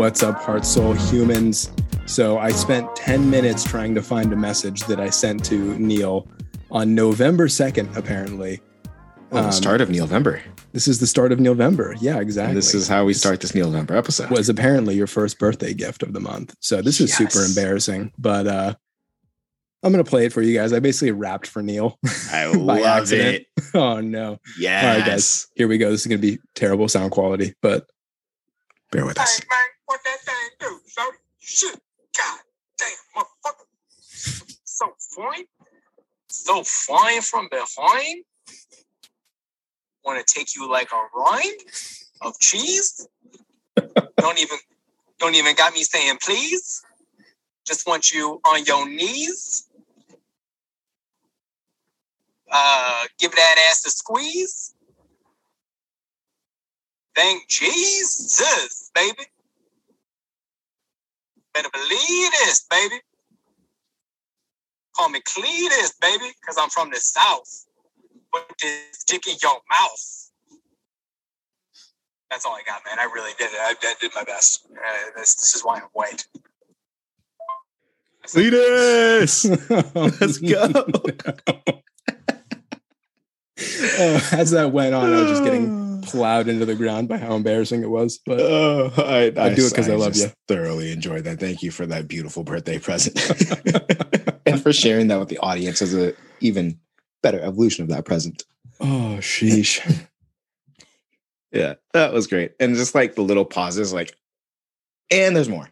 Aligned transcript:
what's 0.00 0.22
up, 0.22 0.36
heart, 0.40 0.64
soul, 0.64 0.94
humans. 0.94 1.70
So 2.06 2.38
I 2.38 2.52
spent 2.52 2.96
10 2.96 3.28
minutes 3.28 3.62
trying 3.62 3.94
to 3.96 4.00
find 4.02 4.32
a 4.32 4.36
message 4.36 4.80
that 4.84 4.98
I 4.98 5.10
sent 5.10 5.44
to 5.44 5.78
Neil 5.78 6.26
on 6.70 6.94
November 6.94 7.48
2nd, 7.48 7.94
apparently. 7.94 8.62
Oh, 9.30 9.42
the 9.42 9.44
Um, 9.48 9.52
start 9.52 9.82
of 9.82 9.90
November. 9.90 10.40
This 10.72 10.88
is 10.88 11.00
the 11.00 11.06
start 11.06 11.32
of 11.32 11.38
November. 11.38 11.94
Yeah, 12.00 12.18
exactly. 12.18 12.52
And 12.52 12.56
this 12.56 12.74
is 12.74 12.88
how 12.88 13.04
we 13.04 13.12
start 13.12 13.42
this 13.42 13.54
November 13.54 13.94
episode. 13.94 14.30
was 14.30 14.48
apparently 14.48 14.96
your 14.96 15.06
first 15.06 15.38
birthday 15.38 15.74
gift 15.74 16.02
of 16.02 16.14
the 16.14 16.20
month. 16.20 16.54
So 16.60 16.80
this 16.80 16.98
is 16.98 17.12
super 17.14 17.44
embarrassing, 17.44 18.10
but 18.16 18.46
uh 18.46 18.74
I'm 19.82 19.92
gonna 19.92 20.02
play 20.02 20.24
it 20.24 20.32
for 20.32 20.40
you 20.40 20.56
guys. 20.56 20.72
I 20.72 20.78
basically 20.80 21.10
rapped 21.12 21.46
for 21.46 21.60
Neil. 21.60 21.98
I 22.32 22.46
love 22.46 22.78
accident. 22.86 23.44
it. 23.58 23.64
oh 23.74 24.00
no. 24.00 24.38
Yes. 24.58 24.82
All 24.82 24.94
right, 24.98 25.06
guys. 25.06 25.46
Here 25.56 25.68
we 25.68 25.76
go. 25.76 25.90
This 25.90 26.00
is 26.00 26.06
gonna 26.06 26.16
be 26.18 26.38
terrible 26.54 26.88
sound 26.88 27.10
quality, 27.10 27.52
but 27.60 27.86
Bear 28.90 29.04
with 29.04 29.20
us. 29.20 29.40
What 29.90 29.98
that 30.04 30.18
thing 30.20 30.50
do? 30.60 30.80
So, 30.86 31.02
shit, 31.40 31.80
god 32.16 32.38
damn, 32.78 32.90
motherfucker. 33.16 33.64
So 34.62 34.86
fine. 35.16 35.46
So 36.28 36.62
fine 36.62 37.22
from 37.22 37.48
behind. 37.50 38.22
Want 40.04 40.24
to 40.24 40.32
take 40.32 40.54
you 40.54 40.70
like 40.70 40.90
a 40.92 41.18
rind 41.18 41.60
of 42.20 42.38
cheese? 42.38 43.08
don't 44.16 44.38
even, 44.38 44.58
don't 45.18 45.34
even 45.34 45.56
got 45.56 45.74
me 45.74 45.82
saying 45.82 46.18
please. 46.22 46.84
Just 47.66 47.88
want 47.88 48.12
you 48.12 48.40
on 48.44 48.64
your 48.66 48.88
knees. 48.88 49.66
Uh, 52.48 53.06
give 53.18 53.32
that 53.32 53.56
ass 53.72 53.84
a 53.86 53.90
squeeze. 53.90 54.72
Thank 57.16 57.48
Jesus, 57.48 58.92
baby. 58.94 59.24
Better 61.54 61.68
believe 61.72 62.30
this, 62.32 62.66
baby. 62.70 62.96
Call 64.96 65.08
me 65.08 65.20
Cletus, 65.20 65.92
baby, 66.00 66.32
because 66.40 66.56
I'm 66.58 66.70
from 66.70 66.90
the 66.90 66.98
South. 66.98 67.66
Put 68.32 68.44
this 68.60 69.04
dick 69.06 69.26
in 69.26 69.36
your 69.42 69.58
mouth. 69.70 70.30
That's 72.30 72.46
all 72.46 72.52
I 72.52 72.62
got, 72.64 72.82
man. 72.86 72.98
I 72.98 73.10
really 73.12 73.32
did 73.38 73.50
it. 73.52 73.58
I, 73.60 73.74
I 73.82 73.94
did 74.00 74.12
my 74.14 74.24
best. 74.24 74.66
Uh, 74.70 75.10
this, 75.16 75.34
this 75.34 75.54
is 75.54 75.62
why 75.62 75.76
I'm 75.76 75.88
white. 75.92 76.26
Cletus! 78.26 79.46
Let's 80.20 80.38
go. 80.38 81.80
Oh, 83.62 84.28
as 84.32 84.50
that 84.52 84.72
went 84.72 84.94
on, 84.94 85.12
I 85.12 85.20
was 85.22 85.30
just 85.30 85.44
getting 85.44 86.02
oh. 86.04 86.06
plowed 86.06 86.48
into 86.48 86.64
the 86.66 86.74
ground 86.74 87.08
by 87.08 87.18
how 87.18 87.34
embarrassing 87.34 87.82
it 87.82 87.90
was. 87.90 88.18
But 88.24 88.40
Oh, 88.40 88.92
I, 88.96 89.26
I 89.36 89.54
do 89.54 89.66
it 89.66 89.74
'cause 89.74 89.88
I 89.88 89.94
love 89.96 90.12
just 90.14 90.28
you. 90.28 90.32
Thoroughly 90.48 90.92
enjoyed 90.92 91.24
that. 91.24 91.38
Thank 91.40 91.62
you 91.62 91.70
for 91.70 91.86
that 91.86 92.08
beautiful 92.08 92.42
birthday 92.44 92.78
present, 92.78 93.18
and 94.46 94.62
for 94.62 94.72
sharing 94.72 95.08
that 95.08 95.18
with 95.18 95.28
the 95.28 95.38
audience 95.38 95.82
as 95.82 95.94
a 95.94 96.14
even 96.40 96.78
better 97.22 97.40
evolution 97.40 97.82
of 97.82 97.90
that 97.90 98.04
present. 98.04 98.44
oh 98.80 99.18
sheesh. 99.20 99.80
Yeah, 101.52 101.74
that 101.94 102.12
was 102.12 102.28
great. 102.28 102.52
And 102.60 102.76
just 102.76 102.94
like 102.94 103.16
the 103.16 103.22
little 103.22 103.44
pauses, 103.44 103.92
like, 103.92 104.14
and 105.10 105.34
there's 105.34 105.48
more. 105.48 105.68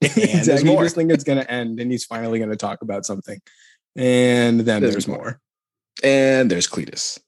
And 0.00 0.10
there's 0.10 0.48
exactly. 0.48 0.70
You 0.72 0.78
just 0.78 0.94
think 0.94 1.10
it's 1.12 1.22
gonna 1.22 1.42
end 1.42 1.80
and 1.80 1.90
he's 1.92 2.04
finally 2.06 2.38
gonna 2.38 2.56
talk 2.56 2.80
about 2.80 3.04
something. 3.04 3.38
And 3.94 4.60
then 4.60 4.80
There's 4.80 4.94
there's, 4.94 5.08
more. 5.08 5.18
more. 5.18 5.40
And 6.02 6.50
there's 6.50 6.68
Cletus, 6.68 7.18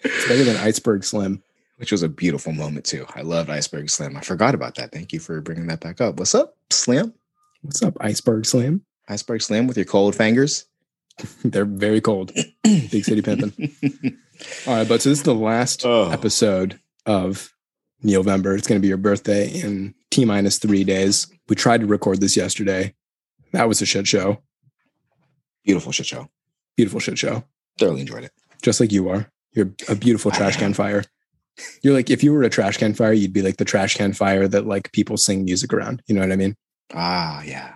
It's 0.00 0.28
better 0.28 0.44
than 0.44 0.56
Iceberg 0.56 1.04
Slim. 1.04 1.42
which 1.76 1.92
was 1.92 2.02
a 2.02 2.08
beautiful 2.08 2.52
moment 2.52 2.84
too. 2.84 3.06
I 3.14 3.22
loved 3.22 3.50
Iceberg 3.50 3.88
Slim. 3.90 4.16
I 4.16 4.20
forgot 4.20 4.54
about 4.54 4.74
that. 4.76 4.90
Thank 4.92 5.12
you 5.12 5.20
for 5.20 5.40
bringing 5.40 5.66
that 5.68 5.80
back 5.80 6.00
up. 6.00 6.18
What's 6.18 6.34
up, 6.34 6.56
Slim? 6.70 7.14
What's 7.62 7.82
up, 7.82 7.96
Iceberg 8.00 8.46
Slim? 8.46 8.84
Iceberg 9.08 9.42
Slim 9.42 9.66
with 9.66 9.76
your 9.76 9.86
cold 9.86 10.14
fingers. 10.14 10.66
They're 11.44 11.64
very 11.64 12.00
cold. 12.00 12.32
Big 12.62 13.04
city 13.04 13.22
pimping. 13.22 13.52
All 14.66 14.74
right, 14.76 14.88
but 14.88 15.02
so 15.02 15.08
this 15.08 15.18
is 15.18 15.22
the 15.24 15.34
last 15.34 15.84
Oh. 15.84 16.10
episode 16.10 16.78
of 17.06 17.52
November. 18.02 18.54
It's 18.54 18.68
going 18.68 18.80
to 18.80 18.82
be 18.82 18.88
your 18.88 18.96
birthday 18.96 19.48
in 19.48 19.94
T 20.12 20.24
minus 20.24 20.58
three 20.58 20.84
days. 20.84 21.26
We 21.48 21.56
tried 21.56 21.80
to 21.80 21.86
record 21.86 22.20
this 22.20 22.36
yesterday. 22.36 22.94
That 23.52 23.66
was 23.68 23.82
a 23.82 23.86
shit 23.86 24.06
show. 24.06 24.42
Beautiful 25.64 25.90
shit 25.90 26.06
show. 26.06 26.28
Beautiful 26.78 27.00
shit 27.00 27.18
show. 27.18 27.42
Thoroughly 27.76 28.02
enjoyed 28.02 28.22
it. 28.22 28.30
Just 28.62 28.78
like 28.78 28.92
you 28.92 29.08
are. 29.08 29.28
You're 29.52 29.72
a 29.88 29.96
beautiful 29.96 30.30
trash 30.30 30.56
can 30.56 30.74
fire. 30.74 31.02
You're 31.82 31.92
like, 31.92 32.08
if 32.08 32.22
you 32.22 32.32
were 32.32 32.44
a 32.44 32.48
trash 32.48 32.76
can 32.76 32.94
fire, 32.94 33.12
you'd 33.12 33.32
be 33.32 33.42
like 33.42 33.56
the 33.56 33.64
trash 33.64 33.96
can 33.96 34.12
fire 34.12 34.46
that 34.46 34.64
like 34.64 34.92
people 34.92 35.16
sing 35.16 35.44
music 35.44 35.74
around. 35.74 36.04
You 36.06 36.14
know 36.14 36.20
what 36.20 36.30
I 36.30 36.36
mean? 36.36 36.54
Ah, 36.94 37.42
yeah. 37.42 37.74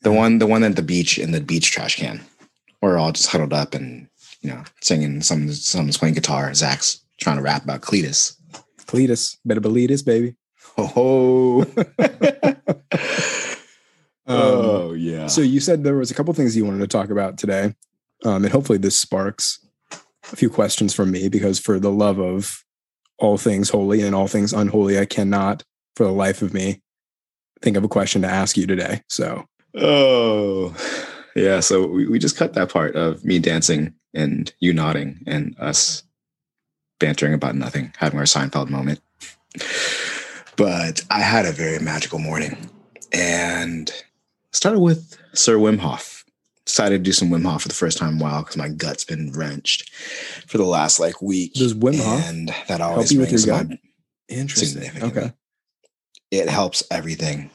The 0.00 0.12
one, 0.12 0.38
the 0.38 0.46
one 0.46 0.64
at 0.64 0.76
the 0.76 0.82
beach 0.82 1.18
in 1.18 1.32
the 1.32 1.42
beach 1.42 1.70
trash 1.70 1.96
can. 1.96 2.22
We're 2.80 2.96
all 2.96 3.12
just 3.12 3.28
huddled 3.28 3.52
up 3.52 3.74
and 3.74 4.08
you 4.40 4.48
know 4.48 4.64
singing. 4.80 5.20
Some 5.20 5.52
someone's 5.52 5.98
playing 5.98 6.14
guitar. 6.14 6.54
Zach's 6.54 7.04
trying 7.20 7.36
to 7.36 7.42
rap 7.42 7.64
about 7.64 7.82
Cletus. 7.82 8.34
Cletus. 8.86 9.36
Better 9.44 9.60
believe 9.60 9.90
this, 9.90 10.00
baby. 10.00 10.36
Oh, 10.78 11.66
Um, 14.28 14.36
oh 14.36 14.92
yeah. 14.92 15.26
So 15.26 15.40
you 15.40 15.58
said 15.60 15.84
there 15.84 15.96
was 15.96 16.10
a 16.10 16.14
couple 16.14 16.32
things 16.34 16.56
you 16.56 16.64
wanted 16.64 16.80
to 16.80 16.86
talk 16.86 17.08
about 17.10 17.38
today, 17.38 17.74
um, 18.24 18.44
and 18.44 18.52
hopefully 18.52 18.78
this 18.78 18.96
sparks 18.96 19.64
a 20.32 20.36
few 20.36 20.50
questions 20.50 20.94
from 20.94 21.10
me 21.10 21.28
because 21.28 21.58
for 21.58 21.78
the 21.78 21.90
love 21.90 22.18
of 22.18 22.64
all 23.18 23.38
things 23.38 23.70
holy 23.70 24.02
and 24.02 24.14
all 24.14 24.28
things 24.28 24.52
unholy, 24.52 24.98
I 24.98 25.04
cannot, 25.04 25.64
for 25.96 26.04
the 26.04 26.12
life 26.12 26.42
of 26.42 26.54
me, 26.54 26.82
think 27.62 27.76
of 27.76 27.84
a 27.84 27.88
question 27.88 28.22
to 28.22 28.28
ask 28.28 28.56
you 28.56 28.66
today. 28.66 29.02
So 29.08 29.46
Oh, 29.74 30.74
yeah. 31.34 31.60
So 31.60 31.86
we, 31.86 32.06
we 32.06 32.18
just 32.18 32.36
cut 32.36 32.54
that 32.54 32.70
part 32.70 32.96
of 32.96 33.24
me 33.24 33.38
dancing 33.38 33.94
and 34.14 34.52
you 34.60 34.72
nodding 34.72 35.22
and 35.26 35.54
us 35.58 36.02
bantering 36.98 37.34
about 37.34 37.54
nothing, 37.54 37.92
having 37.96 38.18
our 38.18 38.24
Seinfeld 38.24 38.70
moment. 38.70 39.00
But 40.56 41.04
I 41.10 41.20
had 41.20 41.46
a 41.46 41.52
very 41.52 41.78
magical 41.78 42.18
morning 42.18 42.70
and 43.12 43.92
started 44.52 44.80
with 44.80 45.16
Sir 45.32 45.56
Wim 45.56 45.78
Hof. 45.78 46.17
Decided 46.68 46.98
to 46.98 47.02
do 47.02 47.12
some 47.12 47.30
Wim 47.30 47.46
Hof 47.50 47.62
for 47.62 47.68
the 47.68 47.74
first 47.74 47.96
time 47.96 48.16
in 48.16 48.20
a 48.20 48.22
while 48.22 48.42
because 48.42 48.58
my 48.58 48.68
gut's 48.68 49.02
been 49.02 49.32
wrenched 49.32 49.90
for 50.46 50.58
the 50.58 50.64
last 50.64 51.00
like 51.00 51.22
week. 51.22 51.54
Does 51.54 51.72
Wim 51.72 51.96
Hof 51.98 52.22
and 52.28 52.54
that 52.68 52.82
always 52.82 53.10
you 53.10 53.20
with 53.20 53.32
your 53.32 53.40
gut? 53.46 53.78
interesting. 54.28 54.90
Okay. 55.02 55.32
it 56.30 56.46
helps 56.50 56.82
everything. 56.90 57.50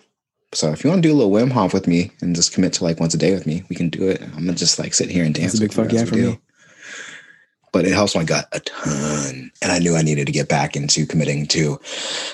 So 0.52 0.72
if 0.72 0.84
you 0.84 0.90
want 0.90 1.04
to 1.04 1.08
do 1.10 1.14
a 1.14 1.18
little 1.18 1.32
Wim 1.32 1.52
Hof 1.52 1.74
with 1.76 1.88
me 1.88 2.12
and 2.22 2.36
just 2.36 2.54
commit 2.54 2.74
to 2.74 2.84
like 2.84 3.00
once 3.00 3.14
a 3.14 3.18
day 3.20 3.34
with 3.36 3.46
me, 3.46 3.64
we 3.70 3.76
can 3.76 3.90
do 3.90 4.08
it. 4.10 4.20
I'm 4.22 4.46
gonna 4.46 4.54
just 4.54 4.80
like 4.80 4.96
sit 4.96 5.12
here 5.12 5.24
and 5.26 5.34
dance. 5.36 5.54
That's 5.54 5.60
a 5.60 5.64
big 5.64 5.74
fuck 5.74 5.92
yeah 5.92 6.06
for 6.06 6.16
do. 6.16 6.32
me. 6.32 6.40
But 7.72 7.86
it 7.86 7.94
helps 7.94 8.16
my 8.16 8.24
gut 8.24 8.48
a 8.52 8.60
ton, 8.62 9.52
and 9.62 9.72
I 9.72 9.78
knew 9.80 9.96
I 9.96 10.02
needed 10.04 10.26
to 10.28 10.32
get 10.32 10.48
back 10.50 10.76
into 10.76 11.06
committing 11.06 11.48
to 11.48 11.80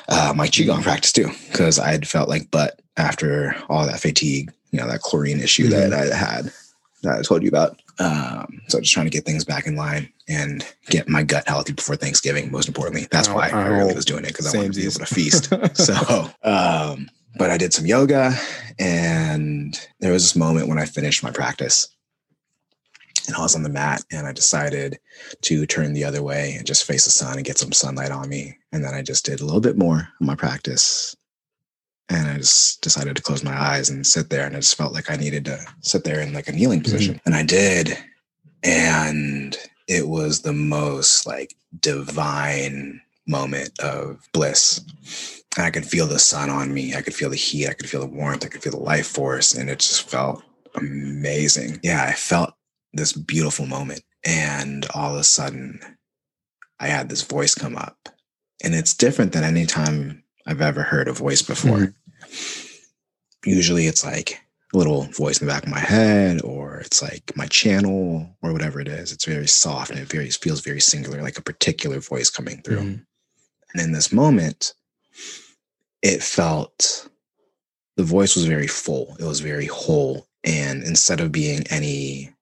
uh, 0.08 0.34
my 0.36 0.48
qigong 0.48 0.84
practice 0.84 1.12
too, 1.14 1.30
because 1.50 1.78
I 1.80 1.92
had 1.92 2.08
felt 2.08 2.28
like 2.30 2.52
butt 2.52 2.82
after 2.98 3.56
all 3.70 3.86
that 3.86 4.02
fatigue, 4.02 4.52
you 4.72 4.80
know, 4.80 4.88
that 4.88 5.02
chlorine 5.02 5.40
issue 5.42 5.68
that 5.70 5.92
Mm-hmm. 5.92 6.14
I 6.14 6.16
had 6.16 6.52
that 7.04 7.20
I 7.20 7.22
told 7.22 7.44
you 7.44 7.50
about. 7.50 7.80
Um, 8.00 8.62
so 8.68 8.80
just 8.80 8.94
trying 8.94 9.06
to 9.06 9.10
get 9.12 9.26
things 9.26 9.44
back 9.46 9.68
in 9.68 9.76
line 9.76 10.12
and 10.28 10.66
get 10.88 11.10
my 11.10 11.24
gut 11.24 11.48
healthy 11.48 11.74
before 11.74 11.96
Thanksgiving. 11.96 12.52
Most 12.52 12.68
importantly, 12.68 13.08
that's 13.12 13.28
Oh, 13.28 13.36
why 13.36 13.50
I 13.50 13.68
really 13.68 13.94
was 13.96 14.06
doing 14.06 14.24
it 14.24 14.30
because 14.30 14.54
I 14.54 14.58
wanted 14.58 14.74
to 14.74 14.80
be 14.80 14.86
able 14.86 15.00
to 15.00 15.06
feast. 15.06 15.54
so 15.76 16.30
um 16.44 17.10
but 17.38 17.52
i 17.52 17.58
did 17.58 17.72
some 17.74 17.86
yoga 17.86 18.34
and 18.80 19.80
there 20.00 20.12
was 20.12 20.24
this 20.24 20.36
moment 20.36 20.68
when 20.68 20.80
i 20.80 20.86
finished 20.86 21.24
my 21.24 21.30
practice 21.32 21.88
and 23.28 23.36
i 23.36 23.40
was 23.40 23.56
on 23.56 23.62
the 23.62 23.70
mat 23.70 24.04
and 24.12 24.26
i 24.26 24.32
decided 24.32 24.98
to 25.42 25.66
turn 25.68 25.94
the 25.94 26.04
other 26.04 26.24
way 26.24 26.56
and 26.58 26.66
just 26.66 26.86
face 26.86 27.04
the 27.06 27.12
sun 27.12 27.36
and 27.38 27.46
get 27.46 27.58
some 27.58 27.72
sunlight 27.72 28.12
on 28.12 28.28
me 28.28 28.58
and 28.72 28.84
then 28.84 28.96
i 28.96 29.02
just 29.04 29.26
did 29.26 29.42
a 29.42 29.46
little 29.46 29.62
bit 29.62 29.78
more 29.78 30.00
of 30.20 30.26
my 30.26 30.36
practice 30.36 31.16
and 32.10 32.28
i 32.28 32.38
just 32.38 32.82
decided 32.82 33.16
to 33.16 33.22
close 33.22 33.44
my 33.44 33.58
eyes 33.58 33.90
and 33.90 34.06
sit 34.06 34.30
there 34.30 34.46
and 34.46 34.56
i 34.56 34.60
just 34.60 34.76
felt 34.76 34.94
like 34.94 35.10
i 35.10 35.16
needed 35.16 35.46
to 35.46 35.60
sit 35.82 36.04
there 36.04 36.20
in 36.22 36.34
like 36.34 36.48
a 36.48 36.52
kneeling 36.52 36.80
mm-hmm. 36.80 36.92
position 36.92 37.22
and 37.26 37.36
i 37.36 37.44
did 37.44 37.98
and 38.64 39.58
it 39.88 40.08
was 40.08 40.42
the 40.42 40.54
most 40.54 41.26
like 41.26 41.56
divine 41.80 43.02
moment 43.28 43.78
of 43.80 44.28
bliss 44.34 44.82
and 45.58 45.66
I 45.66 45.72
could 45.72 45.86
feel 45.86 46.08
the 46.08 46.20
sun 46.20 46.50
on 46.50 46.74
me. 46.74 46.96
I 46.96 47.02
could 47.02 47.14
feel 47.14 47.30
the 47.30 47.36
heat. 47.36 47.68
I 47.68 47.74
could 47.74 47.90
feel 47.90 48.02
the 48.02 48.08
warmth. 48.08 48.46
I 48.46 48.50
could 48.50 48.62
feel 48.62 48.72
the 48.72 48.80
life 48.80 49.08
force. 49.08 49.54
And 49.54 49.70
it 49.70 49.80
just 49.80 50.10
felt 50.10 50.44
amazing. 50.76 51.80
Yeah, 51.84 52.06
I 52.08 52.14
felt 52.14 52.54
this 52.94 53.14
beautiful 53.14 53.66
moment. 53.66 54.02
And 54.26 54.86
all 54.94 55.14
of 55.14 55.20
a 55.20 55.24
sudden, 55.24 55.80
I 56.80 56.88
had 56.88 57.10
this 57.10 57.24
voice 57.24 57.56
come 57.56 57.76
up. 57.76 57.98
And 58.64 58.76
it's 58.76 58.94
different 58.94 59.32
than 59.32 59.44
any 59.44 59.66
time 59.66 60.24
I've 60.46 60.62
ever 60.62 60.84
heard 60.84 61.08
a 61.08 61.14
voice 61.14 61.42
before. 61.42 61.78
Mm-hmm. 61.78 61.92
Usually 63.46 63.88
it's 63.88 64.04
like 64.04 64.42
a 64.74 64.78
little 64.78 65.04
voice 65.04 65.40
in 65.42 65.48
the 65.48 65.54
back 65.54 65.64
of 65.64 65.70
my 65.70 65.80
head, 65.80 66.42
or 66.44 66.80
it's 66.80 67.02
like 67.02 67.36
my 67.36 67.48
channel, 67.48 68.36
or 68.42 68.54
whatever 68.54 68.80
it 68.80 68.88
is. 68.88 69.12
It's 69.12 69.26
very 69.26 69.48
soft 69.48 69.92
and 69.92 70.00
it 70.00 70.10
very 70.10 70.30
feels 70.30 70.62
very 70.62 70.82
singular, 70.82 71.22
like 71.22 71.38
a 71.38 71.44
particular 71.44 72.00
voice 72.00 72.30
coming 72.30 72.62
through. 72.62 72.82
Mhm. 72.82 73.06
And 73.74 73.82
in 73.82 73.92
this 73.92 74.12
moment, 74.12 74.74
it 76.02 76.24
felt 76.24 77.10
the 77.98 78.04
voice 78.04 78.36
was 78.36 78.46
very 78.46 78.68
full. 78.68 79.16
It 79.20 79.26
was 79.26 79.40
very 79.42 79.66
whole. 79.66 80.28
And 80.44 80.84
instead 80.84 81.20
of 81.20 81.32
being 81.32 81.68
any, 81.68 82.34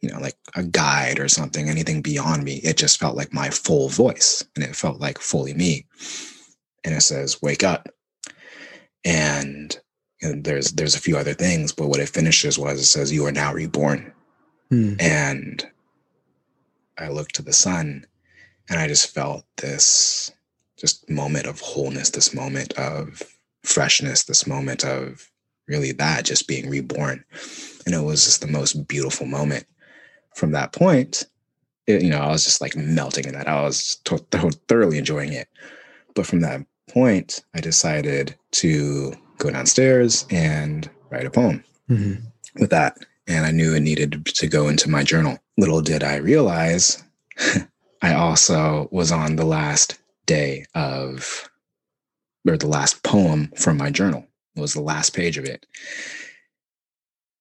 you 0.00 0.08
know, 0.08 0.20
like 0.20 0.36
a 0.54 0.62
guide 0.62 1.18
or 1.18 1.28
something, 1.28 1.68
anything 1.68 2.00
beyond 2.00 2.44
me, 2.44 2.56
it 2.56 2.76
just 2.76 2.98
felt 2.98 3.16
like 3.16 3.32
my 3.32 3.50
full 3.50 3.88
voice 3.88 4.44
and 4.54 4.64
it 4.64 4.76
felt 4.76 5.00
like 5.00 5.18
fully 5.18 5.54
me. 5.54 5.86
And 6.84 6.94
it 6.94 7.02
says, 7.02 7.42
wake 7.42 7.64
up. 7.64 7.88
And, 9.04 9.78
and 10.22 10.44
there's 10.44 10.72
there's 10.72 10.94
a 10.94 11.00
few 11.00 11.16
other 11.16 11.34
things, 11.34 11.72
but 11.72 11.88
what 11.88 12.00
it 12.00 12.08
finishes 12.08 12.58
was 12.58 12.80
it 12.80 12.84
says, 12.84 13.12
You 13.12 13.26
are 13.26 13.32
now 13.32 13.52
reborn. 13.52 14.12
Hmm. 14.68 14.94
And 15.00 15.66
I 16.98 17.08
looked 17.08 17.34
to 17.36 17.42
the 17.42 17.52
sun 17.52 18.06
and 18.68 18.78
I 18.78 18.86
just 18.86 19.12
felt 19.12 19.44
this 19.56 20.30
just 20.78 21.08
moment 21.10 21.46
of 21.46 21.60
wholeness, 21.60 22.10
this 22.10 22.34
moment 22.34 22.72
of 22.74 23.22
freshness, 23.62 24.24
this 24.24 24.46
moment 24.46 24.84
of 24.84 25.30
really 25.66 25.92
that 25.92 26.24
just 26.24 26.48
being 26.48 26.70
reborn. 26.70 27.24
And 27.84 27.94
it 27.94 28.02
was 28.02 28.24
just 28.24 28.40
the 28.40 28.46
most 28.46 28.86
beautiful 28.86 29.26
moment. 29.26 29.66
From 30.34 30.52
that 30.52 30.72
point, 30.72 31.24
it, 31.86 32.02
you 32.02 32.10
know, 32.10 32.20
I 32.20 32.28
was 32.28 32.44
just 32.44 32.60
like 32.60 32.76
melting 32.76 33.26
in 33.26 33.34
that. 33.34 33.48
I 33.48 33.62
was 33.62 34.00
thoroughly 34.68 34.98
enjoying 34.98 35.32
it. 35.32 35.48
But 36.14 36.26
from 36.26 36.40
that 36.40 36.64
point, 36.92 37.44
I 37.54 37.60
decided 37.60 38.36
to 38.52 39.14
go 39.38 39.50
downstairs 39.50 40.26
and 40.30 40.88
write 41.10 41.26
a 41.26 41.30
poem 41.30 41.64
Mhm. 41.88 42.22
with 42.56 42.70
that. 42.70 42.98
And 43.26 43.46
I 43.46 43.50
knew 43.52 43.74
it 43.74 43.80
needed 43.80 44.26
to 44.26 44.46
go 44.48 44.68
into 44.68 44.90
my 44.90 45.02
journal. 45.02 45.38
Little 45.56 45.82
did 45.82 46.02
I 46.02 46.16
realize, 46.16 47.02
I 48.02 48.14
also 48.14 48.88
was 48.90 49.12
on 49.12 49.36
the 49.36 49.44
last 49.44 49.98
day 50.26 50.64
of, 50.74 51.48
or 52.48 52.56
the 52.56 52.66
last 52.66 53.02
poem 53.02 53.52
from 53.56 53.76
my 53.76 53.90
journal. 53.90 54.26
It 54.56 54.60
was 54.60 54.74
the 54.74 54.80
last 54.80 55.14
page 55.14 55.38
of 55.38 55.44
it. 55.44 55.66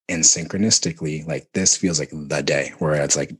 And 0.07 0.23
synchronistically, 0.23 1.25
like 1.27 1.47
this 1.53 1.75
feels 1.77 1.99
like 1.99 2.09
the 2.11 2.41
day 2.43 2.73
where 2.79 2.95
it's 2.95 3.15
like 3.15 3.31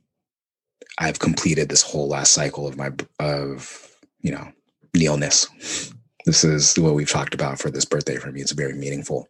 I've 0.98 1.20
completed 1.20 1.70
this 1.70 1.82
whole 1.82 2.08
last 2.08 2.32
cycle 2.34 2.68
of 2.68 2.78
my, 2.78 2.92
of, 3.20 3.96
you 4.22 4.32
know, 4.32 4.52
neilness. 4.96 5.48
This 6.30 6.44
is 6.44 6.78
what 6.78 6.94
we've 6.94 7.10
talked 7.10 7.34
about 7.34 7.58
for 7.58 7.72
this 7.72 7.86
birthday 7.86 8.18
for 8.18 8.32
me. 8.32 8.40
It's 8.40 8.52
very 8.52 8.76
meaningful. 8.76 9.28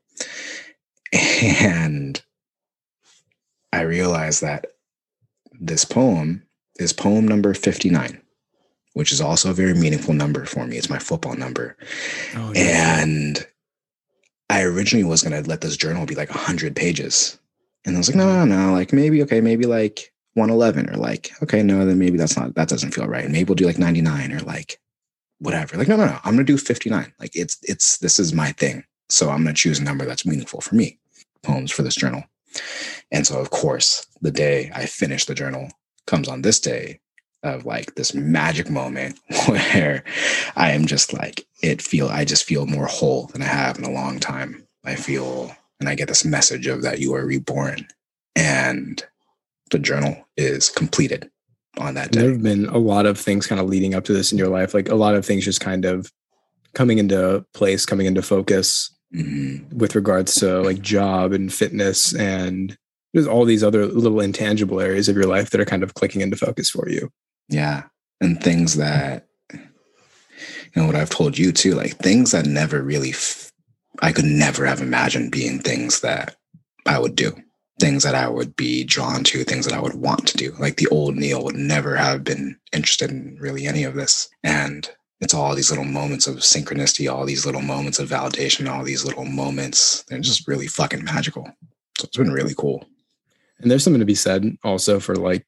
And 1.41 2.21
I 3.71 3.83
realized 3.83 4.41
that 4.41 4.65
this 5.61 5.85
poem 5.85 6.43
is 6.77 6.91
poem 6.91 7.25
number 7.25 7.53
59, 7.53 8.21
which 8.95 9.13
is 9.13 9.21
also 9.21 9.51
a 9.51 9.53
very 9.53 9.73
meaningful 9.73 10.13
number 10.13 10.43
for 10.43 10.65
me. 10.65 10.75
It's 10.75 10.89
my 10.89 10.99
football 10.99 11.37
number. 11.37 11.77
Oh, 12.35 12.51
yeah. 12.53 13.01
And 13.01 13.47
I 14.49 14.63
originally 14.63 15.05
was 15.05 15.23
going 15.23 15.41
to 15.41 15.49
let 15.49 15.61
this 15.61 15.77
journal 15.77 16.05
be 16.05 16.15
like 16.15 16.29
100 16.29 16.75
pages. 16.75 17.39
And 17.85 17.95
I 17.95 17.99
was 17.99 18.09
like, 18.09 18.17
no, 18.17 18.25
mm-hmm. 18.25 18.49
no, 18.49 18.67
no, 18.67 18.73
like 18.73 18.91
maybe, 18.91 19.23
okay, 19.23 19.39
maybe 19.39 19.63
like 19.63 20.11
111 20.33 20.89
or 20.89 20.97
like, 20.97 21.31
okay, 21.41 21.63
no, 21.63 21.85
then 21.85 21.97
maybe 21.97 22.17
that's 22.17 22.35
not, 22.35 22.55
that 22.55 22.67
doesn't 22.67 22.91
feel 22.91 23.07
right. 23.07 23.29
Maybe 23.29 23.45
we'll 23.45 23.55
do 23.55 23.67
like 23.67 23.79
99 23.79 24.33
or 24.33 24.39
like 24.41 24.81
whatever. 25.39 25.77
Like, 25.77 25.87
no, 25.87 25.95
no, 25.95 26.05
no, 26.05 26.19
I'm 26.23 26.37
to 26.37 26.43
do 26.43 26.57
59. 26.57 27.13
Like 27.19 27.35
it's, 27.35 27.57
it's, 27.63 27.97
this 27.97 28.19
is 28.19 28.33
my 28.33 28.51
thing. 28.53 28.83
So 29.09 29.29
I'm 29.29 29.45
to 29.45 29.53
choose 29.53 29.79
a 29.79 29.83
number 29.83 30.05
that's 30.05 30.25
meaningful 30.25 30.61
for 30.61 30.75
me, 30.75 30.99
poems 31.43 31.71
for 31.71 31.81
this 31.81 31.95
journal. 31.95 32.23
And 33.11 33.25
so, 33.25 33.39
of 33.39 33.49
course, 33.49 34.05
the 34.21 34.31
day 34.31 34.71
I 34.73 34.85
finish 34.85 35.25
the 35.25 35.35
journal 35.35 35.69
comes 36.05 36.27
on 36.27 36.41
this 36.41 36.59
day 36.59 36.99
of 37.43 37.65
like 37.65 37.95
this 37.95 38.13
magic 38.13 38.69
moment 38.69 39.19
where 39.47 40.03
I 40.55 40.71
am 40.71 40.85
just 40.85 41.13
like, 41.13 41.45
it 41.63 41.81
feel, 41.81 42.09
I 42.09 42.25
just 42.25 42.43
feel 42.43 42.65
more 42.65 42.85
whole 42.85 43.27
than 43.27 43.41
I 43.41 43.45
have 43.45 43.77
in 43.77 43.85
a 43.85 43.91
long 43.91 44.19
time. 44.19 44.67
I 44.83 44.95
feel, 44.95 45.55
and 45.79 45.87
I 45.87 45.95
get 45.95 46.07
this 46.07 46.25
message 46.25 46.67
of 46.67 46.81
that 46.83 46.99
you 46.99 47.13
are 47.15 47.25
reborn 47.25 47.87
and 48.35 49.03
the 49.71 49.79
journal 49.79 50.27
is 50.37 50.69
completed 50.69 51.29
on 51.77 51.93
that 51.93 52.11
day. 52.11 52.21
there 52.21 52.31
have 52.31 52.43
been 52.43 52.65
a 52.67 52.77
lot 52.77 53.05
of 53.05 53.17
things 53.17 53.47
kind 53.47 53.61
of 53.61 53.67
leading 53.67 53.93
up 53.93 54.03
to 54.05 54.13
this 54.13 54.31
in 54.31 54.37
your 54.37 54.47
life, 54.49 54.73
like 54.73 54.89
a 54.89 54.95
lot 54.95 55.15
of 55.15 55.25
things 55.25 55.45
just 55.45 55.61
kind 55.61 55.85
of 55.85 56.11
coming 56.73 56.97
into 56.97 57.45
place, 57.53 57.85
coming 57.85 58.05
into 58.05 58.21
focus 58.21 58.91
Mhm. 59.15 59.71
with 59.73 59.95
regards 59.95 60.35
to 60.35 60.61
like 60.61 60.81
job 60.81 61.31
and 61.33 61.51
fitness 61.53 62.13
and 62.13 62.77
there's 63.13 63.25
all 63.25 63.43
these 63.43 63.63
other 63.63 63.87
little 63.87 64.19
intangible 64.19 64.79
areas 64.79 65.09
of 65.09 65.15
your 65.15 65.25
life 65.25 65.49
that 65.49 65.59
are 65.59 65.65
kind 65.65 65.81
of 65.81 65.95
clicking 65.95 66.21
into 66.21 66.37
focus 66.37 66.69
for 66.69 66.87
you. 66.89 67.09
Yeah. 67.49 67.83
And 68.21 68.39
things 68.43 68.75
that, 68.75 69.25
you 69.51 69.59
know, 70.75 70.85
what 70.85 70.95
I've 70.95 71.09
told 71.09 71.35
you 71.37 71.51
too, 71.51 71.73
like 71.73 71.97
things 71.97 72.31
that 72.31 72.45
never 72.45 72.83
really, 72.83 73.09
f- 73.09 73.51
I 74.01 74.11
could 74.11 74.25
never 74.25 74.65
have 74.67 74.79
imagined 74.81 75.31
being 75.31 75.57
things 75.59 76.01
that 76.01 76.35
I 76.85 76.99
would 76.99 77.15
do, 77.15 77.35
things 77.79 78.03
that 78.03 78.15
I 78.15 78.27
would 78.27 78.55
be 78.55 78.83
drawn 78.83 79.23
to, 79.25 79.43
things 79.43 79.65
that 79.65 79.73
I 79.73 79.79
would 79.79 79.95
want 79.95 80.27
to 80.27 80.37
do. 80.37 80.53
Like 80.59 80.77
the 80.77 80.87
old 80.87 81.15
Neil 81.15 81.43
would 81.43 81.55
never 81.55 81.95
have 81.95 82.23
been 82.23 82.59
interested 82.73 83.09
in 83.09 83.37
really 83.39 83.65
any 83.65 83.83
of 83.83 83.95
this. 83.95 84.29
And 84.43 84.89
it's 85.21 85.33
all 85.33 85.55
these 85.55 85.69
little 85.69 85.85
moments 85.85 86.27
of 86.27 86.37
synchronicity, 86.37 87.11
all 87.11 87.25
these 87.25 87.45
little 87.45 87.61
moments 87.61 87.99
of 87.99 88.09
validation, 88.09 88.69
all 88.69 88.83
these 88.83 89.05
little 89.05 89.25
moments. 89.25 90.03
They're 90.07 90.19
just 90.19 90.47
really 90.47 90.67
fucking 90.67 91.03
magical. 91.03 91.45
So 91.97 92.05
it's 92.05 92.17
been 92.17 92.31
really 92.31 92.55
cool. 92.55 92.85
And 93.59 93.69
there's 93.69 93.83
something 93.83 93.99
to 93.99 94.05
be 94.05 94.15
said 94.15 94.57
also 94.63 94.99
for 94.99 95.15
like 95.15 95.45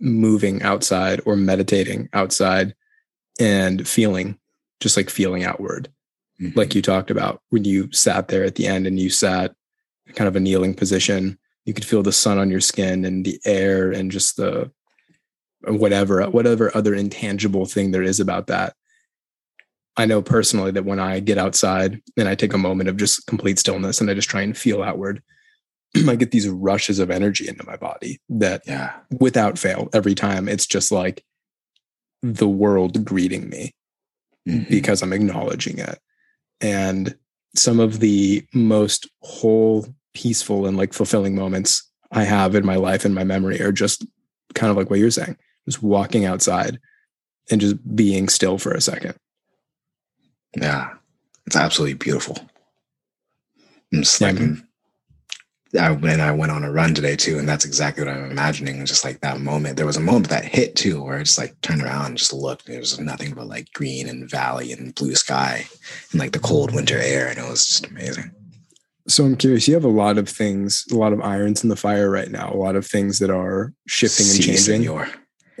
moving 0.00 0.62
outside 0.62 1.20
or 1.24 1.36
meditating 1.36 2.08
outside 2.12 2.74
and 3.40 3.86
feeling, 3.86 4.38
just 4.80 4.96
like 4.96 5.10
feeling 5.10 5.44
outward. 5.44 5.88
Mhm. 6.40 6.56
Like 6.56 6.74
you 6.74 6.82
talked 6.82 7.10
about 7.10 7.42
when 7.50 7.64
you 7.64 7.90
sat 7.92 8.28
there 8.28 8.44
at 8.44 8.54
the 8.54 8.66
end 8.66 8.86
and 8.86 8.98
you 8.98 9.10
sat 9.10 9.54
kind 10.14 10.28
of 10.28 10.36
a 10.36 10.40
kneeling 10.40 10.74
position, 10.74 11.38
you 11.68 11.74
could 11.74 11.84
feel 11.84 12.02
the 12.02 12.12
sun 12.12 12.38
on 12.38 12.48
your 12.48 12.62
skin 12.62 13.04
and 13.04 13.26
the 13.26 13.38
air 13.44 13.92
and 13.92 14.10
just 14.10 14.38
the 14.38 14.72
whatever, 15.66 16.24
whatever 16.30 16.74
other 16.74 16.94
intangible 16.94 17.66
thing 17.66 17.90
there 17.90 18.02
is 18.02 18.20
about 18.20 18.46
that. 18.46 18.74
I 19.94 20.06
know 20.06 20.22
personally 20.22 20.70
that 20.70 20.86
when 20.86 20.98
I 20.98 21.20
get 21.20 21.36
outside 21.36 22.00
and 22.16 22.26
I 22.26 22.34
take 22.36 22.54
a 22.54 22.58
moment 22.58 22.88
of 22.88 22.96
just 22.96 23.26
complete 23.26 23.58
stillness 23.58 24.00
and 24.00 24.08
I 24.10 24.14
just 24.14 24.30
try 24.30 24.40
and 24.40 24.56
feel 24.56 24.82
outward, 24.82 25.22
I 26.08 26.16
get 26.16 26.30
these 26.30 26.48
rushes 26.48 27.00
of 27.00 27.10
energy 27.10 27.46
into 27.46 27.66
my 27.66 27.76
body 27.76 28.18
that 28.30 28.62
yeah. 28.66 28.94
without 29.20 29.58
fail 29.58 29.90
every 29.92 30.14
time 30.14 30.48
it's 30.48 30.66
just 30.66 30.90
like 30.90 31.22
the 32.22 32.48
world 32.48 33.04
greeting 33.04 33.50
me 33.50 33.74
Mhm. 34.48 34.70
because 34.70 35.02
I'm 35.02 35.12
acknowledging 35.12 35.78
it. 35.78 35.98
And 36.62 37.14
some 37.54 37.78
of 37.78 38.00
the 38.00 38.46
most 38.54 39.06
whole, 39.20 39.86
peaceful, 40.22 40.66
and 40.66 40.76
like 40.76 40.92
fulfilling 40.92 41.34
moments 41.34 41.88
I 42.10 42.24
have 42.24 42.54
in 42.54 42.66
my 42.66 42.76
life 42.76 43.04
and 43.04 43.14
my 43.14 43.24
memory 43.24 43.60
are 43.60 43.72
just 43.72 44.04
kind 44.54 44.70
of 44.70 44.76
like 44.76 44.90
what 44.90 44.98
you're 44.98 45.10
saying, 45.10 45.36
just 45.66 45.82
walking 45.82 46.24
outside 46.24 46.78
and 47.50 47.60
just 47.60 47.76
being 47.94 48.28
still 48.28 48.58
for 48.58 48.72
a 48.72 48.80
second. 48.80 49.14
Yeah, 50.56 50.90
it's 51.46 51.56
absolutely 51.56 51.94
beautiful. 51.94 52.36
I'm 53.92 54.02
just 54.02 54.20
Yeah, 54.20 54.32
like. 54.32 54.64
I 55.76 55.90
when 55.90 56.20
I 56.20 56.32
went 56.32 56.50
on 56.50 56.64
a 56.64 56.72
run 56.72 56.94
today 56.94 57.14
too, 57.14 57.38
and 57.38 57.46
that's 57.46 57.66
exactly 57.66 58.04
what 58.04 58.14
I'm 58.14 58.30
imagining. 58.30 58.84
Just 58.86 59.04
like 59.04 59.20
that 59.20 59.40
moment, 59.40 59.76
there 59.76 59.84
was 59.84 59.98
a 59.98 60.00
moment 60.00 60.30
that 60.30 60.44
hit 60.44 60.74
too, 60.76 61.02
where 61.02 61.18
I 61.18 61.22
just 61.22 61.36
like 61.36 61.60
turned 61.60 61.82
around 61.82 62.06
and 62.06 62.16
just 62.16 62.32
looked. 62.32 62.64
And 62.66 62.72
there 62.72 62.80
was 62.80 62.98
nothing 62.98 63.34
but 63.34 63.46
like 63.46 63.72
green 63.74 64.08
and 64.08 64.30
valley 64.30 64.72
and 64.72 64.94
blue 64.94 65.14
sky 65.14 65.68
and 66.10 66.20
like 66.20 66.32
the 66.32 66.38
cold 66.38 66.74
winter 66.74 66.98
air, 66.98 67.28
and 67.28 67.38
it 67.38 67.48
was 67.48 67.66
just 67.66 67.86
amazing. 67.86 68.30
So 69.08 69.24
I'm 69.24 69.36
curious, 69.36 69.66
you 69.66 69.74
have 69.74 69.84
a 69.84 69.88
lot 69.88 70.18
of 70.18 70.28
things, 70.28 70.84
a 70.92 70.94
lot 70.96 71.12
of 71.14 71.20
irons 71.22 71.62
in 71.62 71.70
the 71.70 71.76
fire 71.76 72.10
right 72.10 72.30
now, 72.30 72.52
a 72.52 72.56
lot 72.56 72.76
of 72.76 72.86
things 72.86 73.18
that 73.20 73.30
are 73.30 73.72
shifting 73.86 74.26
and 74.26 74.36
changing. 74.36 74.56
senor. 74.56 75.08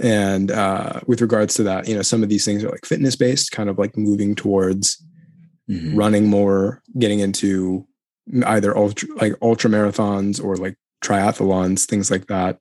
And 0.00 0.50
uh, 0.50 1.00
with 1.06 1.20
regards 1.22 1.54
to 1.54 1.62
that, 1.64 1.88
you 1.88 1.94
know, 1.96 2.02
some 2.02 2.22
of 2.22 2.28
these 2.28 2.44
things 2.44 2.62
are 2.62 2.68
like 2.70 2.84
fitness 2.84 3.16
based, 3.16 3.50
kind 3.50 3.68
of 3.68 3.78
like 3.78 3.96
moving 3.96 4.34
towards 4.34 5.02
Mhm. 5.70 5.96
running 5.98 6.26
more, 6.26 6.82
getting 6.98 7.18
into 7.20 7.86
either 8.46 8.74
ultra 8.76 9.06
like 9.16 9.34
ultra 9.42 9.68
marathons 9.68 10.42
or 10.42 10.56
like 10.56 10.76
triathlons, 11.04 11.84
things 11.84 12.10
like 12.10 12.26
that. 12.28 12.58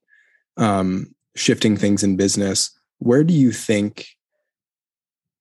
Um, 0.57 1.15
shifting 1.35 1.77
things 1.77 2.03
in 2.03 2.17
business. 2.17 2.69
Where 2.99 3.23
do 3.23 3.33
you 3.33 3.51
think 3.53 4.07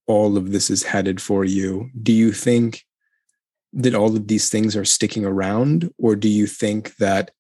all 0.07 0.37
of 0.37 0.53
this 0.53 0.71
is 0.71 0.85
headed 0.85 1.21
for 1.21 1.45
you? 1.45 1.91
Do 2.01 2.13
you 2.13 2.31
think 2.31 2.85
that 3.77 3.95
all 3.95 4.15
of 4.17 4.27
these 4.27 4.51
things 4.51 4.75
are 4.77 4.85
sticking 4.85 5.25
around, 5.25 5.93
or 5.99 6.17
do 6.17 6.29
you 6.29 6.47
think 6.47 6.97
that 6.97 7.31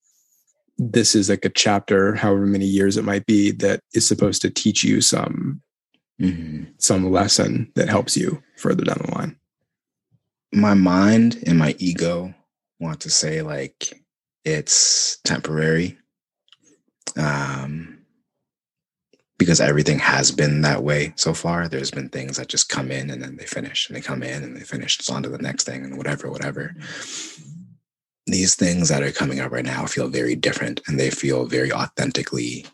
this 0.79 1.15
is 1.15 1.31
like 1.31 1.45
a 1.45 1.51
chapter, 1.51 2.15
however 2.15 2.47
many 2.47 2.67
years 2.67 2.97
it 2.97 3.05
might 3.05 3.25
be, 3.27 3.51
that 3.51 3.81
is 3.95 4.07
supposed 4.07 4.43
to 4.43 4.51
teach 4.51 4.85
you 4.85 5.01
some 5.01 5.63
Mhm. 6.21 6.69
some 6.79 7.11
lesson 7.11 7.71
that 7.75 7.89
helps 7.89 8.17
you 8.17 8.43
further 8.57 8.85
down 8.85 9.01
the 9.05 9.15
line? 9.15 9.37
My 10.53 10.75
mind 10.75 11.43
and 11.47 11.59
my 11.59 11.75
ego 11.79 12.35
want 12.79 13.01
to 13.01 13.11
say 13.11 13.43
like 13.43 14.03
it's 14.45 15.19
temporary. 15.25 15.99
Um, 17.17 17.96
because 19.39 19.61
everything 19.61 19.99
has 19.99 20.31
been 20.31 20.63
that 20.63 20.83
way 20.83 21.13
so 21.17 21.35
far. 21.35 21.69
There's 21.69 21.91
been 21.91 22.09
things 22.09 22.37
that 22.37 22.49
just 22.49 22.69
come 22.69 22.91
in 22.91 23.11
and 23.11 23.23
then 23.23 23.37
they 23.37 23.47
finish, 23.47 23.89
and 23.89 23.97
they 23.97 24.01
come 24.01 24.23
in 24.23 24.43
and 24.43 24.57
they 24.57 24.65
finish. 24.65 24.99
It's 24.99 25.11
on 25.11 25.23
to 25.23 25.29
the 25.29 25.39
next 25.39 25.65
thing, 25.65 25.85
and 25.85 25.97
whatever, 25.97 26.31
whatever. 26.31 26.75
These 28.27 28.57
things 28.57 28.89
that 28.89 29.03
are 29.03 29.13
coming 29.13 29.41
up 29.41 29.53
right 29.53 29.65
now 29.65 29.87
feel 29.87 30.09
very 30.09 30.35
different, 30.35 30.81
and 30.87 30.99
they 30.99 31.11
feel 31.11 31.47
very 31.47 31.73
authentically 31.73 32.67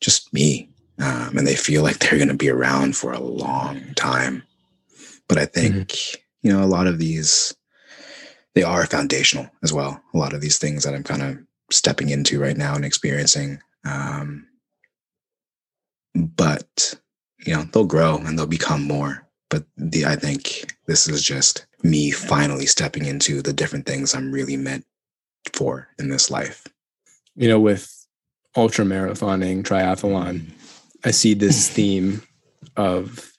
just 0.00 0.32
me. 0.32 0.70
Um, 1.00 1.38
and 1.38 1.46
they 1.46 1.54
feel 1.54 1.84
like 1.84 1.98
they're 1.98 2.18
going 2.18 2.26
to 2.28 2.34
be 2.34 2.50
around 2.50 2.96
for 2.96 3.12
a 3.12 3.20
long 3.20 3.94
time. 3.94 4.42
But 5.28 5.38
I 5.38 5.44
think, 5.44 5.90
mm-hmm. 5.90 6.48
you 6.48 6.52
know, 6.52 6.64
a 6.64 6.66
lot 6.66 6.88
of 6.88 6.98
these, 6.98 7.54
they 8.56 8.64
are 8.64 8.84
foundational 8.84 9.48
as 9.62 9.72
well. 9.72 10.02
A 10.12 10.18
lot 10.18 10.32
of 10.32 10.40
these 10.40 10.58
things 10.58 10.82
that 10.82 10.94
I'm 10.94 11.04
kind 11.04 11.22
of 11.22 11.38
stepping 11.70 12.08
into 12.08 12.40
right 12.40 12.56
now 12.56 12.74
and 12.74 12.84
experiencing. 12.84 13.60
Um, 13.84 14.47
but 16.26 16.94
you 17.46 17.54
know 17.54 17.62
they'll 17.72 17.84
grow 17.84 18.16
and 18.16 18.38
they'll 18.38 18.46
become 18.46 18.82
more 18.82 19.26
but 19.48 19.64
the 19.76 20.04
i 20.04 20.16
think 20.16 20.74
this 20.86 21.08
is 21.08 21.22
just 21.22 21.66
me 21.82 22.10
finally 22.10 22.66
stepping 22.66 23.04
into 23.04 23.42
the 23.42 23.52
different 23.52 23.86
things 23.86 24.14
i'm 24.14 24.32
really 24.32 24.56
meant 24.56 24.84
for 25.52 25.88
in 25.98 26.08
this 26.08 26.30
life 26.30 26.66
you 27.36 27.48
know 27.48 27.60
with 27.60 28.06
ultra 28.56 28.84
marathoning 28.84 29.62
triathlon 29.62 30.40
mm-hmm. 30.40 30.52
i 31.04 31.10
see 31.10 31.34
this 31.34 31.68
theme 31.68 32.22
of 32.76 33.32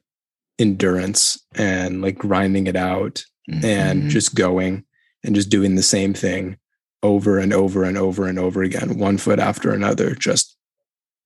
endurance 0.58 1.42
and 1.56 2.02
like 2.02 2.18
grinding 2.18 2.68
it 2.68 2.76
out 2.76 3.24
mm-hmm. 3.50 3.66
and 3.66 4.10
just 4.10 4.36
going 4.36 4.84
and 5.24 5.36
just 5.36 5.50
doing 5.50 5.76
the 5.76 5.84
same 5.84 6.14
thing 6.14 6.58
over 7.02 7.40
and 7.40 7.54
over 7.54 7.84
and 7.84 7.98
over 7.98 8.28
and 8.28 8.38
over 8.38 8.62
again 8.62 8.98
one 8.98 9.18
foot 9.18 9.40
after 9.40 9.72
another 9.72 10.16
just 10.16 10.49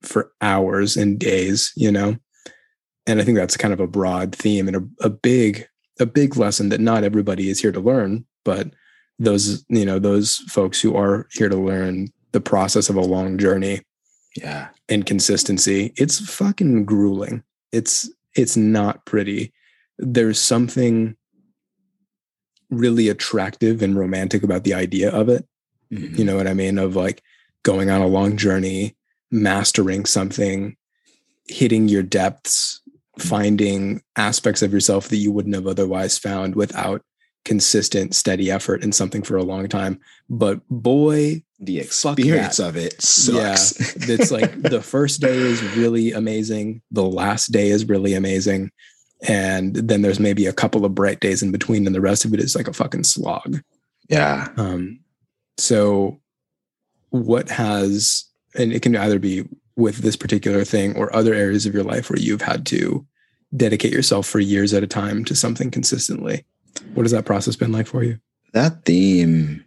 for 0.03 0.31
hours 0.41 0.95
and 0.98 1.19
days, 1.19 1.72
you 1.75 1.91
know? 1.91 2.17
And 3.05 3.19
I 3.19 3.24
think 3.24 3.38
that's 3.38 3.57
kind 3.57 3.74
of 3.74 3.79
a 3.79 3.88
broad 3.88 4.36
theme 4.36 4.67
and 4.67 4.77
a, 4.77 5.05
a 5.05 5.10
big, 5.10 5.67
a 6.00 6.05
big 6.05 6.38
lesson 6.38 6.69
that 6.69 6.79
not 6.79 7.03
everybody 7.03 7.50
is 7.50 7.60
here 7.60 7.72
to 7.72 7.79
learn, 7.79 8.25
but 8.45 8.72
those, 9.19 9.65
you 9.69 9.86
know, 9.86 10.00
those 10.00 10.38
folks 10.50 10.81
who 10.81 10.95
are 10.95 11.27
here 11.31 11.50
to 11.50 11.57
learn 11.57 12.10
the 12.31 12.41
process 12.41 12.89
of 12.89 12.95
a 12.95 13.01
long 13.01 13.38
journey. 13.38 13.81
Yeah. 14.36 14.69
And 14.89 15.05
consistency. 15.05 15.93
It's 15.95 16.19
fucking 16.19 16.86
grueling. 16.86 17.43
It's 17.72 18.10
it's 18.36 18.57
not 18.57 19.05
pretty. 19.05 19.53
There's 20.00 20.39
something 20.39 21.15
really 22.72 23.10
attractive 23.10 23.83
and 23.83 23.95
romantic 23.95 24.41
about 24.41 24.63
the 24.63 24.74
idea 24.74 25.12
of 25.12 25.29
it. 25.29 25.48
Mm-hmm. 25.91 26.15
You 26.15 26.25
know 26.25 26.36
what 26.36 26.48
I 26.48 26.55
mean? 26.55 26.79
Of 26.79 26.95
like 26.95 27.22
going 27.62 27.91
on 27.91 28.01
a 28.01 28.07
long 28.07 28.36
journey, 28.36 28.95
mastering 29.34 30.06
something, 30.06 30.78
hitting 31.48 31.88
your 31.88 32.04
depths, 32.04 32.82
finding 33.20 34.02
aspects 34.16 34.62
of 34.62 34.72
yourself 34.72 35.10
that 35.10 35.18
you 35.18 35.32
wouldn't 35.32 35.56
have 35.56 35.68
otherwise 35.68 36.18
found 36.18 36.56
without 36.56 37.02
consistent, 37.46 38.16
steady 38.16 38.50
effort 38.50 38.84
in 38.84 38.92
something 38.92 39.22
for 39.22 39.36
a 39.36 39.44
long 39.44 39.68
time. 39.68 40.00
But 40.30 40.62
boy, 40.70 41.44
the 41.60 41.80
experience 41.80 42.60
of 42.60 42.78
it 42.78 43.02
sucks. 43.02 43.80
Yeah, 43.80 44.06
it's 44.16 44.32
like 44.32 44.62
the 44.62 44.82
first 44.82 45.20
day 45.20 45.36
is 45.36 45.62
really 45.75 46.12
amazing. 46.12 46.82
The 46.92 47.04
last 47.04 47.52
day 47.52 47.70
is 47.70 47.86
really 47.90 48.13
amazing. 48.13 48.72
And 49.28 49.75
then 49.75 50.02
there's 50.02 50.20
maybe 50.20 50.46
a 50.46 50.54
couple 50.54 50.86
of 50.86 50.96
bright 50.96 51.22
days 51.22 51.42
in 51.42 51.52
between, 51.52 51.86
and 51.86 51.96
the 51.96 52.02
rest 52.02 52.25
of 52.25 52.34
it 52.34 52.40
is 52.40 52.56
like 52.56 52.68
a 52.68 52.74
fucking 52.74 53.06
slog. 53.06 53.62
Yeah. 54.10 54.50
Um, 54.58 55.00
so 55.58 56.20
what 57.10 57.50
has 57.50 58.25
and 58.55 58.72
it 58.72 58.81
can 58.81 58.95
either 58.95 59.19
be 59.19 59.48
with 59.75 59.98
this 59.98 60.15
particular 60.15 60.63
thing 60.63 60.95
or 60.95 61.13
other 61.15 61.33
areas 61.33 61.65
of 61.65 61.74
your 61.74 61.83
life 61.83 62.10
where 62.10 62.19
you've 62.19 62.41
had 62.41 62.65
to 62.67 63.05
dedicate 63.55 63.91
yourself 63.91 64.27
for 64.27 64.39
years 64.39 64.74
at 64.74 64.83
a 64.83 64.88
time 64.88 65.25
to 65.25 65.36
something 65.36 65.72
consistently. 65.72 66.45
What 66.93 67.03
has 67.03 67.12
that 67.12 67.25
process 67.25 67.55
been 67.55 67.72
like 67.72 67.88
for 67.88 68.03
you? 68.03 68.19
That 68.53 68.86
theme 68.86 69.63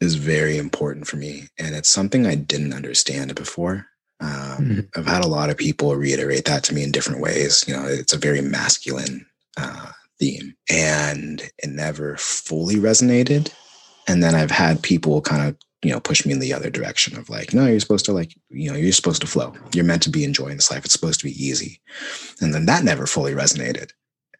is 0.00 0.16
very 0.16 0.58
important 0.58 1.06
for 1.06 1.16
me. 1.16 1.48
And 1.58 1.74
it's 1.74 1.88
something 1.88 2.26
I 2.26 2.34
didn't 2.34 2.74
understand 2.74 3.34
before. 3.34 3.86
Um, 4.20 4.30
mm-hmm. 4.30 4.80
I've 4.96 5.06
had 5.06 5.24
a 5.24 5.28
lot 5.28 5.50
of 5.50 5.56
people 5.56 5.94
reiterate 5.96 6.44
that 6.46 6.62
to 6.64 6.74
me 6.74 6.82
in 6.82 6.92
different 6.92 7.20
ways. 7.20 7.64
You 7.66 7.74
know, 7.74 7.84
it's 7.86 8.12
a 8.12 8.18
very 8.18 8.40
masculine 8.40 9.26
uh, 9.56 9.90
theme, 10.18 10.54
and 10.70 11.42
it 11.58 11.70
never 11.70 12.16
fully 12.16 12.76
resonated. 12.76 13.52
And 14.06 14.22
then 14.22 14.34
I've 14.34 14.50
had 14.50 14.82
people 14.82 15.20
kind 15.20 15.48
of 15.48 15.56
you 15.84 15.92
know, 15.92 16.00
push 16.00 16.24
me 16.24 16.32
in 16.32 16.38
the 16.38 16.54
other 16.54 16.70
direction 16.70 17.16
of 17.18 17.28
like, 17.28 17.52
no, 17.52 17.66
you're 17.66 17.78
supposed 17.78 18.06
to 18.06 18.12
like, 18.12 18.34
you 18.48 18.70
know, 18.70 18.76
you're 18.76 18.92
supposed 18.92 19.20
to 19.20 19.26
flow. 19.26 19.54
You're 19.74 19.84
meant 19.84 20.02
to 20.04 20.10
be 20.10 20.24
enjoying 20.24 20.56
this 20.56 20.70
life. 20.70 20.84
It's 20.84 20.94
supposed 20.94 21.20
to 21.20 21.26
be 21.26 21.44
easy. 21.44 21.80
And 22.40 22.54
then 22.54 22.66
that 22.66 22.84
never 22.84 23.06
fully 23.06 23.34
resonated. 23.34 23.90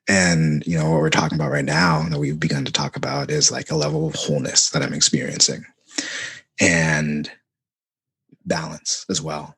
And, 0.09 0.67
you 0.67 0.79
know, 0.79 0.91
what 0.91 1.01
we're 1.01 1.11
talking 1.11 1.37
about 1.37 1.51
right 1.51 1.65
now 1.65 2.03
that 2.09 2.19
we've 2.19 2.41
begun 2.41 2.65
to 2.65 2.73
talk 2.73 2.97
about 2.97 3.31
is 3.31 3.53
like 3.53 3.71
a 3.71 3.77
level 3.77 4.07
of 4.07 4.15
wholeness 4.15 4.71
that 4.71 4.83
I'm 4.83 4.95
experiencing 4.95 5.65
and 6.61 7.31
balance 8.47 9.05
as 9.11 9.21
well. 9.21 9.57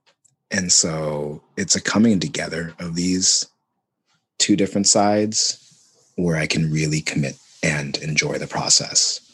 And 0.51 0.71
so 0.71 1.43
it's 1.57 1.77
a 1.77 1.81
coming 1.81 2.21
together 2.21 2.75
of 2.81 2.97
these 2.97 3.47
two 4.39 4.57
different 4.57 4.89
sides 4.89 5.63
where 6.17 6.37
I 6.37 6.47
can 6.47 6.73
really 6.73 7.01
commit 7.01 7.37
and 7.63 7.97
enjoy 7.99 8.39
the 8.39 8.47
process 8.47 9.26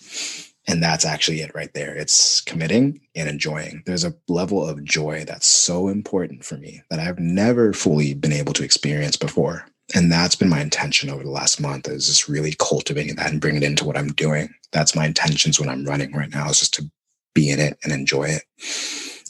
and 0.69 0.83
that's 0.83 1.05
actually 1.05 1.41
it 1.41 1.55
right 1.55 1.73
there. 1.75 1.95
It's 1.95 2.41
committing 2.41 3.01
and 3.17 3.29
enjoying. 3.29 3.83
There's 3.85 4.05
a 4.05 4.15
level 4.29 4.67
of 4.67 4.85
joy 4.85 5.25
that's 5.27 5.47
so 5.47 5.89
important 5.89 6.45
for 6.45 6.57
me 6.57 6.83
that 6.91 7.01
I've 7.01 7.19
never 7.19 7.73
fully 7.73 8.15
been 8.15 8.33
able 8.33 8.53
to 8.55 8.65
experience 8.65 9.17
before. 9.17 9.67
And 9.95 10.11
that's 10.11 10.37
been 10.37 10.49
my 10.49 10.61
intention 10.61 11.11
over 11.11 11.25
the 11.25 11.31
last 11.31 11.61
month 11.61 11.89
is 11.89 12.07
just 12.07 12.29
really 12.29 12.55
cultivating 12.59 13.17
that 13.17 13.31
and 13.31 13.41
bringing 13.41 13.63
it 13.63 13.67
into 13.67 13.85
what 13.85 13.99
I'm 13.99 14.13
doing. 14.13 14.55
That's 14.71 14.95
my 14.95 15.07
intentions 15.07 15.59
when 15.59 15.69
I'm 15.69 15.85
running 15.85 16.13
right 16.13 16.31
now 16.31 16.49
is 16.49 16.61
just 16.61 16.75
to 16.75 16.91
be 17.35 17.51
in 17.51 17.59
it 17.59 17.79
and 17.83 17.93
enjoy 17.93 18.25
it. 18.25 18.45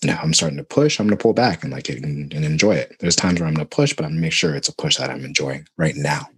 Now 0.04 0.20
I'm 0.22 0.34
starting 0.34 0.58
to 0.58 0.64
push, 0.64 1.00
I'm 1.00 1.06
going 1.06 1.16
to 1.16 1.22
pull 1.22 1.32
back 1.32 1.62
and 1.62 1.72
like 1.72 1.88
and, 1.88 2.32
and 2.32 2.44
enjoy 2.44 2.74
it. 2.74 2.96
There's 3.00 3.16
times 3.16 3.40
where 3.40 3.48
I'm 3.48 3.54
going 3.54 3.66
to 3.66 3.76
push, 3.76 3.94
but 3.94 4.04
I'm 4.04 4.10
going 4.10 4.20
to 4.20 4.22
make 4.22 4.32
sure 4.32 4.54
it's 4.54 4.68
a 4.68 4.74
push 4.74 4.96
that 4.96 5.10
I'm 5.10 5.24
enjoying 5.24 5.66
right 5.78 5.96
now. 5.96 6.28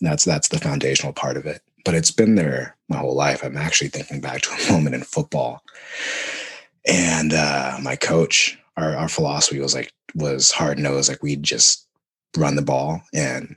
That's 0.00 0.24
that's 0.24 0.48
the 0.48 0.58
foundational 0.58 1.12
part 1.12 1.36
of 1.36 1.44
it 1.44 1.60
but 1.88 1.94
it's 1.94 2.10
been 2.10 2.34
there 2.34 2.76
my 2.90 2.98
whole 2.98 3.14
life. 3.14 3.42
I'm 3.42 3.56
actually 3.56 3.88
thinking 3.88 4.20
back 4.20 4.42
to 4.42 4.50
a 4.50 4.72
moment 4.72 4.94
in 4.94 5.00
football. 5.00 5.62
And 6.86 7.32
uh, 7.32 7.78
my 7.80 7.96
coach, 7.96 8.58
our, 8.76 8.94
our 8.94 9.08
philosophy 9.08 9.58
was 9.58 9.74
like, 9.74 9.90
was 10.14 10.50
hard 10.50 10.78
nosed. 10.78 11.08
Like 11.08 11.22
we'd 11.22 11.42
just 11.42 11.86
run 12.36 12.56
the 12.56 12.62
ball 12.62 13.00
and 13.14 13.56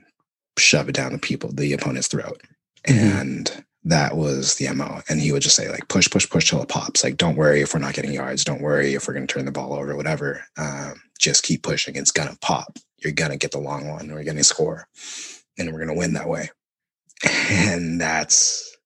shove 0.58 0.88
it 0.88 0.94
down 0.94 1.12
the 1.12 1.18
people, 1.18 1.52
the 1.52 1.74
opponent's 1.74 2.08
throat. 2.08 2.40
Mm-hmm. 2.88 3.18
And 3.18 3.64
that 3.84 4.16
was 4.16 4.54
the 4.54 4.72
MO. 4.72 5.02
And 5.10 5.20
he 5.20 5.30
would 5.30 5.42
just 5.42 5.56
say, 5.56 5.68
like, 5.68 5.88
push, 5.88 6.08
push, 6.08 6.26
push 6.26 6.48
till 6.48 6.62
it 6.62 6.70
pops. 6.70 7.04
Like, 7.04 7.18
don't 7.18 7.36
worry 7.36 7.60
if 7.60 7.74
we're 7.74 7.80
not 7.80 7.92
getting 7.92 8.14
yards. 8.14 8.44
Don't 8.44 8.62
worry 8.62 8.94
if 8.94 9.06
we're 9.06 9.12
going 9.12 9.26
to 9.26 9.34
turn 9.34 9.44
the 9.44 9.52
ball 9.52 9.74
over, 9.74 9.94
whatever. 9.94 10.42
Um, 10.56 11.02
just 11.18 11.42
keep 11.42 11.62
pushing. 11.62 11.96
It's 11.96 12.10
going 12.10 12.30
to 12.30 12.38
pop. 12.38 12.78
You're 12.96 13.12
going 13.12 13.32
to 13.32 13.36
get 13.36 13.50
the 13.50 13.58
long 13.58 13.88
one. 13.88 14.10
We're 14.10 14.24
going 14.24 14.38
to 14.38 14.44
score. 14.44 14.88
And 15.58 15.70
we're 15.70 15.84
going 15.84 15.94
to 15.94 15.98
win 15.98 16.14
that 16.14 16.30
way. 16.30 16.48
And 17.50 18.00
that's 18.00 18.76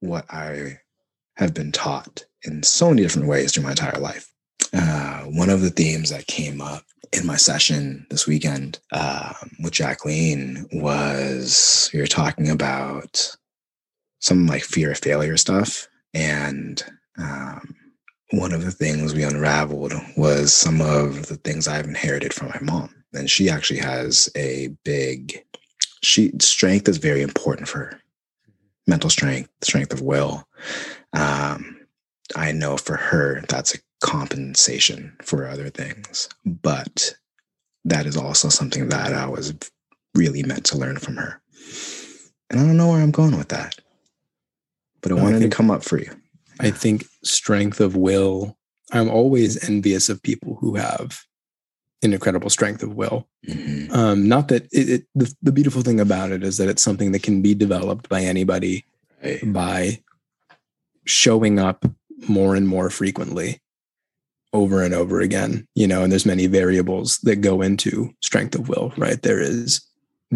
what 0.00 0.24
I 0.30 0.78
have 1.36 1.54
been 1.54 1.72
taught 1.72 2.24
in 2.44 2.62
so 2.62 2.88
many 2.90 3.02
different 3.02 3.28
ways 3.28 3.52
through 3.52 3.64
my 3.64 3.70
entire 3.70 4.00
life. 4.00 4.32
Uh, 4.72 5.22
one 5.24 5.50
of 5.50 5.60
the 5.60 5.70
themes 5.70 6.10
that 6.10 6.26
came 6.26 6.60
up 6.60 6.84
in 7.12 7.26
my 7.26 7.36
session 7.36 8.06
this 8.10 8.26
weekend 8.26 8.78
um, 8.92 9.34
with 9.62 9.72
Jacqueline 9.72 10.66
was 10.72 11.90
we 11.92 12.00
were 12.00 12.06
talking 12.06 12.50
about 12.50 13.36
some 14.20 14.46
like 14.46 14.62
fear 14.62 14.92
of 14.92 14.98
failure 14.98 15.36
stuff. 15.36 15.88
And 16.12 16.82
um, 17.18 17.74
one 18.30 18.52
of 18.52 18.64
the 18.64 18.70
things 18.70 19.14
we 19.14 19.22
unraveled 19.22 19.94
was 20.16 20.52
some 20.52 20.80
of 20.80 21.26
the 21.26 21.36
things 21.36 21.66
I've 21.66 21.86
inherited 21.86 22.34
from 22.34 22.48
my 22.48 22.58
mom. 22.60 22.94
And 23.14 23.30
she 23.30 23.48
actually 23.48 23.80
has 23.80 24.28
a 24.36 24.68
big 24.84 25.44
she 26.02 26.32
strength 26.40 26.88
is 26.88 26.98
very 26.98 27.22
important 27.22 27.68
for 27.68 27.78
her. 27.78 28.00
Mental 28.86 29.10
strength, 29.10 29.50
strength 29.62 29.92
of 29.92 30.00
will. 30.00 30.48
Um, 31.12 31.86
I 32.36 32.52
know 32.52 32.76
for 32.76 32.96
her 32.96 33.42
that's 33.48 33.74
a 33.74 33.78
compensation 34.00 35.16
for 35.22 35.46
other 35.46 35.68
things, 35.70 36.28
but 36.44 37.14
that 37.84 38.06
is 38.06 38.16
also 38.16 38.48
something 38.48 38.88
that 38.88 39.12
I 39.12 39.26
was 39.26 39.54
really 40.14 40.42
meant 40.42 40.64
to 40.66 40.78
learn 40.78 40.98
from 40.98 41.16
her. 41.16 41.40
And 42.50 42.60
I 42.60 42.64
don't 42.64 42.76
know 42.76 42.88
where 42.88 43.00
I'm 43.00 43.10
going 43.10 43.36
with 43.36 43.48
that, 43.48 43.76
but 45.00 45.12
I 45.12 45.14
wanted 45.14 45.36
I 45.36 45.38
think, 45.40 45.52
to 45.52 45.56
come 45.56 45.70
up 45.70 45.84
for 45.84 45.98
you. 45.98 46.10
I 46.60 46.70
think 46.70 47.04
strength 47.22 47.80
of 47.80 47.96
will. 47.96 48.56
I'm 48.90 49.10
always 49.10 49.68
envious 49.68 50.08
of 50.08 50.22
people 50.22 50.56
who 50.60 50.76
have 50.76 51.22
an 52.02 52.12
incredible 52.12 52.50
strength 52.50 52.82
of 52.82 52.94
will. 52.94 53.26
Mm-hmm. 53.46 53.92
Um, 53.92 54.28
not 54.28 54.48
that 54.48 54.64
it, 54.72 54.88
it 54.88 55.04
the, 55.14 55.34
the, 55.42 55.52
beautiful 55.52 55.82
thing 55.82 55.98
about 56.00 56.30
it 56.30 56.44
is 56.44 56.56
that 56.58 56.68
it's 56.68 56.82
something 56.82 57.12
that 57.12 57.22
can 57.22 57.42
be 57.42 57.54
developed 57.54 58.08
by 58.08 58.20
anybody 58.22 58.84
right. 59.22 59.40
by 59.52 60.02
showing 61.04 61.58
up 61.58 61.84
more 62.28 62.54
and 62.54 62.68
more 62.68 62.90
frequently 62.90 63.60
over 64.52 64.82
and 64.82 64.94
over 64.94 65.20
again, 65.20 65.66
you 65.74 65.86
know, 65.86 66.02
and 66.02 66.10
there's 66.10 66.26
many 66.26 66.46
variables 66.46 67.18
that 67.18 67.36
go 67.36 67.60
into 67.60 68.14
strength 68.22 68.54
of 68.54 68.68
will, 68.68 68.92
right? 68.96 69.22
There 69.22 69.40
is 69.40 69.80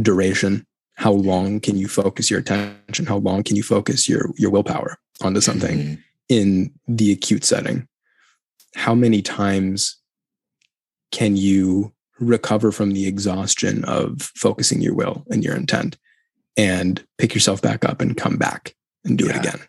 duration. 0.01 0.67
How 0.97 1.13
long 1.13 1.61
can 1.61 1.77
you 1.77 1.89
focus 1.89 2.31
your 2.31 2.41
attention? 2.41 3.07
How 3.07 3.17
long 3.17 3.43
can 3.43 3.57
you 3.57 3.63
focus 3.63 4.09
your 4.09 4.31
your 4.37 4.51
willpower 4.51 4.99
onto 5.23 5.41
something 5.41 5.79
Mhm. 5.79 5.99
in 6.29 6.73
the 6.89 7.13
acute 7.13 7.45
setting? 7.45 7.87
How 8.75 8.95
many 8.95 9.23
times 9.23 10.02
can 11.13 11.37
you 11.37 11.93
recover 12.19 12.73
from 12.73 12.93
the 12.93 13.07
exhaustion 13.07 13.85
of 13.85 14.21
focusing 14.35 14.81
your 14.81 14.95
will 14.95 15.25
and 15.31 15.45
your 15.45 15.55
intent 15.55 15.97
and 16.57 17.05
pick 17.19 17.35
yourself 17.35 17.63
back 17.63 17.85
up 17.85 18.01
and 18.01 18.17
come 18.17 18.37
back 18.37 18.75
and 19.05 19.17
do 19.17 19.29
it 19.29 19.37
again? 19.37 19.61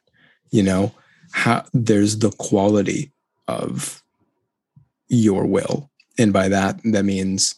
You 0.50 0.64
know, 0.64 0.94
how 1.32 1.66
there's 1.74 2.20
the 2.20 2.32
quality 2.32 3.12
of 3.48 4.02
your 5.08 5.46
will. 5.46 5.90
And 6.18 6.32
by 6.34 6.48
that, 6.50 6.80
that 6.84 7.06
means 7.06 7.56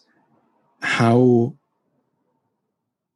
how 0.81 1.55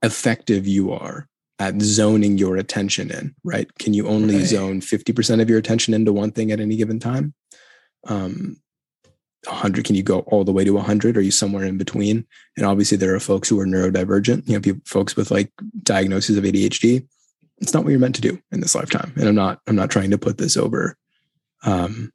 effective 0.01 0.67
you 0.67 0.91
are 0.91 1.27
at 1.59 1.81
zoning 1.81 2.37
your 2.37 2.55
attention 2.55 3.11
in, 3.11 3.35
right? 3.43 3.73
Can 3.79 3.93
you 3.93 4.07
only 4.07 4.37
Right. 4.37 4.45
zone 4.45 4.81
50% 4.81 5.41
of 5.41 5.49
your 5.49 5.59
attention 5.59 5.93
into 5.93 6.13
one 6.13 6.31
thing 6.31 6.51
at 6.51 6.59
any 6.59 6.77
given 6.77 6.99
time? 6.99 7.33
Um, 8.05 8.61
100, 9.45 9.85
can 9.85 9.95
you 9.95 10.03
go 10.03 10.19
all 10.21 10.43
the 10.43 10.51
way 10.51 10.63
to 10.63 10.73
100? 10.73 11.17
Are 11.17 11.21
you 11.21 11.31
somewhere 11.31 11.63
in 11.63 11.77
between? 11.77 12.25
And 12.57 12.65
obviously, 12.65 12.97
there 12.97 13.15
are 13.15 13.19
folks 13.19 13.47
who 13.47 13.59
are 13.59 13.65
neurodivergent, 13.65 14.47
you 14.47 14.53
know, 14.53 14.59
people, 14.59 14.81
folks 14.85 15.15
with 15.15 15.31
like 15.31 15.51
diagnoses 15.83 16.37
of 16.37 16.43
ADHD. 16.43 17.07
It's 17.59 17.73
not 17.73 17.83
what 17.83 17.91
you're 17.91 17.99
meant 17.99 18.15
to 18.15 18.21
do 18.21 18.39
in 18.51 18.61
this 18.61 18.75
lifetime. 18.75 19.13
And 19.15 19.27
I'm 19.27 19.35
not, 19.35 19.59
I'm 19.67 19.75
not 19.75 19.89
trying 19.89 20.11
to 20.11 20.17
put 20.17 20.37
this 20.37 20.57
over, 20.57 20.97
um, 21.63 22.11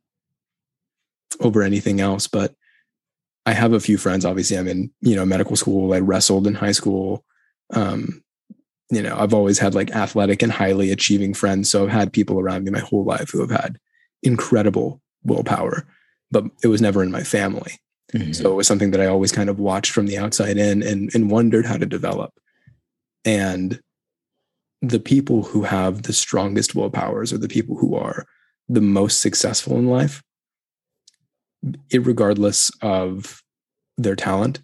over 1.40 1.62
anything 1.62 2.00
else, 2.00 2.26
but 2.26 2.54
I 3.47 3.52
have 3.52 3.73
a 3.73 3.81
few 3.81 3.99
friends. 3.99 4.25
Obviously, 4.25 4.57
I'm 4.57 4.69
in, 4.69 4.90
you 5.00 5.16
know, 5.16 5.26
medical 5.26 5.57
school. 5.57 5.93
I 5.93 6.00
wrestled 6.00 6.47
in 6.47 6.54
high 6.54 6.73
school. 6.73 7.25
Um, 7.73 8.23
you 8.90 9.02
know, 9.02 9.16
I've 9.19 9.35
always 9.35 9.59
had 9.59 9.75
like 9.75 9.90
athletic 9.90 10.43
and 10.43 10.52
highly 10.52 10.90
achieving 10.90 11.35
friends. 11.35 11.71
So 11.71 11.85
I've 11.85 11.90
had 11.90 12.12
people 12.12 12.38
around 12.38 12.64
me 12.64 12.71
my 12.71 12.81
whole 12.81 13.04
life 13.04 13.31
who 13.31 13.40
have 13.40 13.50
had 13.50 13.78
incredible 14.23 15.00
willpower, 15.25 15.87
but 16.31 16.45
it 16.62 16.69
was 16.69 16.81
never 16.81 17.02
in 17.02 17.11
my 17.11 17.23
family. 17.23 17.78
Mhm. 18.12 18.35
So 18.35 18.50
it 18.52 18.54
was 18.54 18.66
something 18.66 18.90
that 18.93 19.00
I 19.00 19.07
always 19.07 19.33
kind 19.33 19.49
of 19.50 19.59
watched 19.59 19.93
from 19.93 20.07
the 20.07 20.19
outside 20.19 20.57
in 20.57 20.83
and, 20.83 21.14
and 21.14 21.31
wondered 21.31 21.66
how 21.66 21.76
to 21.76 21.87
develop. 21.87 22.33
And 23.25 23.81
the 24.83 25.00
people 25.00 25.43
who 25.45 25.62
have 25.62 26.02
the 26.02 26.12
strongest 26.12 26.75
willpowers 26.75 27.33
are 27.33 27.38
the 27.38 27.49
people 27.49 27.76
who 27.78 27.95
are 27.95 28.26
the 28.69 28.83
most 28.83 29.21
successful 29.21 29.76
in 29.78 29.87
life, 29.87 30.23
regardless 31.93 32.71
of 32.83 33.43
their 33.97 34.16
talent. 34.16 34.61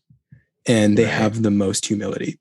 And 0.67 0.99
they 0.99 1.05
Right. 1.05 1.13
have 1.15 1.43
the 1.43 1.51
most 1.51 1.87
humility. 1.87 2.39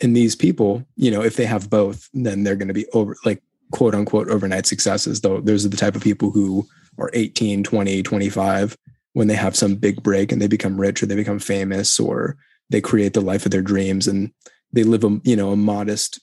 And 0.00 0.16
these 0.16 0.34
people, 0.34 0.84
you 0.96 1.10
know, 1.10 1.22
if 1.22 1.36
they 1.36 1.44
have 1.46 1.68
both, 1.70 2.08
then 2.14 2.42
they're 2.42 2.56
going 2.56 2.68
to 2.68 2.74
be 2.74 2.86
over, 2.94 3.14
like, 3.24 3.42
quote 3.70 3.94
unquote, 3.94 4.28
overnight 4.28 4.66
successes. 4.66 5.20
Though 5.20 5.40
those 5.40 5.64
are 5.64 5.68
the 5.68 5.76
type 5.76 5.94
of 5.94 6.02
people 6.02 6.30
who 6.30 6.66
are 6.98 7.10
18, 7.12 7.62
20, 7.64 8.02
25 8.02 8.76
when 9.12 9.28
they 9.28 9.34
have 9.34 9.56
some 9.56 9.76
big 9.76 10.02
break 10.02 10.32
and 10.32 10.40
they 10.42 10.46
become 10.46 10.80
rich 10.80 11.02
or 11.02 11.06
they 11.06 11.14
become 11.14 11.38
famous 11.38 11.98
or 11.98 12.36
they 12.70 12.80
create 12.80 13.14
the 13.14 13.20
life 13.20 13.44
of 13.44 13.52
their 13.52 13.62
dreams 13.62 14.06
and 14.08 14.32
they 14.72 14.82
live 14.82 15.04
a 15.04 15.20
you 15.24 15.36
know 15.36 15.50
a 15.52 15.56
modest 15.56 16.20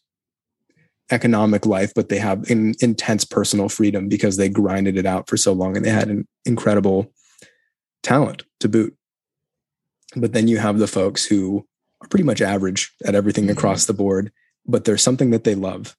economic 1.09 1.65
life 1.65 1.91
but 1.93 2.09
they 2.09 2.17
have 2.17 2.49
an 2.49 2.73
intense 2.79 3.25
personal 3.25 3.67
freedom 3.69 4.07
because 4.07 4.37
they 4.37 4.47
grinded 4.49 4.97
it 4.97 5.05
out 5.05 5.27
for 5.27 5.35
so 5.37 5.51
long 5.51 5.75
and 5.75 5.85
they 5.85 5.89
had 5.89 6.09
an 6.09 6.27
incredible 6.45 7.11
talent 8.03 8.43
to 8.59 8.69
boot 8.69 8.95
but 10.15 10.33
then 10.33 10.47
you 10.47 10.57
have 10.57 10.79
the 10.79 10.87
folks 10.87 11.25
who 11.25 11.65
are 12.01 12.07
pretty 12.07 12.23
much 12.23 12.41
average 12.41 12.93
at 13.05 13.15
everything 13.15 13.45
Mhm. 13.47 13.51
across 13.51 13.85
the 13.85 13.93
board 13.93 14.31
but 14.65 14.85
there's 14.85 15.01
something 15.01 15.31
that 15.31 15.43
they 15.43 15.55
love 15.55 15.95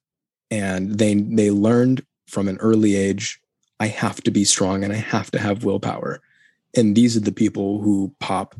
and 0.51 0.97
they 0.97 1.13
they 1.15 1.51
learned 1.51 2.05
from 2.27 2.47
an 2.47 2.57
early 2.57 2.95
age 2.95 3.39
i 3.83 3.87
have 3.87 4.21
to 4.23 4.31
be 4.31 4.45
strong 4.45 4.83
and 4.83 4.93
i 4.93 5.01
have 5.13 5.29
to 5.31 5.39
have 5.39 5.65
willpower. 5.65 6.21
And 6.75 6.95
these 6.95 7.15
are 7.15 7.19
the 7.19 7.31
people 7.43 7.81
who 7.81 8.15
pop 8.19 8.55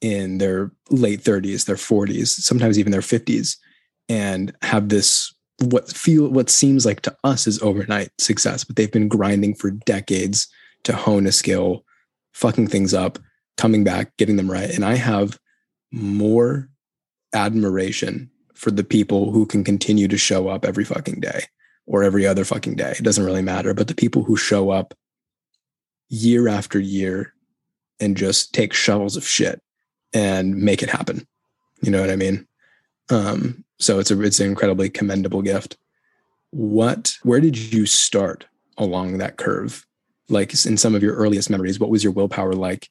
in 0.00 0.38
their 0.38 0.70
late 0.90 1.22
30s 1.24 1.64
their 1.64 1.76
40s 1.76 2.28
sometimes 2.28 2.78
even 2.78 2.92
their 2.92 3.00
50s 3.00 3.56
and 4.08 4.54
have 4.62 4.90
this 4.90 5.34
what 5.64 5.88
feel 5.88 6.28
what 6.28 6.48
seems 6.48 6.86
like 6.86 7.00
to 7.00 7.16
us 7.24 7.48
is 7.48 7.60
overnight 7.62 8.10
success 8.18 8.62
but 8.62 8.76
they've 8.76 8.92
been 8.92 9.08
grinding 9.08 9.54
for 9.56 9.72
decades 9.72 10.46
to 10.84 10.94
hone 10.94 11.26
a 11.26 11.32
skill 11.32 11.84
fucking 12.32 12.68
things 12.68 12.94
up 12.94 13.18
coming 13.56 13.82
back 13.82 14.16
getting 14.18 14.36
them 14.36 14.50
right. 14.50 14.70
And 14.70 14.84
i 14.84 14.94
have 14.94 15.36
more 15.90 16.68
admiration 17.34 18.30
for 18.54 18.70
the 18.70 18.84
people 18.84 19.32
who 19.32 19.46
can 19.46 19.64
continue 19.64 20.06
to 20.06 20.16
show 20.16 20.46
up 20.46 20.64
every 20.64 20.84
fucking 20.84 21.18
day 21.18 21.42
or 21.88 22.04
every 22.04 22.26
other 22.26 22.44
fucking 22.44 22.76
day 22.76 22.92
it 22.98 23.02
doesn't 23.02 23.24
really 23.24 23.42
matter 23.42 23.74
but 23.74 23.88
the 23.88 23.94
people 23.94 24.22
who 24.22 24.36
show 24.36 24.70
up 24.70 24.94
year 26.08 26.48
after 26.48 26.78
year 26.78 27.34
and 28.00 28.16
just 28.16 28.52
take 28.54 28.72
shovels 28.72 29.16
of 29.16 29.26
shit 29.26 29.60
and 30.12 30.56
make 30.56 30.82
it 30.82 30.90
happen. 30.90 31.26
You 31.82 31.90
know 31.90 32.00
what 32.00 32.10
I 32.10 32.16
mean? 32.16 32.46
Um, 33.10 33.64
so 33.78 33.98
it's 33.98 34.10
a 34.10 34.20
it's 34.22 34.40
an 34.40 34.46
incredibly 34.46 34.90
commendable 34.90 35.42
gift. 35.42 35.76
What 36.50 37.16
where 37.22 37.40
did 37.40 37.56
you 37.56 37.86
start 37.86 38.46
along 38.76 39.18
that 39.18 39.36
curve? 39.36 39.86
Like 40.28 40.52
in 40.66 40.76
some 40.76 40.94
of 40.94 41.02
your 41.02 41.14
earliest 41.14 41.50
memories, 41.50 41.78
what 41.78 41.90
was 41.90 42.04
your 42.04 42.12
willpower 42.12 42.52
like 42.52 42.88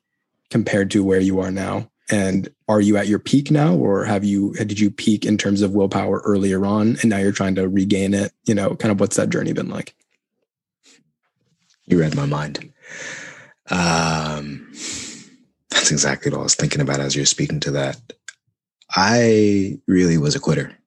compared 0.50 0.92
to 0.92 1.04
where 1.04 1.20
you 1.20 1.40
are 1.40 1.52
now? 1.52 1.90
And 2.10 2.50
are 2.68 2.80
you 2.80 2.96
at 2.96 3.08
your 3.08 3.20
peak 3.20 3.52
now, 3.52 3.76
or 3.76 4.06
have 4.06 4.24
you 4.24 4.54
did 4.54 4.80
you 4.80 4.90
peak 4.90 5.26
in 5.26 5.38
terms 5.38 5.62
of 5.62 5.74
willpower 5.74 6.22
earlier 6.24 6.66
on, 6.66 6.98
and 7.02 7.10
now 7.10 7.18
you're 7.18 7.32
trying 7.32 7.56
to 7.56 7.68
regain 7.68 8.14
it? 8.14 8.32
You 8.46 8.56
know, 8.56 8.76
kind 8.76 8.92
of 8.92 9.00
what's 9.00 9.18
that 9.18 9.30
journey 9.30 9.54
been 9.54 9.70
like? 9.70 9.94
You 11.86 12.00
read 12.00 12.16
my 12.16 12.26
mind. 12.26 12.72
Um, 13.70 14.68
that's 15.70 15.92
exactly 15.92 16.32
what 16.32 16.40
I 16.40 16.44
was 16.44 16.56
thinking 16.56 16.82
about 16.82 17.00
as 17.00 17.16
you're 17.16 17.26
speaking 17.26 17.60
to 17.62 17.72
that. 17.72 18.00
I 18.96 19.80
really 19.88 20.18
was 20.18 20.36
a 20.36 20.40
quitter 20.40 20.78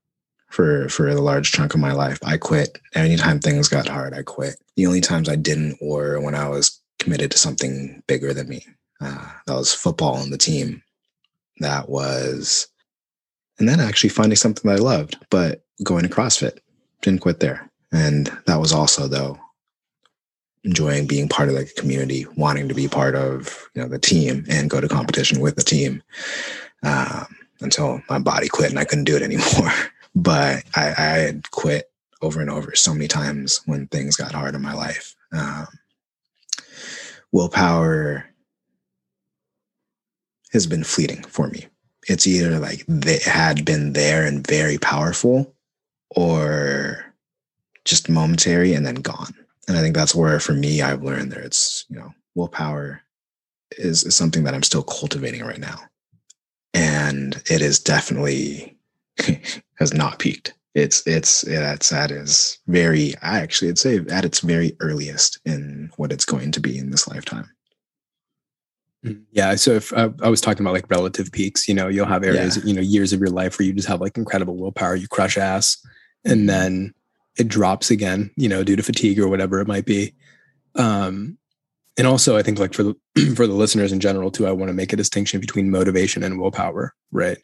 for 0.48 0.88
for 0.88 1.08
a 1.08 1.20
large 1.20 1.52
chunk 1.52 1.74
of 1.74 1.80
my 1.80 1.92
life. 1.92 2.18
I 2.24 2.36
quit 2.36 2.78
anytime 2.94 3.40
things 3.40 3.68
got 3.68 3.88
hard. 3.88 4.14
I 4.14 4.22
quit. 4.22 4.56
The 4.76 4.86
only 4.86 5.00
times 5.00 5.28
I 5.28 5.36
didn't 5.36 5.78
were 5.80 6.20
when 6.20 6.34
I 6.34 6.48
was 6.48 6.80
committed 6.98 7.30
to 7.30 7.38
something 7.38 8.02
bigger 8.06 8.32
than 8.32 8.48
me. 8.48 8.66
Uh, 9.00 9.26
that 9.46 9.54
was 9.54 9.72
football 9.72 10.18
and 10.18 10.32
the 10.32 10.38
team. 10.38 10.82
That 11.60 11.88
was, 11.88 12.68
and 13.58 13.68
then 13.68 13.80
actually 13.80 14.10
finding 14.10 14.36
something 14.36 14.68
that 14.68 14.80
I 14.80 14.82
loved, 14.82 15.16
but 15.30 15.62
going 15.84 16.02
to 16.02 16.08
CrossFit. 16.08 16.58
Didn't 17.02 17.20
quit 17.20 17.40
there, 17.40 17.70
and 17.92 18.26
that 18.46 18.60
was 18.60 18.72
also 18.72 19.08
though 19.08 19.38
enjoying 20.64 21.06
being 21.06 21.28
part 21.28 21.48
of 21.48 21.54
the 21.54 21.64
community, 21.76 22.26
wanting 22.36 22.68
to 22.68 22.74
be 22.74 22.88
part 22.88 23.14
of 23.14 23.68
you 23.74 23.82
know 23.82 23.88
the 23.88 23.98
team 23.98 24.44
and 24.50 24.70
go 24.70 24.80
to 24.80 24.88
competition 24.88 25.40
with 25.40 25.56
the 25.56 25.62
team 25.62 26.02
um, 26.82 27.26
until 27.60 28.02
my 28.08 28.18
body 28.18 28.48
quit 28.48 28.70
and 28.70 28.78
I 28.78 28.84
couldn't 28.84 29.04
do 29.04 29.16
it 29.16 29.22
anymore. 29.22 29.72
but 30.14 30.64
I, 30.74 30.88
I 30.96 31.02
had 31.18 31.50
quit 31.50 31.90
over 32.22 32.40
and 32.40 32.50
over 32.50 32.74
so 32.74 32.92
many 32.92 33.08
times 33.08 33.60
when 33.66 33.86
things 33.86 34.16
got 34.16 34.32
hard 34.32 34.54
in 34.54 34.62
my 34.62 34.74
life. 34.74 35.14
Um, 35.32 35.66
willpower 37.32 38.26
has 40.52 40.66
been 40.66 40.84
fleeting 40.84 41.22
for 41.24 41.48
me. 41.48 41.66
It's 42.08 42.26
either 42.26 42.58
like 42.58 42.84
they 42.88 43.18
had 43.18 43.64
been 43.64 43.92
there 43.92 44.26
and 44.26 44.46
very 44.46 44.78
powerful, 44.78 45.54
or 46.10 47.04
just 47.84 48.08
momentary 48.08 48.74
and 48.74 48.86
then 48.86 48.96
gone. 48.96 49.34
And 49.68 49.76
I 49.76 49.80
think 49.80 49.94
that's 49.94 50.14
where, 50.14 50.40
for 50.40 50.52
me, 50.52 50.82
I've 50.82 51.02
learned 51.02 51.32
that 51.32 51.44
it's, 51.44 51.84
you 51.88 51.96
know, 51.96 52.12
willpower 52.34 53.02
is, 53.72 54.04
is 54.04 54.16
something 54.16 54.44
that 54.44 54.54
I'm 54.54 54.62
still 54.62 54.82
cultivating 54.82 55.44
right 55.44 55.60
now. 55.60 55.78
And 56.74 57.36
it 57.50 57.62
is 57.62 57.78
definitely 57.78 58.76
has 59.78 59.94
not 59.94 60.18
peaked. 60.18 60.54
It's, 60.74 61.06
it's, 61.06 61.44
it's 61.44 61.92
at 61.92 62.10
its 62.10 62.58
very, 62.66 63.14
I 63.22 63.40
actually, 63.40 63.70
I'd 63.70 63.78
say 63.78 64.00
at 64.10 64.24
its 64.24 64.40
very 64.40 64.76
earliest 64.80 65.40
in 65.44 65.90
what 65.96 66.12
it's 66.12 66.24
going 66.24 66.52
to 66.52 66.60
be 66.60 66.78
in 66.78 66.90
this 66.90 67.08
lifetime. 67.08 67.50
Yeah. 69.32 69.54
So 69.54 69.72
if 69.72 69.92
uh, 69.92 70.10
I 70.22 70.28
was 70.28 70.40
talking 70.40 70.64
about 70.64 70.74
like 70.74 70.90
relative 70.90 71.32
peaks, 71.32 71.66
you 71.68 71.74
know, 71.74 71.88
you'll 71.88 72.06
have 72.06 72.22
areas, 72.22 72.58
Yeah. 72.58 72.64
you 72.64 72.74
know, 72.74 72.82
years 72.82 73.12
of 73.12 73.20
your 73.20 73.30
life 73.30 73.58
where 73.58 73.66
you 73.66 73.72
just 73.72 73.88
have 73.88 74.00
like 74.00 74.16
incredible 74.18 74.56
willpower, 74.56 74.94
you 74.94 75.08
crush 75.08 75.38
ass, 75.38 75.78
and 76.24 76.48
then 76.48 76.92
it 77.38 77.48
drops 77.48 77.90
again, 77.90 78.30
you 78.36 78.48
know, 78.48 78.62
due 78.62 78.76
to 78.76 78.82
fatigue 78.82 79.18
or 79.18 79.28
whatever 79.28 79.60
it 79.60 79.66
might 79.66 79.86
be. 79.86 80.12
Um, 80.74 81.38
and 81.96 82.06
also, 82.06 82.36
I 82.36 82.42
think 82.42 82.58
like 82.58 82.74
for 82.74 82.82
the 82.82 82.94
for 83.36 83.46
the 83.46 83.54
listeners 83.54 83.92
in 83.92 84.00
general 84.00 84.30
too, 84.30 84.46
I 84.46 84.52
want 84.52 84.68
to 84.68 84.74
make 84.74 84.92
a 84.92 84.96
distinction 84.96 85.40
between 85.40 85.70
motivation 85.70 86.22
and 86.22 86.38
willpower. 86.38 86.94
Right? 87.10 87.38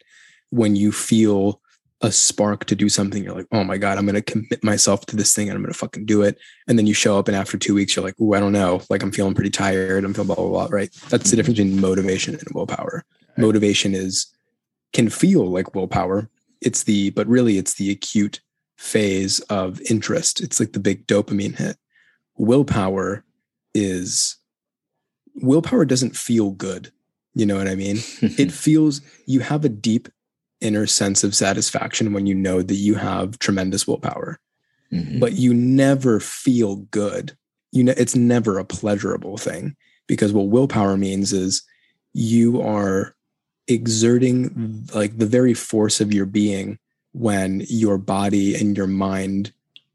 When 0.51 0.75
you 0.75 0.91
feel 0.91 1.59
a 2.01 2.11
spark 2.11 2.65
to 2.65 2.75
do 2.75 2.89
something. 2.89 3.23
You're 3.23 3.33
like, 3.33 3.47
oh 3.51 3.63
my 3.63 3.77
God, 3.77 3.97
I'm 3.97 4.05
going 4.05 4.15
to 4.15 4.21
commit 4.21 4.63
myself 4.63 5.05
to 5.07 5.15
this 5.15 5.33
thing 5.33 5.49
and 5.49 5.55
I'm 5.55 5.63
going 5.63 5.73
to 5.73 5.79
fucking 5.79 6.05
do 6.05 6.21
it. 6.21 6.37
And 6.67 6.77
then 6.77 6.85
you 6.85 6.93
show 6.93 7.17
up 7.17 7.27
and 7.27 7.35
after 7.35 7.57
two 7.57 7.73
weeks, 7.73 7.95
you're 7.95 8.05
like, 8.05 8.15
oh, 8.21 8.33
I 8.33 8.39
don't 8.39 8.51
know. 8.51 8.81
Like 8.89 9.01
I'm 9.01 9.11
feeling 9.11 9.33
pretty 9.33 9.49
tired. 9.49 10.03
I'm 10.03 10.13
feeling 10.13 10.27
blah, 10.27 10.35
blah, 10.35 10.47
blah. 10.47 10.67
Right. 10.69 10.91
That's 11.09 11.09
the 11.09 11.17
mm-hmm. 11.17 11.35
difference 11.37 11.59
between 11.59 11.81
motivation 11.81 12.35
and 12.35 12.47
willpower. 12.53 13.03
Motivation 13.37 13.95
is, 13.95 14.27
can 14.93 15.09
feel 15.09 15.47
like 15.47 15.73
willpower. 15.73 16.29
It's 16.61 16.83
the, 16.83 17.09
but 17.11 17.27
really 17.27 17.57
it's 17.57 17.75
the 17.75 17.91
acute 17.91 18.41
phase 18.77 19.39
of 19.41 19.81
interest. 19.89 20.39
It's 20.41 20.59
like 20.59 20.73
the 20.73 20.79
big 20.79 21.07
dopamine 21.07 21.55
hit. 21.55 21.77
Willpower 22.37 23.23
is, 23.73 24.37
willpower 25.35 25.85
doesn't 25.85 26.15
feel 26.15 26.51
good. 26.51 26.91
You 27.33 27.47
know 27.47 27.57
what 27.57 27.67
I 27.67 27.75
mean? 27.75 27.97
it 28.21 28.51
feels, 28.51 29.01
you 29.25 29.39
have 29.39 29.65
a 29.65 29.69
deep 29.69 30.09
inner 30.61 30.87
sense 30.87 31.23
of 31.23 31.35
satisfaction 31.35 32.13
when 32.13 32.25
you 32.25 32.33
know 32.35 32.61
that 32.61 32.75
you 32.75 32.95
have 32.95 33.37
tremendous 33.39 33.87
willpower 33.87 34.39
Mhm. 34.91 35.19
but 35.19 35.33
you 35.33 35.53
never 35.53 36.19
feel 36.19 36.77
good 36.91 37.35
you 37.71 37.83
know 37.83 37.93
it's 37.97 38.15
never 38.15 38.57
a 38.57 38.65
pleasurable 38.65 39.37
thing 39.37 39.75
because 40.07 40.31
what 40.33 40.47
willpower 40.47 40.95
means 40.97 41.33
is 41.33 41.61
you 42.13 42.61
are 42.61 43.13
exerting 43.67 44.87
like 44.95 45.17
the 45.17 45.25
very 45.25 45.53
force 45.53 45.99
of 46.01 46.13
your 46.13 46.25
being 46.25 46.79
when 47.11 47.63
your 47.67 47.97
body 47.97 48.55
and 48.55 48.77
your 48.77 48.87
mind 48.87 49.51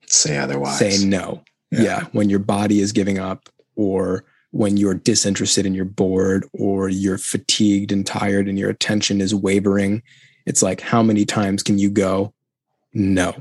say 0.06 0.36
otherwise. 0.36 0.78
say 0.78 1.04
no 1.04 1.42
Yeah. 1.70 1.82
yeah. 1.82 2.04
when 2.12 2.28
your 2.28 2.38
body 2.38 2.80
is 2.80 2.92
giving 2.92 3.18
up 3.18 3.48
or 3.76 4.24
when 4.50 4.76
you're 4.76 4.94
disinterested 4.94 5.64
and 5.64 5.74
you're 5.74 5.86
bored 5.86 6.46
or 6.52 6.90
you're 6.90 7.16
fatigued 7.16 7.90
and 7.90 8.06
tired 8.06 8.46
and 8.46 8.58
your 8.58 8.68
attention 8.68 9.22
is 9.22 9.34
wavering 9.34 10.02
it's 10.46 10.62
like 10.62 10.80
how 10.80 11.02
many 11.02 11.24
times 11.24 11.62
can 11.62 11.78
you 11.78 11.90
go 11.90 12.32
no. 12.94 13.34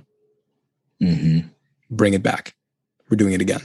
Mhm. 1.01 1.49
bring 1.89 2.13
it 2.13 2.23
back. 2.23 2.53
We're 3.09 3.17
doing 3.17 3.33
it 3.33 3.41
again. 3.41 3.61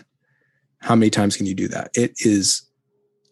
How 0.79 0.95
many 0.97 1.11
times 1.11 1.37
can 1.37 1.47
you 1.47 1.55
do 1.55 1.69
that? 1.69 1.91
It 1.95 2.15
is 2.25 2.63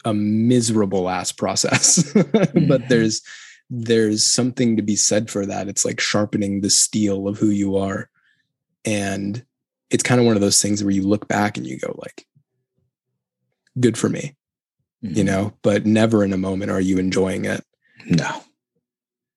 a 0.05 0.13
miserable 0.15 1.09
ass 1.09 1.33
process. 1.33 2.13
But 2.69 2.89
there's 2.89 3.23
there's 3.71 4.25
something 4.31 4.77
to 4.77 4.83
be 4.83 4.95
said 4.95 5.31
for 5.31 5.47
that. 5.47 5.69
It's 5.69 5.85
like 5.85 5.99
sharpening 5.99 6.61
the 6.61 6.71
steel 6.71 7.27
of 7.27 7.39
who 7.39 7.49
you 7.49 7.77
are. 7.77 8.11
And 8.85 9.45
it's 9.91 10.03
kind 10.03 10.21
of 10.21 10.27
one 10.27 10.37
of 10.37 10.43
those 10.43 10.61
things 10.61 10.85
where 10.85 10.93
you 10.93 11.03
look 11.03 11.27
back 11.29 11.57
and 11.57 11.67
you 11.67 11.79
go 11.79 11.99
like 12.03 12.27
good 13.81 13.97
for 13.99 14.09
me 14.09 14.37
you 15.03 15.23
Mhm. 15.23 15.27
know? 15.27 15.55
But 15.63 15.85
never 15.85 16.25
in 16.25 16.33
a 16.33 16.39
moment 16.39 16.71
are 16.71 16.81
you 16.81 16.97
enjoying 16.99 17.45
it. 17.45 17.63
No. 18.07 18.43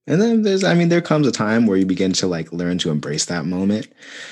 And 0.08 0.22
then 0.22 0.44
there's, 0.44 0.64
I 0.64 0.74
mean, 0.74 0.90
there 0.90 1.02
comes 1.02 1.28
a 1.28 1.32
time 1.32 1.68
where 1.68 1.78
you 1.78 1.86
begin 1.86 2.14
to 2.14 2.28
like 2.28 2.52
learn 2.54 2.78
to 2.80 2.92
embrace 2.92 3.26
that 3.26 3.46
moment, 3.46 3.88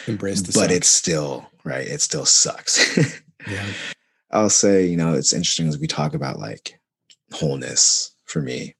embrace 0.07 0.41
the 0.41 0.53
but 0.53 0.69
suck. 0.69 0.71
it's 0.71 0.87
still, 0.87 1.45
right? 1.65 1.85
It 1.85 2.01
still 2.01 2.25
sucks. 2.25 2.97
yeah 3.49 3.65
I'll 4.35 4.49
say, 4.49 4.85
you 4.85 4.97
know, 4.97 5.13
it's 5.13 5.33
interesting 5.33 5.67
as 5.69 5.79
we 5.79 5.87
talk 5.87 6.13
about 6.13 6.39
like 6.39 6.79
wholeness 7.31 8.13
for 8.25 8.41
me. 8.41 8.75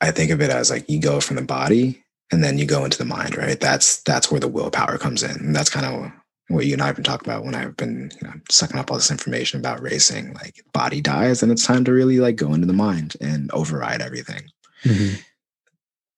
I 0.00 0.12
think 0.12 0.30
of 0.30 0.40
it 0.40 0.50
as 0.50 0.70
like 0.70 0.88
you 0.88 1.00
go 1.00 1.20
from 1.20 1.36
the 1.36 1.42
body 1.42 2.04
and 2.30 2.44
then 2.44 2.58
you 2.58 2.64
go 2.64 2.84
into 2.84 2.98
the 2.98 3.04
mind, 3.04 3.36
right? 3.36 3.58
That's 3.58 4.02
that's 4.02 4.30
where 4.30 4.40
the 4.40 4.48
willpower 4.48 4.98
comes 4.98 5.22
in. 5.22 5.32
And 5.32 5.56
that's 5.56 5.70
kind 5.70 5.86
of 5.86 6.12
what 6.48 6.66
you 6.66 6.74
and 6.74 6.82
I 6.82 6.86
have 6.86 6.96
been 6.96 7.04
talking 7.04 7.28
about 7.28 7.44
when 7.44 7.54
I've 7.54 7.76
been, 7.76 8.10
you 8.20 8.28
know, 8.28 8.34
sucking 8.50 8.78
up 8.78 8.90
all 8.90 8.98
this 8.98 9.10
information 9.10 9.58
about 9.58 9.80
racing. 9.80 10.34
Like 10.34 10.62
body 10.72 11.00
dies 11.00 11.42
and 11.42 11.50
it's 11.50 11.66
time 11.66 11.84
to 11.84 11.92
really 11.92 12.20
like 12.20 12.36
go 12.36 12.52
into 12.52 12.66
the 12.66 12.72
mind 12.72 13.16
and 13.20 13.50
override 13.52 14.02
everything. 14.02 14.42
Mhm. 14.82 15.22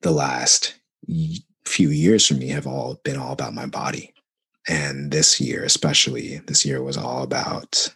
The 0.02 0.10
last 0.10 0.74
few 1.64 1.90
years 1.90 2.26
for 2.26 2.34
me 2.34 2.48
have 2.48 2.66
all 2.66 3.00
been 3.04 3.16
all 3.16 3.32
about 3.32 3.54
my 3.54 3.66
body. 3.66 4.12
And 4.68 5.12
this 5.12 5.40
year, 5.40 5.62
especially 5.62 6.38
this 6.46 6.64
year 6.64 6.82
was 6.82 6.96
all 6.96 7.22
about 7.22 7.88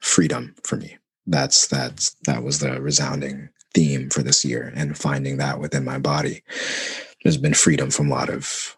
freedom 0.00 0.54
for 0.64 0.76
me. 0.76 0.98
That's 1.26 1.68
that's 1.68 2.16
that 2.26 2.42
was 2.42 2.58
the 2.58 2.80
resounding 2.80 3.48
theme 3.74 4.10
for 4.10 4.22
this 4.22 4.44
year 4.44 4.72
and 4.74 4.98
finding 4.98 5.36
that 5.36 5.60
within 5.60 5.84
my 5.84 5.98
body. 5.98 6.42
There's 7.22 7.36
been 7.36 7.54
freedom 7.54 7.90
from 7.90 8.08
a 8.08 8.14
lot 8.14 8.28
of 8.28 8.76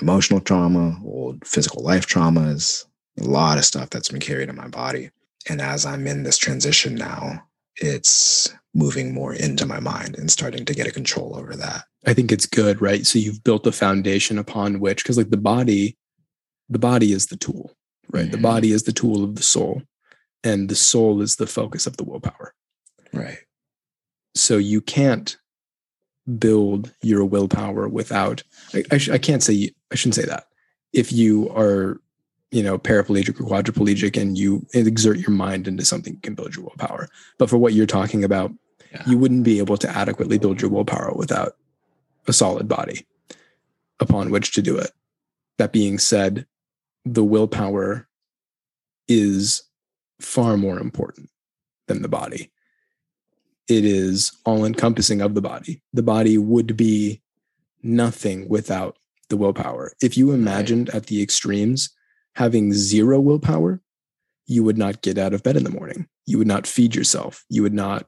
emotional 0.00 0.40
trauma, 0.40 1.00
old 1.04 1.46
physical 1.46 1.82
life 1.82 2.06
traumas, 2.06 2.84
a 3.20 3.24
lot 3.24 3.58
of 3.58 3.64
stuff 3.64 3.90
that's 3.90 4.08
been 4.08 4.20
carried 4.20 4.48
in 4.48 4.56
my 4.56 4.68
body. 4.68 5.10
And 5.48 5.60
as 5.60 5.84
I'm 5.86 6.06
in 6.06 6.22
this 6.22 6.38
transition 6.38 6.94
now, 6.94 7.44
it's 7.76 8.52
moving 8.74 9.12
more 9.12 9.34
into 9.34 9.66
my 9.66 9.80
mind 9.80 10.16
and 10.16 10.30
starting 10.30 10.64
to 10.64 10.74
get 10.74 10.86
a 10.86 10.92
control 10.92 11.36
over 11.36 11.54
that. 11.56 11.84
I 12.06 12.14
think 12.14 12.32
it's 12.32 12.46
good, 12.46 12.80
right? 12.80 13.06
So 13.06 13.18
you've 13.18 13.44
built 13.44 13.66
a 13.66 13.72
foundation 13.72 14.38
upon 14.38 14.80
which, 14.80 15.02
because 15.02 15.16
like 15.16 15.30
the 15.30 15.36
body, 15.36 15.96
the 16.68 16.78
body 16.78 17.12
is 17.12 17.26
the 17.26 17.36
tool, 17.36 17.72
right? 18.10 18.30
The 18.30 18.38
Mhm. 18.38 18.42
body 18.42 18.72
is 18.72 18.84
the 18.84 18.92
tool 18.92 19.22
of 19.24 19.36
the 19.36 19.42
soul, 19.42 19.82
and 20.42 20.68
the 20.68 20.74
soul 20.74 21.20
is 21.22 21.36
the 21.36 21.46
focus 21.46 21.86
of 21.86 21.96
the 21.96 22.04
willpower. 22.04 22.54
Right. 23.12 23.38
So 24.34 24.56
you 24.58 24.80
can't 24.80 25.36
build 26.38 26.92
your 27.02 27.24
willpower 27.24 27.88
without. 27.88 28.42
I, 28.72 28.82
I, 28.90 29.00
I 29.12 29.18
can't 29.18 29.42
say 29.42 29.72
I 29.94 29.96
shouldn't 29.96 30.16
say 30.16 30.24
that. 30.24 30.48
If 30.92 31.12
you 31.12 31.48
are, 31.50 32.00
you 32.50 32.64
know, 32.64 32.78
paraplegic 32.78 33.40
or 33.40 33.44
quadriplegic, 33.44 34.20
and 34.20 34.36
you 34.36 34.66
exert 34.74 35.18
your 35.18 35.30
mind 35.30 35.68
into 35.68 35.84
something, 35.84 36.14
you 36.14 36.20
can 36.20 36.34
build 36.34 36.56
your 36.56 36.64
willpower. 36.64 37.08
But 37.38 37.48
for 37.48 37.58
what 37.58 37.74
you're 37.74 37.86
talking 37.86 38.24
about, 38.24 38.52
Yeah. 38.92 39.04
you 39.06 39.16
wouldn't 39.16 39.44
be 39.44 39.58
able 39.60 39.76
to 39.76 39.88
adequately 39.88 40.36
build 40.38 40.60
your 40.60 40.70
willpower 40.72 41.12
without 41.14 41.56
a 42.26 42.32
solid 42.32 42.66
body 42.66 43.06
upon 44.00 44.30
which 44.30 44.52
to 44.54 44.62
do 44.62 44.76
it. 44.76 44.90
That 45.58 45.72
being 45.72 45.98
said, 45.98 46.46
the 47.04 47.24
willpower 47.24 48.08
is 49.06 49.62
far 50.20 50.56
more 50.56 50.80
important 50.80 51.30
than 51.86 52.02
the 52.02 52.08
body. 52.08 52.50
It 53.68 53.84
is 53.84 54.32
all 54.44 54.64
encompassing 54.64 55.20
of 55.20 55.34
the 55.34 55.40
body. 55.42 55.82
The 55.92 56.02
body 56.02 56.36
would 56.36 56.76
be 56.76 57.20
nothing 57.82 58.48
without 58.48 58.96
the 59.28 59.36
willpower. 59.36 59.92
If 60.02 60.16
you 60.16 60.32
imagined 60.32 60.90
at 60.90 61.06
the 61.06 61.22
extremes 61.22 61.90
having 62.34 62.72
zero 62.72 63.20
willpower, 63.20 63.80
you 64.46 64.62
would 64.64 64.78
not 64.78 65.02
get 65.02 65.18
out 65.18 65.34
of 65.34 65.42
bed 65.42 65.56
in 65.56 65.64
the 65.64 65.70
morning. 65.70 66.06
You 66.26 66.38
would 66.38 66.46
not 66.46 66.66
feed 66.66 66.94
yourself. 66.94 67.44
You 67.48 67.62
would 67.62 67.74
not 67.74 68.06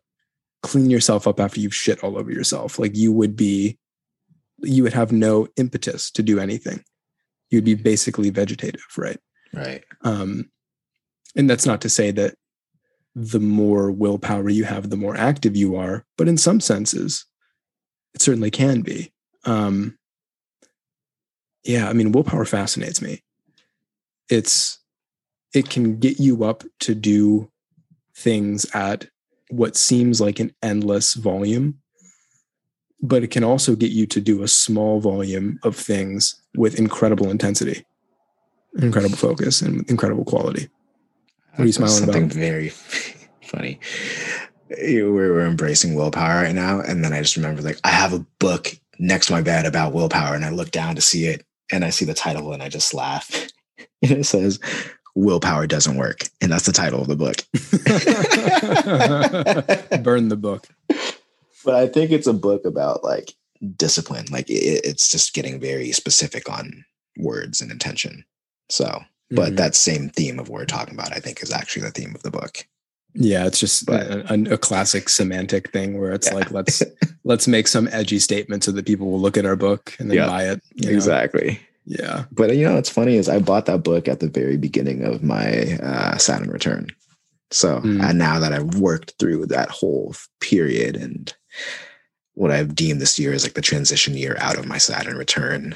clean 0.62 0.90
yourself 0.90 1.26
up 1.26 1.40
after 1.40 1.60
you've 1.60 1.74
shit 1.74 2.02
all 2.02 2.18
over 2.18 2.30
yourself. 2.30 2.78
Like 2.78 2.96
you 2.96 3.12
would 3.12 3.36
be, 3.36 3.78
you 4.58 4.82
would 4.82 4.94
have 4.94 5.12
no 5.12 5.48
impetus 5.56 6.10
to 6.12 6.22
do 6.22 6.38
anything. 6.38 6.82
You'd 7.50 7.64
be 7.64 7.74
basically 7.74 8.30
vegetative, 8.30 8.84
right? 8.96 9.18
Right. 9.52 9.84
Um, 10.02 10.50
and 11.36 11.48
that's 11.48 11.66
not 11.66 11.80
to 11.82 11.88
say 11.88 12.10
that 12.12 12.34
the 13.14 13.40
more 13.40 13.90
willpower 13.90 14.48
you 14.48 14.64
have, 14.64 14.90
the 14.90 14.96
more 14.96 15.16
active 15.16 15.56
you 15.56 15.76
are. 15.76 16.04
But 16.18 16.28
in 16.28 16.36
some 16.36 16.60
senses, 16.60 17.24
it 18.14 18.22
certainly 18.22 18.50
can 18.50 18.82
be. 18.82 19.12
Um, 19.44 19.96
yeah, 21.66 21.88
I 21.88 21.92
mean, 21.92 22.12
willpower 22.12 22.44
fascinates 22.44 23.02
me. 23.02 23.22
It's 24.28 24.78
it 25.52 25.68
can 25.68 25.98
get 25.98 26.18
you 26.20 26.44
up 26.44 26.64
to 26.80 26.94
do 26.94 27.50
things 28.14 28.66
at 28.74 29.06
what 29.50 29.76
seems 29.76 30.20
like 30.20 30.38
an 30.38 30.52
endless 30.62 31.14
volume, 31.14 31.78
but 33.00 33.22
it 33.22 33.30
can 33.30 33.44
also 33.44 33.76
get 33.76 33.90
you 33.90 34.06
to 34.06 34.20
do 34.20 34.42
a 34.42 34.48
small 34.48 35.00
volume 35.00 35.58
of 35.62 35.76
things 35.76 36.40
with 36.56 36.78
incredible 36.78 37.30
intensity, 37.30 37.84
incredible 38.78 39.16
focus, 39.16 39.60
and 39.62 39.88
incredible 39.88 40.24
quality. 40.24 40.68
What 41.52 41.64
are 41.64 41.66
you 41.66 41.72
smiling 41.72 41.94
Something 41.94 42.08
about? 42.08 42.32
Something 42.32 42.40
very 42.40 42.68
funny. 43.42 43.80
We're, 44.68 45.12
we're 45.12 45.46
embracing 45.46 45.94
willpower 45.94 46.42
right 46.42 46.54
now. 46.54 46.80
And 46.80 47.04
then 47.04 47.12
I 47.12 47.22
just 47.22 47.36
remember, 47.36 47.62
like, 47.62 47.78
I 47.84 47.90
have 47.90 48.12
a 48.12 48.26
book 48.40 48.76
next 48.98 49.26
to 49.26 49.32
my 49.32 49.42
bed 49.42 49.64
about 49.64 49.92
willpower. 49.92 50.34
And 50.34 50.44
I 50.44 50.50
look 50.50 50.70
down 50.70 50.96
to 50.96 51.00
see 51.00 51.26
it 51.26 51.46
and 51.72 51.84
I 51.84 51.90
see 51.90 52.04
the 52.04 52.14
title 52.14 52.52
and 52.52 52.62
I 52.62 52.68
just 52.68 52.94
laugh. 52.94 53.30
and 54.02 54.12
it 54.12 54.24
says, 54.24 54.58
Willpower 55.14 55.66
Doesn't 55.66 55.96
Work. 55.96 56.28
And 56.40 56.52
that's 56.52 56.66
the 56.66 56.72
title 56.72 57.00
of 57.00 57.08
the 57.08 57.16
book. 57.16 57.36
Burn 60.02 60.28
the 60.28 60.36
book. 60.36 60.66
but 61.64 61.74
I 61.74 61.86
think 61.88 62.10
it's 62.10 62.26
a 62.26 62.32
book 62.32 62.64
about 62.64 63.04
like 63.04 63.32
discipline. 63.76 64.26
Like 64.30 64.48
it, 64.50 64.82
it's 64.84 65.10
just 65.10 65.34
getting 65.34 65.60
very 65.60 65.92
specific 65.92 66.50
on 66.50 66.84
words 67.18 67.60
and 67.60 67.70
intention. 67.70 68.24
So, 68.68 69.02
but 69.30 69.52
Mhm. 69.52 69.56
that 69.56 69.74
same 69.74 70.10
theme 70.10 70.38
of 70.38 70.48
what 70.48 70.60
we're 70.60 70.66
talking 70.66 70.94
about, 70.94 71.12
I 71.16 71.20
think, 71.20 71.42
is 71.42 71.52
actually 71.52 71.82
the 71.82 71.90
theme 71.90 72.14
of 72.14 72.22
the 72.22 72.30
book. 72.30 72.66
Yeah, 73.18 73.46
it's 73.46 73.58
just 73.58 73.86
But- 73.86 74.06
a, 74.10 74.34
a, 74.34 74.54
a 74.54 74.58
classic 74.58 75.08
semantic 75.08 75.70
thing 75.72 75.98
where 75.98 76.12
it's 76.12 76.28
Yeah. 76.28 76.34
like 76.34 76.50
let's 76.50 76.82
let's 77.24 77.48
make 77.48 77.66
some 77.66 77.88
edgy 77.90 78.18
statement 78.18 78.62
so 78.64 78.72
that 78.72 78.86
people 78.86 79.10
will 79.10 79.20
look 79.20 79.36
at 79.36 79.46
our 79.46 79.56
book 79.56 79.94
and 79.98 80.10
then 80.10 80.18
Yeah. 80.18 80.26
buy 80.26 80.44
it. 80.50 80.62
you 80.74 80.88
know? 80.90 80.94
Exactly. 80.94 81.60
Yeah. 81.86 82.24
But 82.32 82.56
you 82.56 82.64
know, 82.66 82.74
what's 82.74 82.90
funny 82.90 83.16
is 83.16 83.28
I 83.28 83.38
bought 83.38 83.66
that 83.66 83.82
book 83.82 84.08
at 84.08 84.20
the 84.20 84.28
very 84.28 84.56
beginning 84.56 85.04
of 85.04 85.22
my 85.22 85.78
uh, 85.82 86.16
Saturn 86.18 86.50
return. 86.50 86.88
So 87.50 87.80
Mm. 87.80 88.02
and 88.02 88.18
now 88.18 88.38
that 88.40 88.52
I've 88.52 88.74
worked 88.80 89.14
through 89.18 89.46
that 89.46 89.70
whole 89.70 90.14
period 90.40 90.96
and 90.96 91.32
what 92.34 92.50
I've 92.50 92.74
deemed 92.74 93.00
this 93.00 93.18
year 93.18 93.32
as 93.32 93.44
like 93.44 93.54
the 93.54 93.62
transition 93.62 94.14
year 94.16 94.36
out 94.40 94.58
of 94.58 94.66
my 94.66 94.78
Saturn 94.78 95.16
return. 95.16 95.74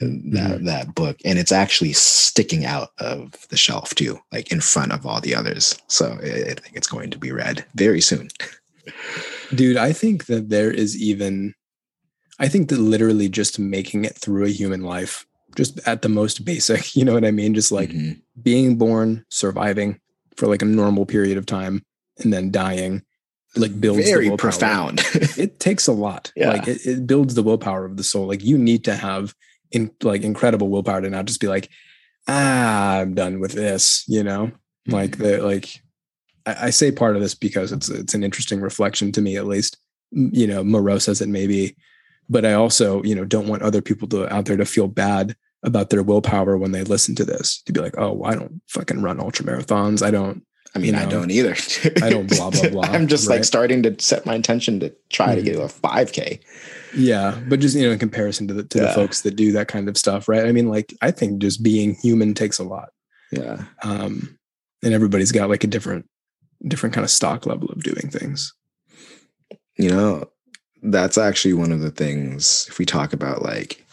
That 0.00 0.60
Mhm. 0.60 0.64
that 0.64 0.94
book, 0.94 1.18
and 1.26 1.38
it's 1.38 1.52
actually 1.52 1.92
sticking 1.92 2.64
out 2.64 2.88
of 2.98 3.32
the 3.50 3.56
shelf 3.56 3.94
too, 3.94 4.18
like 4.32 4.50
in 4.50 4.60
front 4.62 4.92
of 4.92 5.04
all 5.04 5.20
the 5.20 5.34
others. 5.34 5.76
So 5.88 6.18
I 6.22 6.54
think 6.54 6.72
it's 6.74 6.88
going 6.88 7.10
to 7.10 7.18
be 7.18 7.30
read 7.32 7.64
very 7.74 8.00
soon. 8.00 8.28
Dude, 9.54 9.76
I 9.76 9.92
think 9.92 10.26
that 10.26 10.48
there 10.48 10.70
is 10.70 10.96
even, 11.00 11.54
I 12.38 12.48
think 12.48 12.68
that 12.70 12.78
literally 12.80 13.28
just 13.28 13.58
making 13.58 14.04
it 14.04 14.16
through 14.16 14.44
a 14.46 14.50
human 14.50 14.80
life, 14.82 15.26
just 15.56 15.80
at 15.86 16.02
the 16.02 16.08
most 16.08 16.44
basic, 16.44 16.80
you 16.96 17.04
know 17.04 17.12
what 17.14 17.24
I 17.26 17.30
mean? 17.30 17.52
Just 17.54 17.72
like 17.72 17.90
Mhm. 17.90 18.20
being 18.42 18.76
born, 18.76 19.24
surviving 19.28 20.00
for 20.36 20.46
like 20.46 20.62
a 20.62 20.66
normal 20.66 21.04
period 21.04 21.36
of 21.36 21.44
time, 21.46 21.82
and 22.18 22.32
then 22.32 22.50
dying, 22.50 23.02
like 23.56 23.78
builds 23.80 24.04
very 24.08 24.34
profound. 24.36 25.00
It 25.36 25.60
takes 25.60 25.86
a 25.88 25.92
lot. 25.92 26.32
Yeah. 26.36 26.50
Like 26.52 26.68
it, 26.68 26.86
it 26.86 27.06
builds 27.06 27.34
the 27.34 27.42
willpower 27.42 27.84
of 27.84 27.96
the 27.96 28.04
soul. 28.04 28.26
Like 28.28 28.42
you 28.44 28.56
need 28.56 28.84
to 28.84 28.94
have 28.94 29.34
in 29.72 29.90
like 30.02 30.22
incredible 30.22 30.68
willpower 30.68 31.00
to 31.00 31.10
not 31.10 31.26
just 31.26 31.40
be 31.40 31.46
like, 31.48 31.68
ah, 32.28 32.98
I'm 32.98 33.14
done 33.14 33.40
with 33.40 33.52
this, 33.52 34.04
you 34.08 34.22
know? 34.22 34.52
Like 34.86 35.12
Mm-hmm. 35.12 35.22
the 35.22 35.42
like 35.42 35.82
I, 36.46 36.66
I 36.66 36.70
say 36.70 36.90
part 36.90 37.16
of 37.16 37.22
this 37.22 37.34
because 37.34 37.70
it's 37.72 37.88
it's 37.88 38.14
an 38.14 38.24
interesting 38.24 38.60
reflection 38.60 39.12
to 39.12 39.20
me 39.20 39.36
at 39.36 39.46
least. 39.46 39.76
You 40.12 40.46
know, 40.48 40.64
morose 40.64 41.08
as 41.08 41.20
it 41.20 41.28
may 41.28 41.46
be. 41.46 41.76
But 42.28 42.44
I 42.44 42.54
also, 42.54 43.00
you 43.04 43.14
know, 43.14 43.24
don't 43.24 43.46
want 43.46 43.62
other 43.62 43.80
people 43.82 44.08
to 44.08 44.32
out 44.34 44.46
there 44.46 44.56
to 44.56 44.64
feel 44.64 44.88
bad 44.88 45.36
about 45.62 45.90
their 45.90 46.02
willpower 46.02 46.56
when 46.56 46.72
they 46.72 46.82
listen 46.82 47.14
to 47.16 47.24
this, 47.24 47.62
to 47.66 47.72
be 47.72 47.80
like, 47.80 47.94
oh, 47.98 48.24
I 48.24 48.34
don't 48.34 48.60
fucking 48.68 49.02
run 49.02 49.20
ultra 49.20 49.44
marathons. 49.44 50.02
I 50.02 50.10
don't 50.10 50.42
I 50.74 50.78
mean, 50.78 50.94
you 50.94 51.00
I 51.00 51.04
don't 51.04 51.30
either. 51.30 51.54
I 52.02 52.10
don't 52.10 52.28
blah, 52.28 52.50
blah, 52.50 52.68
blah, 52.70 52.84
I'm 52.84 53.06
just 53.06 53.28
like 53.28 53.44
starting 53.44 53.82
to 53.84 53.94
set 54.00 54.24
my 54.26 54.34
intention 54.34 54.80
to 54.80 54.92
try 55.10 55.34
to 55.36 55.42
Mhm. 55.42 55.44
get 55.44 55.56
a 55.56 55.60
5K. 55.68 56.40
Yeah, 56.96 57.38
but 57.48 57.60
just 57.60 57.76
you 57.76 57.84
know, 57.86 57.92
in 57.92 57.98
comparison 57.98 58.48
to 58.48 58.54
the 58.54 58.64
to 58.64 58.80
the 58.80 58.88
folks 58.92 59.20
that 59.22 59.36
do 59.36 59.52
that 59.52 59.68
kind 59.68 59.88
of 59.88 59.96
stuff, 59.96 60.28
right? 60.28 60.46
I 60.46 60.52
mean, 60.52 60.68
like 60.68 60.94
I 61.02 61.10
think 61.10 61.40
just 61.40 61.62
being 61.62 61.94
human 61.94 62.34
takes 62.34 62.58
a 62.58 62.64
lot, 62.64 62.90
Yeah. 63.32 63.64
um, 63.82 64.38
and 64.82 64.92
everybody's 64.94 65.32
got 65.32 65.48
like 65.48 65.64
a 65.64 65.68
different 65.68 66.06
different 66.66 66.94
kind 66.94 67.04
of 67.04 67.10
stock 67.10 67.46
level 67.46 67.68
of 67.70 67.82
doing 67.82 68.10
things. 68.10 68.52
You 69.78 69.90
know, 69.90 70.30
that's 70.82 71.16
actually 71.16 71.54
one 71.54 71.72
of 71.72 71.80
the 71.80 71.90
things, 71.90 72.66
if 72.68 72.78
we 72.78 72.84
talk 72.84 73.12
about 73.12 73.42
like 73.42 73.86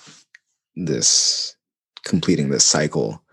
this 0.75 1.55
completing 2.03 2.49
this 2.49 2.65
cycle, 2.65 3.23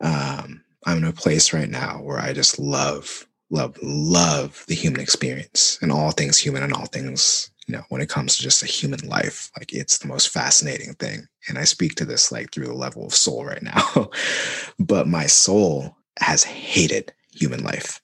um, 0.00 0.62
I'm 0.86 0.98
in 0.98 1.04
a 1.04 1.12
place 1.12 1.52
right 1.52 1.68
now 1.68 2.00
where 2.02 2.18
I 2.18 2.32
just 2.32 2.58
love, 2.58 3.26
love, 3.50 3.76
love 3.82 4.64
the 4.68 4.74
human 4.74 5.00
experience 5.00 5.78
and 5.82 5.90
all 5.92 6.10
things 6.10 6.38
human 6.38 6.62
and 6.62 6.72
all 6.72 6.86
things, 6.86 7.50
you 7.66 7.74
know, 7.74 7.82
when 7.88 8.00
it 8.00 8.08
comes 8.08 8.36
to 8.36 8.42
just 8.42 8.62
a 8.62 8.66
human 8.66 9.00
life. 9.08 9.50
Like 9.56 9.72
it's 9.72 9.98
the 9.98 10.08
most 10.08 10.28
fascinating 10.28 10.94
thing. 10.94 11.26
And 11.48 11.58
I 11.58 11.64
speak 11.64 11.94
to 11.96 12.04
this 12.04 12.30
like 12.30 12.52
through 12.52 12.66
the 12.66 12.74
level 12.74 13.06
of 13.06 13.14
soul 13.14 13.44
right 13.44 13.62
now. 13.62 14.10
but 14.78 15.08
my 15.08 15.26
soul 15.26 15.96
has 16.18 16.44
hated 16.44 17.12
human 17.32 17.64
life. 17.64 18.00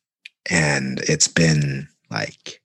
And 0.51 1.01
it's 1.01 1.29
been 1.29 1.89
like 2.11 2.61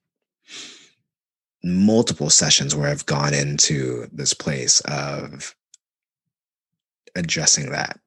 multiple 1.62 2.30
sessions 2.30 2.74
where 2.74 2.88
I've 2.88 3.06
gone 3.06 3.34
into 3.34 4.06
this 4.12 4.32
place 4.32 4.80
of 4.82 5.54
addressing 7.14 7.70
that. 7.70 7.98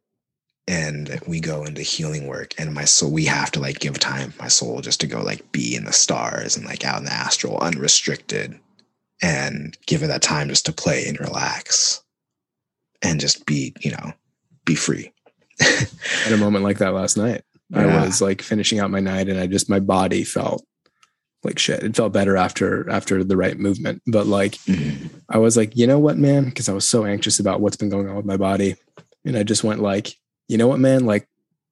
And 0.67 1.19
we 1.27 1.39
go 1.39 1.63
into 1.63 1.81
healing 1.81 2.27
work, 2.27 2.53
and 2.59 2.75
my 2.75 2.85
soul, 2.85 3.11
we 3.11 3.25
have 3.25 3.49
to 3.51 3.59
like 3.59 3.79
give 3.79 3.97
time, 3.97 4.35
my 4.39 4.47
soul, 4.47 4.81
just 4.81 4.99
to 5.01 5.07
go 5.07 5.23
like 5.23 5.51
be 5.51 5.75
in 5.75 5.85
the 5.85 5.91
stars 5.91 6.55
and 6.55 6.63
like 6.63 6.85
out 6.85 6.99
in 6.99 7.05
the 7.05 7.11
astral, 7.11 7.57
unrestricted, 7.57 8.59
and 9.21 9.77
give 9.85 10.03
it 10.03 10.07
that 10.07 10.21
time 10.21 10.49
just 10.49 10.65
to 10.65 10.71
play 10.73 11.05
and 11.07 11.19
relax 11.19 12.01
and 13.01 13.19
just 13.19 13.45
be, 13.45 13.73
you 13.81 13.91
know, 13.91 14.13
be 14.65 14.75
free. 14.75 15.11
At 15.61 16.31
a 16.31 16.37
moment 16.37 16.63
like 16.63 16.77
that 16.79 16.93
last 16.93 17.17
night, 17.17 17.41
I 17.73 17.85
was 18.05 18.21
like 18.21 18.41
finishing 18.41 18.79
out 18.79 18.89
my 18.91 18.99
night, 18.99 19.29
and 19.29 19.39
I 19.39 19.45
just 19.47 19.69
my 19.69 19.79
body 19.79 20.23
felt 20.23 20.65
like 21.43 21.59
shit. 21.59 21.83
It 21.83 21.95
felt 21.95 22.13
better 22.13 22.35
after 22.35 22.89
after 22.89 23.23
the 23.23 23.37
right 23.37 23.57
movement, 23.59 24.01
but 24.07 24.25
like 24.25 24.53
Mhm. 24.65 25.09
I 25.29 25.37
was 25.37 25.55
like, 25.55 25.75
you 25.77 25.85
know 25.85 25.99
what, 25.99 26.17
man? 26.17 26.45
Because 26.45 26.67
I 26.69 26.73
was 26.73 26.87
so 26.87 27.05
anxious 27.05 27.39
about 27.39 27.61
what's 27.61 27.77
been 27.77 27.89
going 27.89 28.07
on 28.09 28.15
with 28.15 28.25
my 28.25 28.37
body. 28.37 28.75
And 29.25 29.37
I 29.37 29.43
just 29.43 29.63
went 29.63 29.81
like, 29.81 30.15
you 30.47 30.57
know 30.57 30.67
what, 30.67 30.79
man? 30.79 31.05
Like, 31.05 31.27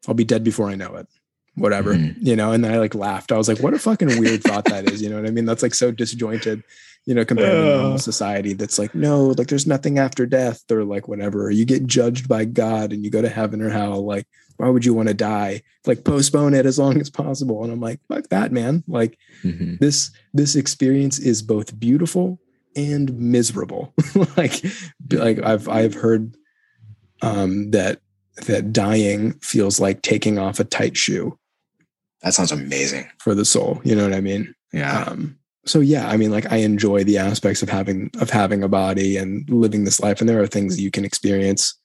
I'll 0.07 0.13
be 0.13 0.23
dead 0.25 0.43
before 0.43 0.69
I 0.69 0.75
know 0.75 0.95
it. 0.95 1.07
Whatever. 1.55 1.95
Mhm. 1.95 2.15
You 2.19 2.35
know, 2.35 2.51
and 2.51 2.63
then 2.63 2.71
I 2.73 2.77
like 2.77 2.93
laughed. 2.93 3.31
I 3.31 3.37
was 3.37 3.47
like, 3.47 3.59
what 3.59 3.73
a 3.73 3.79
fucking 3.79 4.19
weird 4.19 4.43
thought 4.43 4.65
that 4.65 4.89
is. 4.91 5.01
You 5.01 5.09
know 5.09 5.15
what 5.15 5.25
I 5.27 5.31
mean? 5.31 5.45
That's 5.45 5.63
like 5.63 5.73
so 5.73 5.91
disjointed, 5.91 6.61
you 7.07 7.15
know, 7.15 7.25
compared 7.25 7.51
to 7.51 7.77
normal 7.77 7.97
society 7.97 8.53
that's 8.53 8.77
like, 8.77 8.93
no, 8.93 9.27
like 9.27 9.47
there's 9.47 9.65
nothing 9.65 9.97
after 9.97 10.25
death 10.25 10.61
or 10.69 10.83
like 10.83 11.07
whatever. 11.07 11.45
Or 11.45 11.49
you 11.51 11.65
get 11.65 11.87
judged 11.87 12.27
by 12.27 12.45
God 12.45 12.91
and 12.93 13.03
you 13.03 13.09
go 13.09 13.21
to 13.21 13.29
heaven 13.29 13.61
or 13.61 13.69
hell. 13.69 14.05
Like, 14.05 14.27
why 14.57 14.67
would 14.69 14.83
you 14.85 14.93
want 14.93 15.07
to 15.07 15.13
die? 15.13 15.61
Like 15.85 16.03
postpone 16.03 16.53
it 16.53 16.65
as 16.65 16.77
long 16.77 16.99
as 17.01 17.09
possible. 17.09 17.63
And 17.63 17.71
I'm 17.71 17.79
like, 17.79 17.99
fuck 18.09 18.27
that, 18.29 18.51
man. 18.51 18.83
Like 18.87 19.17
Mhm. 19.43 19.79
this 19.79 20.11
this 20.33 20.55
experience 20.55 21.17
is 21.17 21.41
both 21.41 21.79
beautiful 21.79 22.39
and 22.75 23.17
miserable 23.17 23.91
like 24.37 24.63
like 25.11 25.39
i've 25.43 25.67
i've 25.67 25.95
heard 25.95 26.35
um 27.23 27.71
that 27.71 28.01
that 28.45 28.71
dying 28.71 29.33
feels 29.39 29.79
like 29.79 30.01
taking 30.03 30.37
off 30.37 30.59
a 30.59 30.63
tight 30.63 30.95
shoe 30.95 31.37
That 32.21 32.35
sounds 32.35 32.51
amazing. 32.51 33.07
for 33.19 33.33
the 33.33 33.45
soul 33.45 33.81
you 33.83 33.95
know 33.95 34.03
what 34.03 34.13
i 34.13 34.21
mean 34.21 34.53
Yeah. 34.73 35.05
um 35.05 35.37
so 35.67 35.79
yeah 35.79 36.07
i 36.07 36.17
mean 36.17 36.31
like 36.31 36.51
i 36.51 36.57
enjoy 36.57 37.03
the 37.03 37.17
aspects 37.17 37.61
of 37.61 37.69
having 37.69 38.09
of 38.19 38.29
having 38.29 38.63
a 38.63 38.67
body 38.67 39.17
and 39.17 39.49
living 39.49 39.83
this 39.83 39.99
life 39.99 40.19
and 40.19 40.29
there 40.29 40.41
are 40.41 40.47
things 40.47 40.75
that 40.75 40.81
you 40.81 40.91
can 40.91 41.05
experience 41.05 41.77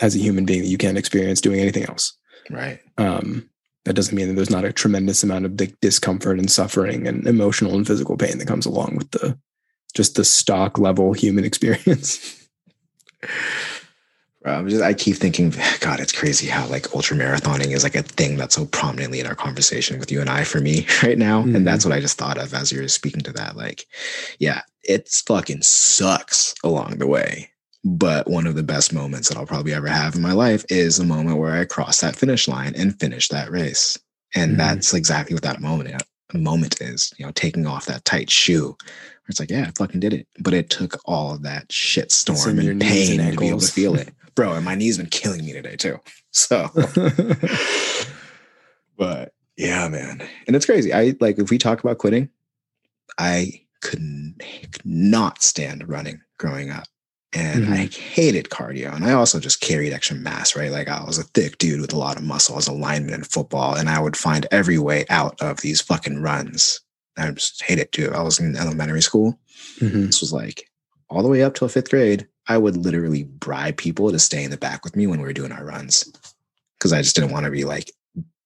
as 0.00 0.14
a 0.14 0.20
human 0.20 0.44
being 0.44 0.62
that 0.62 0.68
you 0.68 0.78
can't 0.78 0.98
experience 0.98 1.40
doing 1.40 1.60
anything 1.60 1.84
else 1.84 2.16
right. 2.50 2.80
um 2.98 3.48
that 3.84 3.94
doesn't 3.94 4.14
mean 4.14 4.28
that 4.28 4.34
there's 4.34 4.50
not 4.50 4.64
a 4.64 4.72
tremendous 4.72 5.22
amount 5.22 5.46
of 5.46 5.56
di- 5.56 5.74
discomfort 5.80 6.38
and 6.38 6.50
suffering 6.50 7.06
and 7.06 7.26
emotional 7.26 7.74
and 7.74 7.86
physical 7.86 8.16
pain 8.16 8.38
that 8.38 8.48
comes 8.48 8.66
along 8.66 8.94
with 8.96 9.10
the 9.12 9.38
just 9.94 10.16
the 10.16 10.24
stock 10.24 10.78
level 10.78 11.12
human 11.12 11.44
experience. 11.50 12.48
I'm 14.44 14.68
just, 14.68 14.82
I 14.82 14.94
keep 14.94 15.16
thinking, 15.16 15.50
God, 15.80 16.00
it's 16.00 16.12
crazy 16.12 16.46
how 16.46 16.66
like 16.66 16.94
ultra 16.94 17.16
marathoning 17.16 17.72
is 17.72 17.82
like 17.84 17.94
a 17.94 18.02
thing 18.02 18.36
that's 18.36 18.54
so 18.54 18.66
prominently 18.66 19.20
in 19.20 19.26
our 19.26 19.34
conversation 19.34 19.98
with 19.98 20.10
you 20.10 20.20
and 20.20 20.30
I 20.30 20.44
for 20.44 20.60
me 20.60 20.86
right 21.02 21.18
now. 21.18 21.42
Mhm. 21.42 21.56
And 21.56 21.66
that's 21.66 21.84
what 21.84 21.94
I 21.94 22.00
just 22.00 22.18
thought 22.18 22.38
of 22.38 22.54
as 22.54 22.72
you 22.72 22.80
were 22.80 22.88
speaking 22.88 23.20
to 23.22 23.32
that. 23.32 23.56
Like, 23.56 23.86
yeah, 24.38 24.62
it's 24.82 25.20
fucking 25.22 25.62
sucks 25.62 26.54
along 26.64 26.98
the 26.98 27.06
way. 27.06 27.50
But 27.82 28.28
one 28.28 28.46
of 28.46 28.56
the 28.56 28.62
best 28.62 28.92
moments 28.92 29.28
that 29.28 29.38
I'll 29.38 29.46
probably 29.46 29.72
ever 29.72 29.88
have 29.88 30.14
in 30.14 30.20
my 30.22 30.32
life 30.32 30.64
is 30.68 30.98
the 30.98 31.04
moment 31.04 31.38
where 31.38 31.54
I 31.54 31.64
cross 31.64 32.00
that 32.00 32.16
finish 32.16 32.46
line 32.46 32.74
and 32.76 32.98
finish 33.00 33.28
that 33.28 33.50
race. 33.50 33.98
And 34.34 34.52
Mhm. 34.54 34.58
that's 34.58 34.94
exactly 34.94 35.34
what 35.34 35.42
that 35.44 35.60
moment 35.60 36.02
moment 36.32 36.80
is, 36.80 37.12
you 37.18 37.26
know, 37.26 37.32
taking 37.32 37.66
off 37.66 37.86
that 37.86 38.04
tight 38.04 38.30
shoe. 38.30 38.76
It's 39.28 39.40
like, 39.40 39.50
yeah, 39.50 39.66
I 39.68 39.72
fucking 39.76 39.98
did 40.00 40.12
it. 40.12 40.26
But 40.38 40.54
it 40.54 40.70
took 40.70 41.00
all 41.04 41.34
of 41.34 41.42
that 41.42 41.72
shit 41.72 42.12
storm 42.12 42.58
and 42.58 42.80
pain 42.80 43.18
and 43.20 43.32
to 43.32 43.38
be 43.38 43.48
able 43.48 43.60
to 43.60 43.66
feel 43.72 43.94
it. 43.96 44.10
Bro, 44.40 44.54
and 44.54 44.64
my 44.64 44.74
knee's 44.74 44.96
been 44.96 45.04
killing 45.04 45.44
me 45.44 45.52
today 45.52 45.76
too. 45.76 45.98
So 46.30 46.70
but 48.96 49.34
yeah, 49.58 49.86
man. 49.88 50.26
And 50.46 50.56
it's 50.56 50.64
crazy. 50.64 50.94
I 50.94 51.14
like 51.20 51.38
if 51.38 51.50
we 51.50 51.58
talk 51.58 51.80
about 51.80 51.98
quitting, 51.98 52.30
I 53.18 53.60
couldn't 53.82 54.40
stand 55.40 55.86
running 55.86 56.22
growing 56.38 56.70
up. 56.70 56.84
And 57.34 57.74
I 57.74 57.88
hated 57.88 58.48
cardio. 58.48 58.96
And 58.96 59.04
I 59.04 59.12
also 59.12 59.40
just 59.40 59.60
carried 59.60 59.92
extra 59.92 60.16
mass, 60.16 60.56
right? 60.56 60.72
Like 60.72 60.88
I 60.88 61.04
was 61.04 61.18
a 61.18 61.24
thick 61.24 61.58
dude 61.58 61.82
with 61.82 61.92
a 61.92 61.98
lot 61.98 62.16
of 62.16 62.22
muscle. 62.22 62.54
I 62.54 62.56
was 62.56 62.66
a 62.66 62.72
lineman 62.72 63.12
in 63.12 63.24
football. 63.24 63.74
And 63.74 63.90
I 63.90 64.00
would 64.00 64.16
find 64.16 64.46
every 64.50 64.78
way 64.78 65.04
out 65.10 65.38
of 65.42 65.60
these 65.60 65.82
fucking 65.82 66.22
runs. 66.22 66.80
I 67.18 67.30
just 67.30 67.62
hate 67.62 67.78
it 67.78 67.92
too. 67.92 68.10
I 68.14 68.22
was 68.22 68.40
in 68.40 68.56
elementary 68.56 69.02
school. 69.02 69.38
Mhm. 69.80 70.06
This 70.06 70.22
was 70.22 70.32
like 70.32 70.66
all 71.10 71.22
the 71.22 71.28
way 71.28 71.42
up 71.42 71.54
till 71.54 71.68
fifth 71.68 71.90
grade. 71.90 72.26
I 72.50 72.58
would 72.58 72.76
literally 72.76 73.22
bribe 73.24 73.76
people 73.76 74.10
to 74.10 74.18
stay 74.18 74.42
in 74.42 74.50
the 74.50 74.56
back 74.56 74.84
with 74.84 74.96
me 74.96 75.06
when 75.06 75.20
we 75.20 75.26
were 75.26 75.32
doing 75.32 75.52
our 75.52 75.64
runs. 75.64 76.04
Cause 76.80 76.92
I 76.92 77.00
just 77.02 77.14
didn't 77.14 77.30
want 77.30 77.44
to 77.44 77.50
be 77.50 77.64
like 77.64 77.92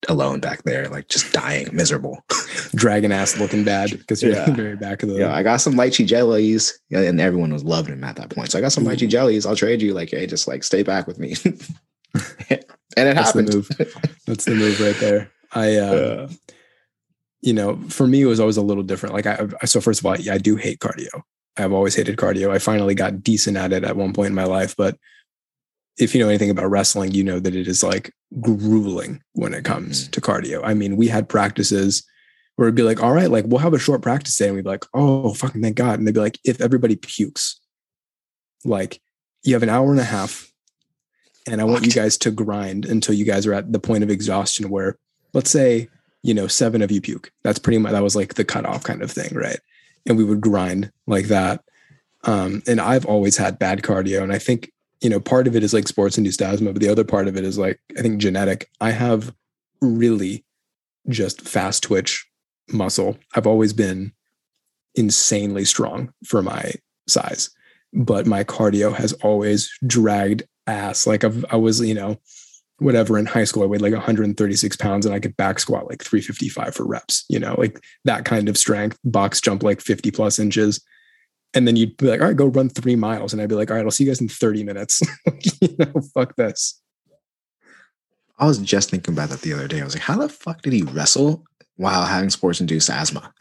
alone 0.08 0.40
back 0.40 0.64
there, 0.64 0.88
like 0.88 1.08
just 1.08 1.32
dying 1.32 1.68
miserable. 1.72 2.22
Dragon 2.74 3.12
ass 3.12 3.38
looking 3.38 3.64
bad 3.64 3.90
because 3.92 4.22
you're 4.22 4.32
Yeah. 4.32 4.44
in 4.44 4.50
the 4.56 4.62
very 4.62 4.76
back 4.76 5.02
of 5.02 5.08
the. 5.08 5.14
Yeah, 5.16 5.34
I 5.34 5.42
got 5.42 5.62
some 5.62 5.74
lychee 5.74 6.06
jellies, 6.06 6.78
and 6.90 7.20
everyone 7.20 7.52
was 7.52 7.64
loving 7.64 7.94
him 7.94 8.04
at 8.04 8.16
that 8.16 8.28
point. 8.30 8.50
So 8.50 8.58
I 8.58 8.60
got 8.60 8.72
some 8.72 8.84
lychee 8.84 9.08
jellies. 9.08 9.46
I'll 9.46 9.56
trade 9.56 9.80
you. 9.80 9.94
Like, 9.94 10.10
hey, 10.10 10.26
just 10.26 10.46
like 10.48 10.64
stay 10.64 10.82
back 10.82 11.06
with 11.06 11.18
me. 11.18 11.34
and 11.44 11.54
it 12.50 12.66
That's 12.96 13.28
happened. 13.28 13.48
the 13.48 13.56
move. 13.56 13.70
That's 14.26 14.44
the 14.44 14.54
move 14.54 14.80
right 14.80 14.96
there. 15.00 15.30
I, 15.52 15.76
uh, 15.76 16.28
Yeah. 16.28 16.36
you 17.40 17.52
know, 17.54 17.76
for 17.88 18.06
me, 18.06 18.22
it 18.22 18.26
was 18.26 18.40
always 18.40 18.56
a 18.56 18.62
little 18.62 18.82
different. 18.82 19.14
Like, 19.14 19.26
I, 19.26 19.46
I 19.62 19.66
so 19.66 19.80
first 19.80 20.00
of 20.00 20.06
all, 20.06 20.16
yeah, 20.18 20.34
I 20.34 20.38
do 20.38 20.56
hate 20.56 20.80
cardio. 20.80 21.22
I've 21.56 21.72
always 21.72 21.94
hated 21.94 22.16
cardio. 22.16 22.50
I 22.50 22.58
finally 22.58 22.94
got 22.94 23.22
decent 23.22 23.56
at 23.56 23.72
it 23.72 23.84
at 23.84 23.96
one 23.96 24.12
point 24.12 24.28
in 24.28 24.34
my 24.34 24.44
life, 24.44 24.74
but 24.76 24.98
if 25.98 26.14
you 26.14 26.20
know 26.20 26.28
anything 26.28 26.50
about 26.50 26.70
wrestling, 26.70 27.12
you 27.12 27.22
know 27.22 27.38
that 27.38 27.54
it 27.54 27.68
is 27.68 27.82
like 27.82 28.12
grueling 28.40 29.22
when 29.34 29.54
it 29.54 29.64
comes 29.64 30.08
Mhm. 30.08 30.10
to 30.12 30.20
cardio. 30.20 30.60
I 30.64 30.74
mean, 30.74 30.96
we 30.96 31.06
had 31.06 31.28
practices 31.28 32.02
where 32.56 32.66
it'd 32.66 32.74
be 32.74 32.82
like, 32.82 33.00
all 33.02 33.12
right, 33.12 33.30
like 33.30 33.44
we'll 33.46 33.58
have 33.60 33.74
a 33.74 33.78
short 33.78 34.02
practice 34.02 34.36
day. 34.36 34.46
And 34.46 34.56
we'd 34.56 34.64
be 34.64 34.70
like, 34.70 34.84
oh, 34.94 35.34
fucking 35.34 35.62
thank 35.62 35.76
God. 35.76 35.98
And 35.98 36.06
they'd 36.06 36.14
be 36.14 36.20
like, 36.20 36.38
if 36.44 36.60
everybody 36.60 36.96
pukes, 36.96 37.60
like 38.64 39.00
you 39.44 39.54
have 39.54 39.62
an 39.62 39.68
hour 39.68 39.90
and 39.90 40.00
a 40.00 40.04
half, 40.04 40.50
and 41.46 41.60
I 41.60 41.64
want 41.64 41.84
you 41.84 41.92
guys 41.92 42.16
to 42.18 42.30
grind 42.30 42.86
until 42.86 43.14
you 43.14 43.24
guys 43.24 43.46
are 43.46 43.54
at 43.54 43.72
the 43.72 43.78
point 43.78 44.02
of 44.02 44.10
exhaustion 44.10 44.70
where, 44.70 44.98
let's 45.32 45.50
say, 45.50 45.88
you 46.22 46.32
know, 46.32 46.46
seven 46.46 46.80
of 46.80 46.90
you 46.90 47.00
puke. 47.02 47.30
That's 47.42 47.58
pretty 47.58 47.78
much 47.78 47.92
that 47.92 48.02
was 48.02 48.16
like 48.16 48.34
the 48.34 48.44
cutoff 48.44 48.82
kind 48.82 49.02
of 49.02 49.12
thing, 49.12 49.34
right? 49.34 49.60
And 50.06 50.16
we 50.16 50.24
would 50.24 50.40
grind 50.40 50.92
like 51.06 51.26
that. 51.26 51.64
Um, 52.24 52.62
and 52.66 52.80
I've 52.80 53.06
always 53.06 53.36
had 53.36 53.58
bad 53.58 53.82
cardio, 53.82 54.22
and 54.22 54.32
I 54.32 54.38
think 54.38 54.72
you 55.00 55.10
know 55.10 55.20
part 55.20 55.46
of 55.46 55.54
it 55.54 55.62
is 55.62 55.74
like 55.74 55.88
sports 55.88 56.16
induced 56.16 56.40
asthma, 56.40 56.72
but 56.72 56.80
the 56.80 56.88
other 56.88 57.04
part 57.04 57.28
of 57.28 57.36
it 57.36 57.44
is 57.44 57.58
like 57.58 57.78
I 57.98 58.02
think 58.02 58.18
genetic. 58.18 58.70
I 58.80 58.90
have 58.90 59.34
really 59.80 60.44
just 61.08 61.42
fast 61.42 61.82
twitch 61.82 62.26
muscle. 62.72 63.18
I've 63.34 63.46
always 63.46 63.72
been 63.72 64.12
insanely 64.94 65.64
strong 65.64 66.12
for 66.24 66.42
my 66.42 66.72
size, 67.06 67.50
but 67.92 68.26
my 68.26 68.44
cardio 68.44 68.94
has 68.94 69.12
always 69.14 69.70
dragged 69.86 70.44
ass. 70.66 71.06
Like 71.06 71.24
I've, 71.24 71.44
I 71.50 71.56
was, 71.56 71.80
you 71.80 71.94
know, 71.94 72.18
whatever 72.78 73.18
in 73.18 73.26
high 73.26 73.44
school, 73.44 73.62
I 73.62 73.66
weighed 73.66 73.80
like 73.80 73.92
136 73.92 74.76
pounds 74.76 75.06
and 75.06 75.14
I 75.14 75.20
could 75.20 75.36
back 75.36 75.58
squat 75.58 75.88
like 75.88 76.02
355 76.02 76.74
for 76.74 76.86
reps, 76.86 77.24
you 77.28 77.38
know, 77.38 77.54
like 77.58 77.80
that 78.04 78.24
kind 78.24 78.48
of 78.48 78.56
strength, 78.56 78.98
box 79.04 79.40
jump 79.40 79.62
like 79.62 79.80
50 79.80 80.10
plus 80.10 80.38
inches. 80.38 80.84
And 81.54 81.68
then 81.68 81.76
you'd 81.76 81.96
be 81.96 82.06
like, 82.06 82.20
all 82.20 82.26
right, 82.26 82.36
go 82.36 82.46
run 82.46 82.68
three 82.68 82.96
miles. 82.96 83.32
And 83.32 83.40
I'd 83.40 83.48
be 83.48 83.54
like, 83.54 83.70
all 83.70 83.76
right, 83.76 83.84
I'll 83.84 83.92
see 83.92 84.04
you 84.04 84.10
guys 84.10 84.20
in 84.20 84.28
30 84.28 84.64
minutes. 84.64 85.02
you 85.60 85.76
know, 85.78 86.00
fuck 86.12 86.34
this. 86.36 86.80
I 88.38 88.46
was 88.46 88.58
just 88.58 88.90
thinking 88.90 89.14
about 89.14 89.28
that 89.28 89.42
the 89.42 89.52
other 89.52 89.68
day. 89.68 89.80
I 89.80 89.84
was 89.84 89.94
like, 89.94 90.02
how 90.02 90.18
the 90.18 90.28
fuck 90.28 90.62
did 90.62 90.72
he 90.72 90.82
wrestle 90.82 91.44
while 91.76 92.04
having 92.04 92.30
sports 92.30 92.60
induced 92.60 92.90
asthma? 92.90 93.32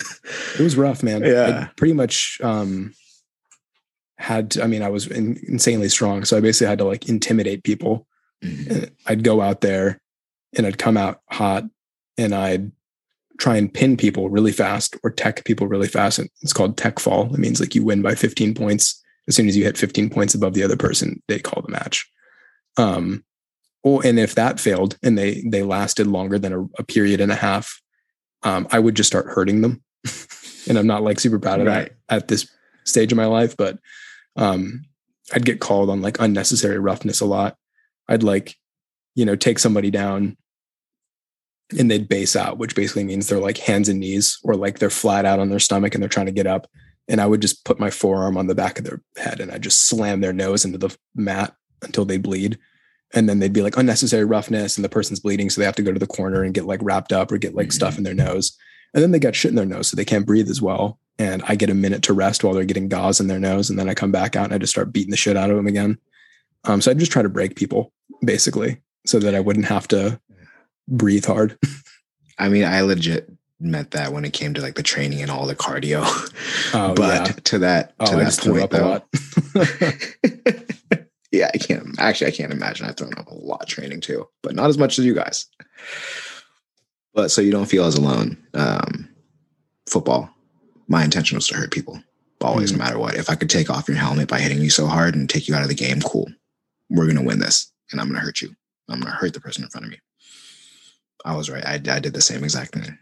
It 0.60 0.62
was 0.62 0.78
rough, 0.78 1.02
man. 1.02 1.24
Yeah. 1.24 1.68
I 1.68 1.74
pretty 1.76 1.96
much 1.96 2.40
um, 2.44 2.94
had, 4.20 4.52
to, 4.52 4.64
I 4.64 4.68
mean, 4.68 4.84
I 4.84 4.90
was 4.90 5.08
in, 5.08 5.40
insanely 5.48 5.90
strong. 5.90 6.24
So 6.26 6.38
I 6.38 6.42
basically 6.42 6.68
had 6.68 6.78
to 6.78 6.86
like 6.86 7.10
intimidate 7.10 7.64
people. 7.64 8.06
I'd 9.08 9.24
go 9.24 9.42
out 9.42 9.62
there 9.62 10.00
and 10.56 10.66
I'd 10.66 10.78
come 10.78 10.98
out 10.98 11.22
hot 11.30 11.64
and 12.18 12.34
I'd 12.34 12.72
try 13.40 13.58
and 13.58 13.74
pin 13.74 13.98
people 13.98 14.30
really 14.30 14.52
fast 14.52 14.96
or 15.04 15.10
tech 15.10 15.44
people 15.44 15.68
really 15.68 15.88
fast. 15.88 16.20
And 16.20 16.30
it's 16.42 16.54
called 16.54 16.78
tech 16.78 17.00
fall. 17.00 17.34
It 17.34 17.40
means 17.40 17.60
like 17.60 17.76
you 17.76 17.84
win 17.84 18.02
by 18.02 18.16
15 18.16 18.54
points. 18.54 19.02
As 19.28 19.36
soon 19.36 19.48
as 19.48 19.56
you 19.58 19.64
hit 19.64 19.78
15 19.78 20.10
points 20.10 20.36
above 20.36 20.54
the 20.54 20.64
other 20.64 20.78
person, 20.78 21.22
they 21.28 21.40
call 21.40 21.64
the 21.64 21.72
match. 21.72 22.08
Um, 22.78 23.24
or 23.84 24.06
and 24.06 24.20
if 24.20 24.36
that 24.36 24.60
failed 24.60 24.98
and 25.04 25.18
they 25.18 25.44
they 25.46 25.62
lasted 25.64 26.08
longer 26.08 26.40
than 26.40 26.54
a, 26.54 26.62
a 26.80 26.84
period 26.84 27.20
and 27.22 27.32
a 27.32 27.36
half, 27.36 27.82
um, 28.44 28.68
I 28.72 28.80
would 28.80 28.96
just 28.96 29.08
start 29.08 29.28
hurting 29.28 29.62
them. 29.62 29.82
and 30.68 30.78
I'm 30.78 30.88
not 30.88 31.04
like 31.04 31.20
super 31.20 31.40
proud 31.40 31.60
of 31.60 31.68
Right. 31.68 31.92
that 32.10 32.16
at 32.16 32.28
this 32.28 32.50
stage 32.86 33.12
of 33.12 33.18
my 33.18 33.26
life, 33.26 33.56
but 33.58 33.80
um, 34.36 34.84
I'd 35.34 35.46
get 35.46 35.60
called 35.60 35.90
on 35.90 36.02
like 36.02 36.20
unnecessary 36.20 36.80
roughness 36.80 37.22
a 37.22 37.26
lot. 37.26 37.58
I'd 38.08 38.24
like, 38.24 38.58
you 39.16 39.26
know, 39.26 39.36
take 39.36 39.60
somebody 39.60 39.92
down 39.92 40.38
and 41.78 41.90
they'd 41.90 42.10
base 42.10 42.36
out, 42.36 42.58
which 42.58 42.76
basically 42.76 43.04
means 43.04 43.28
they're 43.28 43.40
like 43.40 43.58
hands 43.58 43.90
and 43.90 44.00
knees 44.00 44.40
or 44.44 44.56
like 44.56 44.80
they're 44.80 44.90
flat 44.90 45.26
out 45.26 45.40
on 45.40 45.50
their 45.50 45.60
stomach 45.60 45.94
and 45.94 46.02
they're 46.02 46.10
trying 46.10 46.26
to 46.26 46.32
get 46.32 46.48
up. 46.48 46.68
And 47.08 47.20
I 47.20 47.26
would 47.26 47.42
just 47.42 47.66
put 47.66 47.80
my 47.80 47.90
forearm 47.90 48.38
on 48.38 48.48
the 48.48 48.56
back 48.56 48.80
of 48.80 48.86
their 48.86 49.02
head 49.18 49.40
and 49.40 49.52
I 49.52 49.58
just 49.58 49.88
slam 49.88 50.22
their 50.22 50.34
nose 50.34 50.66
into 50.66 50.78
the 50.78 50.96
mat 51.16 51.56
until 51.82 52.06
they 52.06 52.18
bleed. 52.18 52.58
And 53.14 53.30
then 53.30 53.40
they'd 53.40 53.54
be 53.54 53.62
like 53.62 53.78
unnecessary 53.78 54.26
roughness 54.26 54.78
and 54.78 54.86
the 54.86 54.90
person's 54.90 55.20
bleeding. 55.20 55.50
So 55.50 55.62
they 55.62 55.66
have 55.66 55.76
to 55.76 55.84
go 55.84 55.92
to 55.92 56.00
the 56.00 56.08
corner 56.08 56.44
and 56.44 56.54
get 56.54 56.66
like 56.66 56.80
wrapped 56.82 57.12
up 57.12 57.32
or 57.32 57.38
get 57.38 57.56
like 57.56 57.72
stuff 57.72 57.92
mm-hmm. 57.92 58.00
in 58.00 58.04
their 58.04 58.28
nose. 58.28 58.58
And 58.94 59.04
then 59.04 59.12
they 59.12 59.20
got 59.20 59.36
shit 59.36 59.50
in 59.50 59.56
their 59.56 59.66
nose. 59.66 59.88
So 59.88 59.96
they 59.96 60.06
can't 60.06 60.26
breathe 60.26 60.50
as 60.50 60.62
well. 60.62 61.00
And 61.20 61.44
I 61.48 61.56
get 61.56 61.70
a 61.70 61.76
minute 61.76 62.02
to 62.04 62.14
rest 62.14 62.44
while 62.44 62.54
they're 62.54 62.66
getting 62.66 62.90
gauze 62.90 63.20
in 63.20 63.28
their 63.28 63.40
nose. 63.40 63.70
And 63.70 63.78
then 63.78 63.90
I 63.90 63.94
come 63.94 64.12
back 64.12 64.36
out 64.36 64.46
and 64.46 64.54
I 64.54 64.58
just 64.58 64.74
start 64.74 64.94
beating 64.94 65.12
the 65.12 65.18
shit 65.18 65.38
out 65.38 65.52
of 65.52 65.56
them 65.56 65.68
again. 65.68 65.98
Um, 66.66 66.82
so 66.82 66.92
I 66.92 66.94
just 66.94 67.12
try 67.12 67.22
to 67.22 67.30
break 67.30 67.56
people 67.56 67.92
basically 68.24 68.82
so 69.06 69.20
that 69.20 69.36
I 69.36 69.40
wouldn't 69.40 69.66
have 69.66 69.88
to 69.90 70.20
breathe 70.88 71.26
hard. 71.26 71.58
I 72.40 72.50
mean, 72.50 72.64
I 72.66 72.82
legit 72.82 73.30
meant 73.60 73.92
that 73.92 74.12
when 74.12 74.26
it 74.26 74.34
came 74.34 74.54
to 74.54 74.62
like 74.62 74.76
the 74.76 74.84
training 74.84 75.22
and 75.22 75.32
all 75.32 75.46
the 75.46 75.56
cardio. 75.56 76.02
Oh, 76.74 76.94
but 76.96 77.28
yeah. 77.28 77.34
to 77.44 77.60
that 77.60 77.94
Oh, 78.00 78.06
to 78.06 78.18
I 78.18 78.24
that 78.24 78.40
point 78.42 78.72
though. 78.72 79.02
yeah, 81.32 81.50
I 81.54 81.58
can't 81.58 82.00
actually 82.00 82.28
I 82.28 82.32
can't 82.32 82.52
imagine 82.52 82.88
I've 82.88 82.98
thrown 82.98 83.14
up 83.18 83.28
a 83.28 83.34
lot 83.36 83.68
training 83.68 84.02
too, 84.02 84.28
but 84.42 84.56
not 84.56 84.70
as 84.70 84.78
much 84.78 85.00
as 85.00 85.06
you 85.06 85.14
guys. 85.14 85.46
But 87.14 87.30
so 87.32 87.42
you 87.42 87.52
don't 87.52 87.66
feel 87.68 87.86
as 87.86 87.96
alone. 87.96 88.38
Um, 88.54 89.08
football, 89.88 90.30
my 90.88 91.04
intention 91.04 91.36
was 91.38 91.48
to 91.48 91.56
hurt 91.56 91.72
people. 91.72 92.02
Always, 92.42 92.72
Mm. 92.74 92.78
no 92.80 92.84
matter 92.84 93.00
what. 93.00 93.16
If 93.16 93.30
I 93.30 93.36
could 93.36 93.50
take 93.50 93.70
off 93.70 93.88
your 93.88 93.96
helmet 93.96 94.28
by 94.28 94.40
hitting 94.40 94.60
you 94.62 94.70
so 94.70 94.86
hard 94.88 95.16
and 95.16 95.30
take 95.30 95.48
you 95.48 95.56
out 95.56 95.62
of 95.62 95.70
the 95.70 95.76
game, 95.76 96.02
cool. 96.02 96.28
We're 96.90 97.08
gonna 97.08 97.24
win 97.24 97.40
this, 97.40 97.72
and 97.92 98.00
I'm 98.00 98.08
gonna 98.08 98.20
hurt 98.20 98.42
you. 98.42 98.56
I'm 98.90 99.00
gonna 99.00 99.12
hurt 99.12 99.34
the 99.34 99.40
person 99.42 99.64
in 99.64 99.70
front 99.70 99.86
of 99.86 99.92
me. 99.92 100.00
I 101.26 101.36
was 101.36 101.50
right. 101.50 101.66
I, 101.66 101.76
I 101.76 102.00
did 102.00 102.14
the 102.14 102.22
same 102.22 102.44
exact 102.44 102.74
thing. 102.74 102.98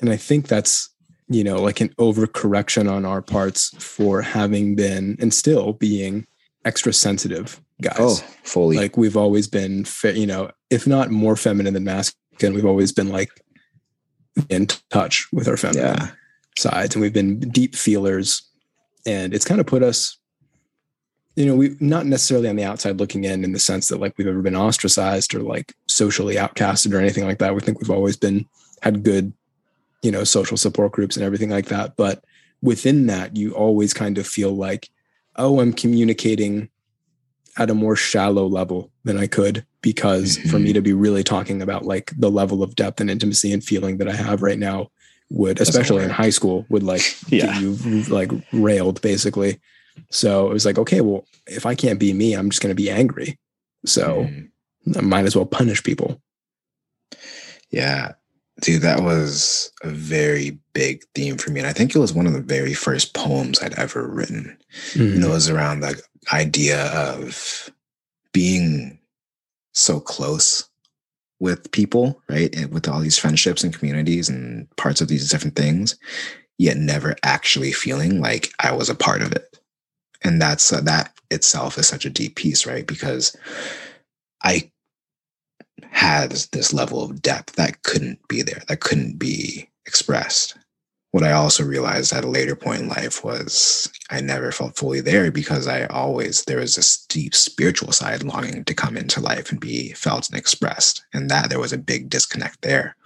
and 0.00 0.10
I 0.10 0.16
think 0.16 0.48
that's, 0.48 0.90
you 1.28 1.44
know, 1.44 1.62
like 1.62 1.80
an 1.80 1.90
overcorrection 1.90 2.90
on 2.90 3.04
our 3.04 3.22
parts 3.22 3.70
for 3.78 4.20
having 4.20 4.74
been 4.74 5.16
and 5.20 5.32
still 5.32 5.74
being 5.74 6.26
extra 6.64 6.92
sensitive 6.92 7.60
guys. 7.80 7.96
Oh, 7.98 8.16
fully. 8.42 8.76
like 8.76 8.96
we've 8.96 9.16
always 9.16 9.46
been, 9.46 9.84
fe- 9.84 10.18
you 10.18 10.26
know, 10.26 10.50
if 10.70 10.86
not 10.86 11.10
more 11.10 11.36
feminine 11.36 11.74
than 11.74 11.84
masculine, 11.84 12.54
we've 12.54 12.66
always 12.66 12.92
been 12.92 13.08
like 13.08 13.30
in 14.48 14.66
touch 14.90 15.28
with 15.32 15.46
our 15.48 15.56
feminine 15.56 15.84
yeah. 15.84 16.10
sides 16.58 16.94
and 16.94 17.02
we've 17.02 17.12
been 17.12 17.38
deep 17.38 17.74
feelers 17.74 18.42
and 19.06 19.34
it's 19.34 19.44
kind 19.44 19.60
of 19.60 19.66
put 19.66 19.82
us 19.82 20.18
you 21.36 21.46
know 21.46 21.54
we 21.54 21.76
not 21.80 22.06
necessarily 22.06 22.48
on 22.48 22.56
the 22.56 22.64
outside 22.64 22.98
looking 22.98 23.24
in 23.24 23.44
in 23.44 23.52
the 23.52 23.58
sense 23.58 23.88
that 23.88 24.00
like 24.00 24.16
we've 24.18 24.26
ever 24.26 24.42
been 24.42 24.56
ostracized 24.56 25.34
or 25.34 25.40
like 25.40 25.74
socially 25.88 26.36
outcasted 26.36 26.92
or 26.92 26.98
anything 26.98 27.24
like 27.24 27.38
that. 27.38 27.54
We 27.54 27.60
think 27.60 27.80
we've 27.80 27.90
always 27.90 28.16
been 28.16 28.46
had 28.82 29.02
good 29.02 29.32
you 30.02 30.10
know 30.10 30.24
social 30.24 30.56
support 30.56 30.92
groups 30.92 31.16
and 31.16 31.24
everything 31.24 31.50
like 31.50 31.66
that. 31.66 31.96
But 31.96 32.24
within 32.62 33.06
that 33.08 33.36
you 33.36 33.52
always 33.52 33.92
kind 33.92 34.16
of 34.16 34.26
feel 34.26 34.52
like 34.52 34.88
oh 35.36 35.60
i'm 35.60 35.72
communicating 35.72 36.68
at 37.58 37.68
a 37.68 37.74
more 37.74 37.96
shallow 37.96 38.46
level 38.46 38.90
than 39.04 39.18
i 39.18 39.26
could 39.26 39.66
because 39.82 40.38
for 40.38 40.58
me 40.58 40.66
mm-hmm. 40.66 40.74
to 40.74 40.80
be 40.80 40.92
really 40.92 41.24
talking 41.24 41.60
about 41.60 41.84
like 41.84 42.12
the 42.16 42.30
level 42.30 42.62
of 42.62 42.76
depth 42.76 43.00
and 43.00 43.10
intimacy 43.10 43.52
and 43.52 43.64
feeling 43.64 43.98
that 43.98 44.08
i 44.08 44.14
have 44.14 44.42
right 44.42 44.58
now 44.58 44.88
would 45.28 45.60
especially 45.60 46.04
in 46.04 46.10
high 46.10 46.30
school 46.30 46.64
would 46.68 46.82
like 46.82 47.02
Yeah. 47.28 47.58
you 47.58 47.74
like 48.04 48.30
railed 48.52 49.02
basically 49.02 49.60
so 50.10 50.48
it 50.48 50.52
was 50.52 50.64
like 50.66 50.78
okay 50.78 51.00
well 51.00 51.24
if 51.46 51.64
i 51.66 51.74
can't 51.74 51.98
be 52.00 52.12
me 52.12 52.34
i'm 52.34 52.50
just 52.50 52.62
going 52.62 52.74
to 52.74 52.82
be 52.82 52.90
angry 52.90 53.38
so 53.84 54.24
Mhm. 54.24 54.48
I 54.96 55.00
might 55.00 55.24
as 55.26 55.36
well 55.36 55.46
punish 55.46 55.82
people 55.82 56.20
Yeah. 57.70 58.12
Dude, 58.60 58.82
that 58.82 59.00
was 59.02 59.72
a 59.82 59.88
very 59.88 60.58
big 60.74 61.02
theme 61.14 61.38
for 61.38 61.50
me. 61.50 61.60
And 61.60 61.66
I 61.66 61.72
think 61.72 61.94
it 61.94 61.98
was 61.98 62.12
one 62.12 62.26
of 62.26 62.34
the 62.34 62.42
very 62.42 62.74
first 62.74 63.14
poems 63.14 63.60
I'd 63.60 63.74
ever 63.78 64.06
written. 64.06 64.58
You 64.94 65.04
know, 65.18 65.28
it 65.28 65.32
was 65.32 65.48
around 65.48 65.80
the 65.80 66.00
idea 66.32 66.86
of 66.92 67.70
being 68.32 68.98
so 69.72 70.00
close 70.00 70.68
with 71.40 71.72
people, 71.72 72.20
right? 72.28 72.54
And 72.54 72.70
with 72.72 72.86
all 72.88 73.00
these 73.00 73.18
friendships 73.18 73.64
and 73.64 73.76
communities 73.76 74.28
and 74.28 74.68
parts 74.76 75.00
of 75.00 75.08
these 75.08 75.30
different 75.30 75.56
things, 75.56 75.96
yet 76.58 76.76
never 76.76 77.16
actually 77.22 77.72
feeling 77.72 78.20
like 78.20 78.52
I 78.60 78.72
was 78.72 78.90
a 78.90 78.94
part 78.94 79.22
of 79.22 79.32
it. 79.32 79.58
And 80.24 80.40
that's 80.40 80.72
uh, 80.72 80.80
that 80.82 81.12
itself 81.30 81.78
is 81.78 81.86
such 81.86 82.04
a 82.04 82.10
deep 82.10 82.36
piece, 82.36 82.66
right? 82.66 82.86
Because 82.86 83.36
I 84.42 84.70
had 85.90 86.30
this 86.52 86.72
level 86.72 87.02
of 87.02 87.22
depth 87.22 87.56
that 87.56 87.82
couldn't 87.82 88.26
be 88.28 88.42
there, 88.42 88.62
that 88.68 88.80
couldn't 88.80 89.18
be 89.18 89.68
expressed. 89.86 90.56
What 91.10 91.24
I 91.24 91.32
also 91.32 91.62
realized 91.64 92.12
at 92.14 92.24
a 92.24 92.28
later 92.30 92.56
point 92.56 92.82
in 92.82 92.88
life 92.88 93.22
was 93.22 93.92
I 94.10 94.22
never 94.22 94.50
felt 94.50 94.78
fully 94.78 95.02
there 95.02 95.30
because 95.30 95.66
I 95.68 95.84
always, 95.86 96.44
there 96.44 96.60
was 96.60 96.76
this 96.76 97.04
deep 97.06 97.34
spiritual 97.34 97.92
side 97.92 98.22
longing 98.22 98.64
to 98.64 98.74
come 98.74 98.96
into 98.96 99.20
life 99.20 99.50
and 99.50 99.60
be 99.60 99.92
felt 99.92 100.30
and 100.30 100.38
expressed. 100.38 101.04
And 101.12 101.30
that 101.30 101.50
there 101.50 101.60
was 101.60 101.72
a 101.74 101.78
big 101.78 102.08
disconnect 102.08 102.62
there. 102.62 102.96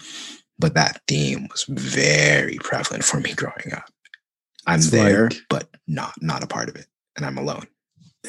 But 0.58 0.74
that 0.74 1.02
theme 1.08 1.48
was 1.50 1.64
very 1.68 2.58
prevalent 2.58 3.02
for 3.02 3.18
me 3.18 3.34
growing 3.34 3.72
up. 3.72 3.90
I'm 4.66 4.78
It's 4.78 4.90
there, 4.90 5.28
like- 5.30 5.40
but 5.50 5.68
not 5.88 6.14
not 6.22 6.44
a 6.44 6.46
part 6.46 6.68
of 6.68 6.76
it. 6.76 6.86
And 7.16 7.24
I'm 7.26 7.38
alone. 7.38 7.66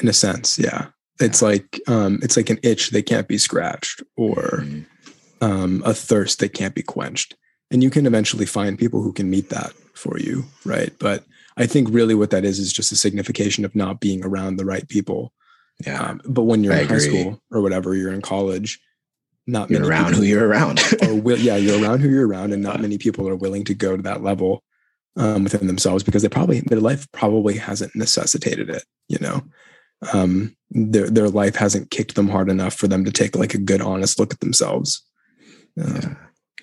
in 0.00 0.08
a 0.08 0.12
sense 0.12 0.58
yeah 0.58 0.86
it's 1.20 1.42
like 1.42 1.80
um 1.88 2.20
it's 2.22 2.36
like 2.36 2.50
an 2.50 2.58
itch 2.62 2.90
that 2.90 3.06
can't 3.06 3.26
be 3.26 3.36
scratched 3.38 4.02
or 4.16 4.62
Mhm. 4.62 4.84
um 5.40 5.82
a 5.84 5.92
thirst 5.92 6.38
that 6.38 6.52
can't 6.54 6.74
be 6.74 6.82
quenched 6.82 7.34
and 7.72 7.82
you 7.82 7.90
can 7.90 8.06
eventually 8.06 8.46
find 8.46 8.78
people 8.78 9.02
who 9.02 9.12
can 9.12 9.28
meet 9.28 9.48
that 9.50 9.72
for 9.94 10.18
you 10.20 10.44
right 10.64 10.92
but 11.00 11.24
i 11.56 11.66
think 11.66 11.88
really 11.90 12.14
what 12.14 12.30
that 12.30 12.44
is 12.44 12.60
is 12.60 12.72
just 12.72 12.92
a 12.92 12.96
signification 12.96 13.64
of 13.64 13.74
not 13.74 13.98
being 14.00 14.24
around 14.24 14.56
the 14.56 14.64
right 14.64 14.88
people 14.88 15.32
Yeah. 15.84 16.00
um, 16.10 16.20
but 16.24 16.44
when 16.44 16.62
you're 16.62 16.74
I 16.74 16.82
in 16.82 16.88
high 16.88 16.98
school 16.98 17.42
or 17.50 17.60
whatever 17.60 17.94
you're 17.96 18.12
in 18.12 18.22
college 18.22 18.78
not 19.48 19.70
You're 19.70 19.80
many 19.80 19.90
around 19.90 20.14
who 20.14 20.22
you're 20.22 20.46
around. 20.46 20.78
are 21.02 21.14
will, 21.14 21.38
yeah, 21.38 21.56
you're 21.56 21.82
around 21.82 22.00
who 22.00 22.10
you're 22.10 22.28
around, 22.28 22.52
and 22.52 22.62
not 22.62 22.82
many 22.82 22.98
people 22.98 23.26
are 23.26 23.34
willing 23.44 23.64
to 23.64 23.74
go 23.74 23.96
to 23.96 24.02
that 24.02 24.22
level 24.22 24.62
um, 25.16 25.44
within 25.44 25.66
themselves 25.66 26.02
because 26.04 26.22
they 26.22 26.28
probably 26.28 26.60
their 26.60 26.80
life 26.80 27.10
probably 27.12 27.56
hasn't 27.56 27.94
necessitated 27.96 28.70
it. 28.70 28.84
You 29.08 29.18
know, 29.20 29.42
um, 30.12 30.56
their 30.70 31.08
their 31.10 31.28
life 31.28 31.56
hasn't 31.56 31.90
kicked 31.90 32.14
them 32.14 32.28
hard 32.28 32.48
enough 32.50 32.74
for 32.74 32.88
them 32.88 33.04
to 33.04 33.10
take 33.12 33.36
like 33.36 33.54
a 33.54 33.58
good, 33.58 33.80
honest 33.80 34.18
look 34.18 34.32
at 34.32 34.40
themselves. 34.40 35.02
Um, 35.80 35.94
yeah. 35.94 36.14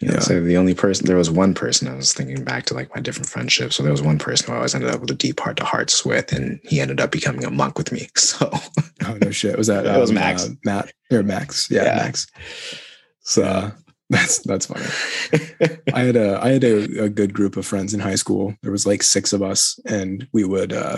Yeah, 0.01 0.11
Yeah. 0.11 0.19
So 0.19 0.41
the 0.41 0.57
only 0.57 0.73
person, 0.75 1.05
there 1.07 1.15
was 1.15 1.31
one 1.31 1.53
person 1.53 1.87
I 1.87 1.95
was 1.95 2.13
thinking 2.13 2.43
back 2.43 2.65
to 2.65 2.73
like 2.73 2.93
my 2.93 3.01
different 3.01 3.29
friendships. 3.29 3.77
So 3.77 3.83
there 3.83 3.93
was 3.93 4.01
one 4.01 4.19
person 4.19 4.47
who 4.47 4.51
I 4.53 4.57
always 4.57 4.75
ended 4.75 4.89
up 4.89 4.99
with 4.99 5.09
a 5.09 5.15
deep 5.15 5.39
heart 5.39 5.55
to 5.57 5.63
hearts 5.63 6.03
with, 6.03 6.33
and 6.33 6.59
he 6.63 6.81
ended 6.81 6.99
up 6.99 7.11
becoming 7.11 7.45
a 7.45 7.49
monk 7.49 7.77
with 7.77 7.91
me. 7.93 8.09
So 8.17 8.51
Oh 9.07 9.17
no 9.21 9.29
shit! 9.31 9.57
Was 9.57 9.67
that 9.67 9.85
It 9.85 9.99
was 9.99 10.09
um, 10.09 10.15
Max. 10.15 10.45
uh, 10.45 10.49
Matt 10.63 10.91
or 11.11 11.21
Max? 11.23 11.69
Yeah, 11.71 11.83
Yeah. 11.83 11.95
Max. 11.97 12.27
So 13.21 13.43
uh, 13.43 13.71
that's 14.11 14.39
that's 14.39 14.67
funny. 14.67 14.85
I 15.93 16.01
had 16.01 16.15
a 16.15 16.39
I 16.39 16.49
had 16.49 16.63
a, 16.63 17.05
a 17.05 17.09
good 17.09 17.33
group 17.33 17.57
of 17.57 17.65
friends 17.65 17.93
in 17.93 17.99
high 17.99 18.15
school. 18.15 18.55
There 18.61 18.71
was 18.71 18.85
like 18.85 19.01
six 19.01 19.33
of 19.33 19.41
us, 19.41 19.79
and 19.87 20.27
we 20.31 20.43
would 20.43 20.73
uh, 20.73 20.97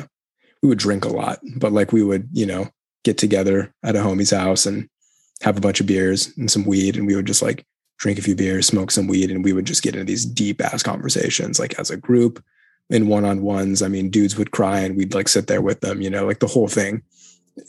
we 0.62 0.68
would 0.68 0.78
drink 0.78 1.06
a 1.06 1.10
lot, 1.10 1.40
but 1.56 1.72
like 1.72 1.94
we 1.94 2.04
would 2.04 2.28
you 2.34 2.46
know 2.46 2.70
get 3.06 3.18
together 3.18 3.74
at 3.84 3.96
a 3.96 4.00
homie's 4.00 4.32
house 4.32 4.66
and 4.66 4.90
have 5.42 5.58
a 5.58 5.62
bunch 5.62 5.80
of 5.80 5.88
beers 5.88 6.36
and 6.38 6.52
some 6.52 6.66
weed, 6.66 6.98
and 6.98 7.08
we 7.08 7.16
would 7.16 7.28
just 7.28 7.42
like 7.42 7.66
drink 7.98 8.20
a 8.20 8.22
few 8.22 8.36
beers, 8.36 8.68
smoke 8.68 8.92
some 8.92 9.08
weed, 9.08 9.32
and 9.32 9.42
we 9.42 9.54
would 9.54 9.66
just 9.66 9.84
get 9.84 9.96
into 9.96 10.06
these 10.06 10.26
deep 10.26 10.62
ass 10.62 10.84
conversations, 10.84 11.60
like 11.60 11.80
as 11.80 11.90
a 11.90 11.98
group 11.98 12.44
in 12.90 13.08
one 13.08 13.24
on 13.24 13.42
ones. 13.42 13.82
I 13.82 13.88
mean, 13.88 14.10
dudes 14.10 14.38
would 14.38 14.52
cry, 14.52 14.80
and 14.82 14.98
we'd 14.98 15.14
like 15.14 15.30
sit 15.30 15.48
there 15.48 15.62
with 15.62 15.80
them, 15.80 16.02
you 16.02 16.10
know, 16.10 16.26
like 16.26 16.40
the 16.40 16.48
whole 16.48 16.68
thing. 16.68 17.04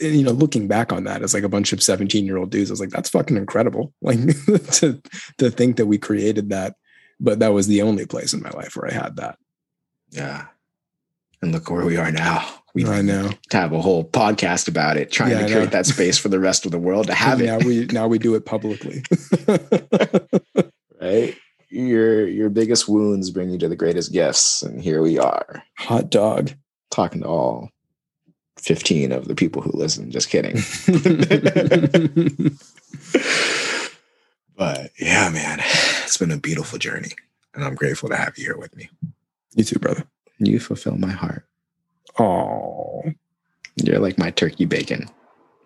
And, 0.01 0.15
you 0.15 0.23
know, 0.23 0.33
looking 0.33 0.69
back 0.69 0.93
on 0.93 1.05
that 1.05 1.23
as 1.23 1.33
like 1.35 1.45
a 1.45 1.49
bunch 1.49 1.73
of 1.73 1.83
17 1.83 2.25
year 2.27 2.37
old 2.37 2.51
dudes, 2.51 2.71
I 2.71 2.73
was 2.73 2.81
like, 2.81 2.91
that's 2.91 3.09
fucking 3.11 3.37
incredible. 3.37 3.93
Like 4.03 4.19
to 4.81 5.01
to 5.39 5.51
think 5.51 5.77
that 5.77 5.87
we 5.87 5.99
created 5.99 6.51
that, 6.51 6.75
but 7.21 7.39
that 7.41 7.53
was 7.55 7.67
the 7.67 7.83
only 7.83 8.07
place 8.07 8.33
in 8.35 8.43
my 8.43 8.51
life 8.51 8.77
where 8.77 8.91
I 8.91 8.95
had 8.95 9.17
that. 9.17 9.39
yeah. 10.11 10.47
And 11.41 11.53
look 11.53 11.71
where 11.71 11.87
we 11.87 11.97
are 11.97 12.11
now. 12.11 12.45
We 12.75 12.85
I 12.85 13.01
know. 13.01 13.31
To 13.51 13.57
have 13.57 13.73
a 13.73 13.81
whole 13.81 14.05
podcast 14.05 14.67
about 14.69 14.97
it, 14.97 15.11
trying 15.13 15.31
Yeah, 15.31 15.47
to 15.47 15.53
create 15.53 15.71
that 15.71 15.87
space 15.87 16.19
for 16.19 16.29
the 16.29 16.41
rest 16.41 16.67
of 16.67 16.73
the 16.73 16.79
world 16.81 17.07
to 17.07 17.15
have 17.15 17.41
now 17.41 17.59
it. 17.59 17.65
we 17.65 17.87
now 17.87 18.09
we 18.09 18.19
do 18.19 18.35
it 18.35 18.45
publicly. 18.45 19.03
Right? 21.01 21.37
Your 21.71 22.27
your 22.27 22.51
biggest 22.51 22.89
wounds 22.89 23.31
bring 23.31 23.51
you 23.51 23.59
to 23.59 23.69
the 23.69 23.77
greatest 23.77 24.13
gifts, 24.13 24.63
and 24.63 24.81
here 24.83 25.01
we 25.03 25.19
are 25.19 25.63
Hot 25.79 26.11
dog. 26.11 26.51
talking 26.91 27.21
to 27.23 27.29
all 27.29 27.71
fifteen 28.59 29.13
of 29.13 29.27
the 29.29 29.35
people 29.35 29.63
who 29.63 29.71
listen. 29.73 30.11
Just 30.11 30.29
kidding. 30.31 30.57
but 34.57 34.91
yeah, 34.99 35.29
man, 35.31 35.61
it's 36.05 36.17
been 36.17 36.31
a 36.31 36.39
beautiful 36.39 36.79
journey, 36.79 37.13
and 37.55 37.65
I'm 37.65 37.75
grateful 37.75 38.09
to 38.09 38.17
have 38.17 38.37
you 38.39 38.45
here 38.45 38.57
with 38.59 38.75
me. 38.77 38.89
you 39.55 39.65
too, 39.65 39.79
brother. 39.79 40.05
You 40.39 40.61
fulfill 40.61 40.97
my 40.97 41.11
heart. 41.11 41.45
Oh, 42.19 43.03
You're 43.77 43.99
like 44.01 44.19
my 44.19 44.31
turkey 44.31 44.65
bacon. 44.65 45.09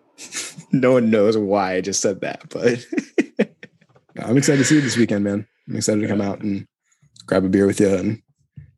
no 0.71 0.93
one 0.93 1.09
knows 1.09 1.37
why 1.37 1.75
I 1.75 1.81
just 1.81 2.01
said 2.01 2.21
that, 2.21 2.43
but 2.49 2.85
I'm 4.23 4.37
excited 4.37 4.59
to 4.59 4.65
see 4.65 4.75
you 4.75 4.81
this 4.81 4.97
weekend, 4.97 5.23
man. 5.23 5.47
I'm 5.67 5.75
excited 5.75 6.01
to 6.01 6.07
come 6.07 6.21
out 6.21 6.41
and 6.41 6.67
grab 7.25 7.43
a 7.45 7.49
beer 7.49 7.65
with 7.65 7.79
you 7.79 7.95
and 7.95 8.21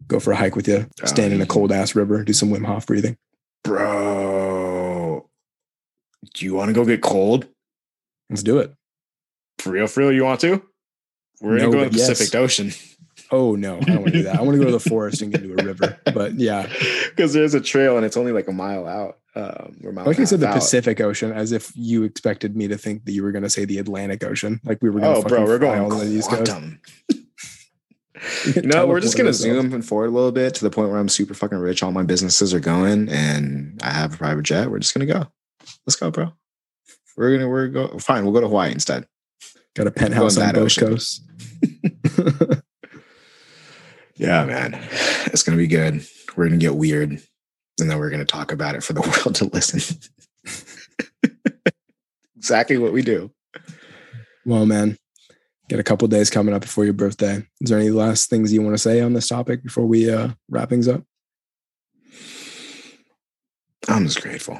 go 0.07 0.19
for 0.19 0.31
a 0.31 0.35
hike 0.35 0.55
with 0.55 0.67
you. 0.67 0.87
Oh, 1.01 1.05
Stand 1.05 1.33
in 1.33 1.41
a 1.41 1.45
cold 1.45 1.71
ass 1.71 1.95
river, 1.95 2.23
do 2.23 2.31
some 2.33 2.49
Wim 2.49 2.65
Hof 2.65 2.85
breathing. 2.87 3.17
Bro, 3.65 5.29
do 6.33 6.45
you 6.45 6.53
want 6.53 6.69
to 6.69 6.73
go 6.73 6.85
get 6.85 7.01
cold? 7.01 7.47
Let's 8.29 8.43
do 8.43 8.59
it. 8.59 8.73
For 9.59 9.71
real, 9.71 9.87
for 9.87 10.01
real, 10.01 10.11
you 10.11 10.23
want 10.23 10.39
to? 10.41 10.61
We're 11.41 11.57
No, 11.57 11.65
gonna 11.65 11.71
go 11.71 11.83
to 11.85 11.89
the 11.89 11.97
yes. 11.97 12.09
Pacific 12.09 12.35
Ocean 12.35 12.71
Oh 13.31 13.55
no, 13.55 13.77
I 13.77 13.79
don't 13.81 14.01
want 14.01 14.05
to 14.07 14.11
do 14.11 14.23
that. 14.23 14.35
I 14.35 14.41
want 14.41 14.53
to 14.53 14.59
go 14.59 14.65
to 14.65 14.71
the 14.71 14.79
forest 14.79 15.21
and 15.21 15.31
get 15.31 15.41
into 15.43 15.59
a 15.59 15.65
river. 15.65 15.97
But 16.13 16.35
yeah, 16.39 16.67
because 17.09 17.33
there's 17.33 17.53
a 17.55 17.61
trail 17.61 17.97
and 17.97 18.05
it's 18.05 18.17
only 18.17 18.31
like 18.31 18.47
a 18.47 18.51
mile 18.51 18.87
out. 18.87 19.17
Um, 19.35 19.77
mile 19.81 20.05
like 20.05 20.19
I 20.19 20.25
said, 20.25 20.39
the 20.39 20.47
out. 20.47 20.53
Pacific 20.53 21.01
Ocean, 21.01 21.31
as 21.31 21.51
if 21.51 21.71
you 21.75 22.03
expected 22.03 22.55
me 22.55 22.67
to 22.67 22.77
think 22.77 23.05
that 23.05 23.13
you 23.13 23.23
were 23.23 23.31
going 23.31 23.43
to 23.43 23.49
say 23.49 23.65
the 23.65 23.79
Atlantic 23.79 24.23
Ocean, 24.23 24.61
like 24.63 24.81
we 24.81 24.89
were 24.89 24.99
going 24.99 25.13
to. 25.15 25.19
Oh, 25.19 25.23
bro, 25.23 25.43
we're 25.43 25.57
going 25.57 25.79
all 25.81 25.89
the 25.89 25.95
way 25.95 26.03
to 26.03 26.09
the 26.09 26.15
East 26.15 26.29
Coast. 26.29 26.51
You 28.55 28.61
know, 28.61 28.87
we're 28.87 29.01
just 29.01 29.17
gonna 29.17 29.33
zoom 29.33 29.73
and 29.73 29.85
forward 29.85 30.07
a 30.07 30.11
little 30.11 30.31
bit 30.31 30.55
to 30.55 30.63
the 30.63 30.69
point 30.69 30.89
where 30.89 30.99
I'm 30.99 31.09
super 31.09 31.33
fucking 31.33 31.57
rich. 31.57 31.83
All 31.83 31.91
my 31.91 32.03
businesses 32.03 32.53
are 32.53 32.59
going, 32.59 33.09
and 33.09 33.79
I 33.83 33.91
have 33.91 34.13
a 34.13 34.17
private 34.17 34.43
jet. 34.43 34.71
We're 34.71 34.79
just 34.79 34.93
gonna 34.93 35.05
go. 35.05 35.27
Let's 35.85 35.97
go, 35.97 36.11
bro. 36.11 36.31
We're 37.17 37.35
gonna 37.37 37.49
we're 37.49 37.67
go. 37.67 37.99
Fine, 37.99 38.23
we'll 38.23 38.33
go 38.33 38.41
to 38.41 38.47
Hawaii 38.47 38.71
instead. 38.71 39.05
Got 39.75 39.87
a 39.87 39.91
penthouse 39.91 40.37
on 40.37 40.53
both 40.53 40.63
ocean. 40.63 40.87
coasts. 40.87 41.21
Yeah, 44.17 44.45
man, 44.45 44.79
it's 45.25 45.43
gonna 45.43 45.57
be 45.57 45.67
good. 45.67 46.05
We're 46.35 46.45
gonna 46.45 46.57
get 46.57 46.75
weird, 46.75 47.11
and 47.11 47.91
then 47.91 47.97
we're 47.97 48.09
gonna 48.09 48.23
talk 48.25 48.51
about 48.51 48.75
it 48.75 48.83
for 48.83 48.93
the 48.93 49.01
world 49.25 49.35
to 49.35 49.45
listen. 49.45 49.97
exactly 52.37 52.77
what 52.77 52.93
we 52.93 53.01
do. 53.01 53.31
well, 54.45 54.65
man, 54.65 54.97
got 55.69 55.79
a 55.79 55.83
couple 55.83 56.07
days 56.07 56.29
coming 56.29 56.53
up 56.53 56.61
before 56.61 56.83
your 56.85 56.93
birthday. 56.93 57.37
Is 57.61 57.69
there 57.69 57.79
any 57.79 57.89
last 57.89 58.29
things 58.29 58.53
you 58.53 58.61
want 58.61 58.75
to 58.75 58.81
say 58.81 59.01
on 59.01 59.13
this 59.13 59.27
topic 59.27 59.63
before 59.63 59.85
we 59.85 60.09
uh, 60.11 60.29
wrap 60.49 60.69
things 60.69 60.87
up? 60.87 61.03
I'm 63.87 64.05
just 64.05 64.21
grateful. 64.21 64.59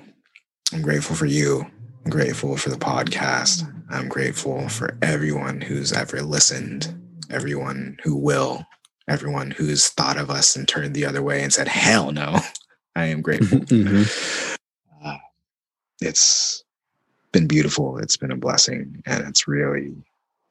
I'm 0.74 0.82
grateful 0.82 1.16
for 1.16 1.26
you. 1.26 1.66
I'm 2.04 2.12
grateful 2.12 2.58
for 2.58 2.70
the 2.70 2.78
podcast. 2.78 3.72
I'm 3.90 4.08
grateful 4.08 4.68
for 4.70 4.98
everyone 5.02 5.62
who's 5.62 5.92
ever 5.92 6.22
listened, 6.22 6.94
everyone 7.30 7.98
who 8.04 8.16
will, 8.16 8.66
everyone 9.08 9.52
who's 9.52 9.90
thought 9.90 10.18
of 10.18 10.30
us 10.30 10.56
and 10.56 10.68
turned 10.68 10.96
the 10.96 11.06
other 11.06 11.22
way 11.22 11.44
and 11.44 11.54
said, 11.54 11.68
hell 11.68 12.12
no. 12.12 12.40
I 12.96 13.06
am 13.08 13.22
grateful. 13.22 13.60
Mhm. 13.66 14.58
Uh, 15.04 15.18
it's 16.02 16.64
been 17.32 17.48
beautiful. 17.48 17.98
It's 17.98 18.18
been 18.18 18.32
a 18.32 18.38
blessing. 18.38 19.02
And 19.06 19.28
it's 19.28 19.48
really, 19.48 19.94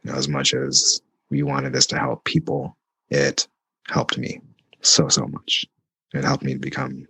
you 0.05 0.13
know, 0.13 0.19
as 0.19 0.29
much 0.29 0.55
as 0.55 1.01
we 1.31 1.43
wanted 1.43 1.73
this 1.73 1.87
to 1.87 1.99
help 1.99 2.25
people, 2.25 2.77
it 3.11 3.49
helped 3.89 4.19
me 4.19 4.41
so, 4.83 5.09
so 5.09 5.27
much. 5.27 5.65
It 6.13 6.25
helped 6.25 6.45
me 6.45 6.53
to 6.53 6.59
become 6.61 7.07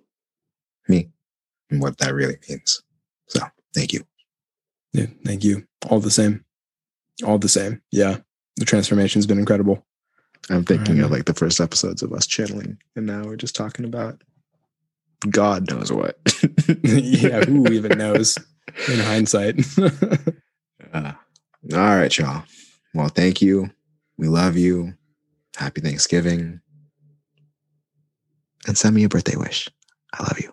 me 0.88 1.10
and 1.70 1.82
what 1.82 1.98
that 1.98 2.14
really 2.14 2.36
means. 2.48 2.82
So 3.28 3.40
thank 3.74 3.92
you. 3.92 4.04
Yeah, 4.92 5.06
thank 5.24 5.44
you. 5.44 5.66
All 5.90 6.00
the 6.00 6.10
same. 6.10 6.44
All 7.26 7.38
the 7.38 7.48
same. 7.48 7.82
Yeah. 7.90 8.18
The 8.56 8.64
transformation's 8.64 9.26
been 9.26 9.38
incredible. 9.38 9.84
I'm 10.50 10.64
thinking 10.64 10.96
Right. 10.96 11.04
of 11.06 11.10
like 11.10 11.24
the 11.24 11.34
first 11.34 11.60
episodes 11.60 12.02
of 12.02 12.12
us 12.12 12.26
channeling, 12.26 12.76
and 12.96 13.06
now 13.06 13.24
we're 13.24 13.36
just 13.36 13.56
talking 13.56 13.84
about 13.86 14.22
God 15.30 15.70
knows 15.70 15.90
what. 15.90 16.18
yeah, 16.84 17.44
who 17.44 17.66
even 17.72 17.96
knows 17.98 18.36
in 18.88 18.98
hindsight? 19.00 19.60
Uh, 20.92 21.12
all 21.72 21.78
right, 21.96 22.16
y'all. 22.18 22.44
Well, 22.94 23.08
thank 23.08 23.42
you. 23.42 23.70
We 24.18 24.28
love 24.28 24.56
you. 24.56 24.94
Happy 25.56 25.80
Thanksgiving. 25.80 26.60
And 28.66 28.78
send 28.78 28.94
me 28.96 29.04
a 29.04 29.08
birthday 29.08 29.36
wish. 29.36 29.68
I 30.14 30.22
love 30.24 30.40
you. 30.40 30.52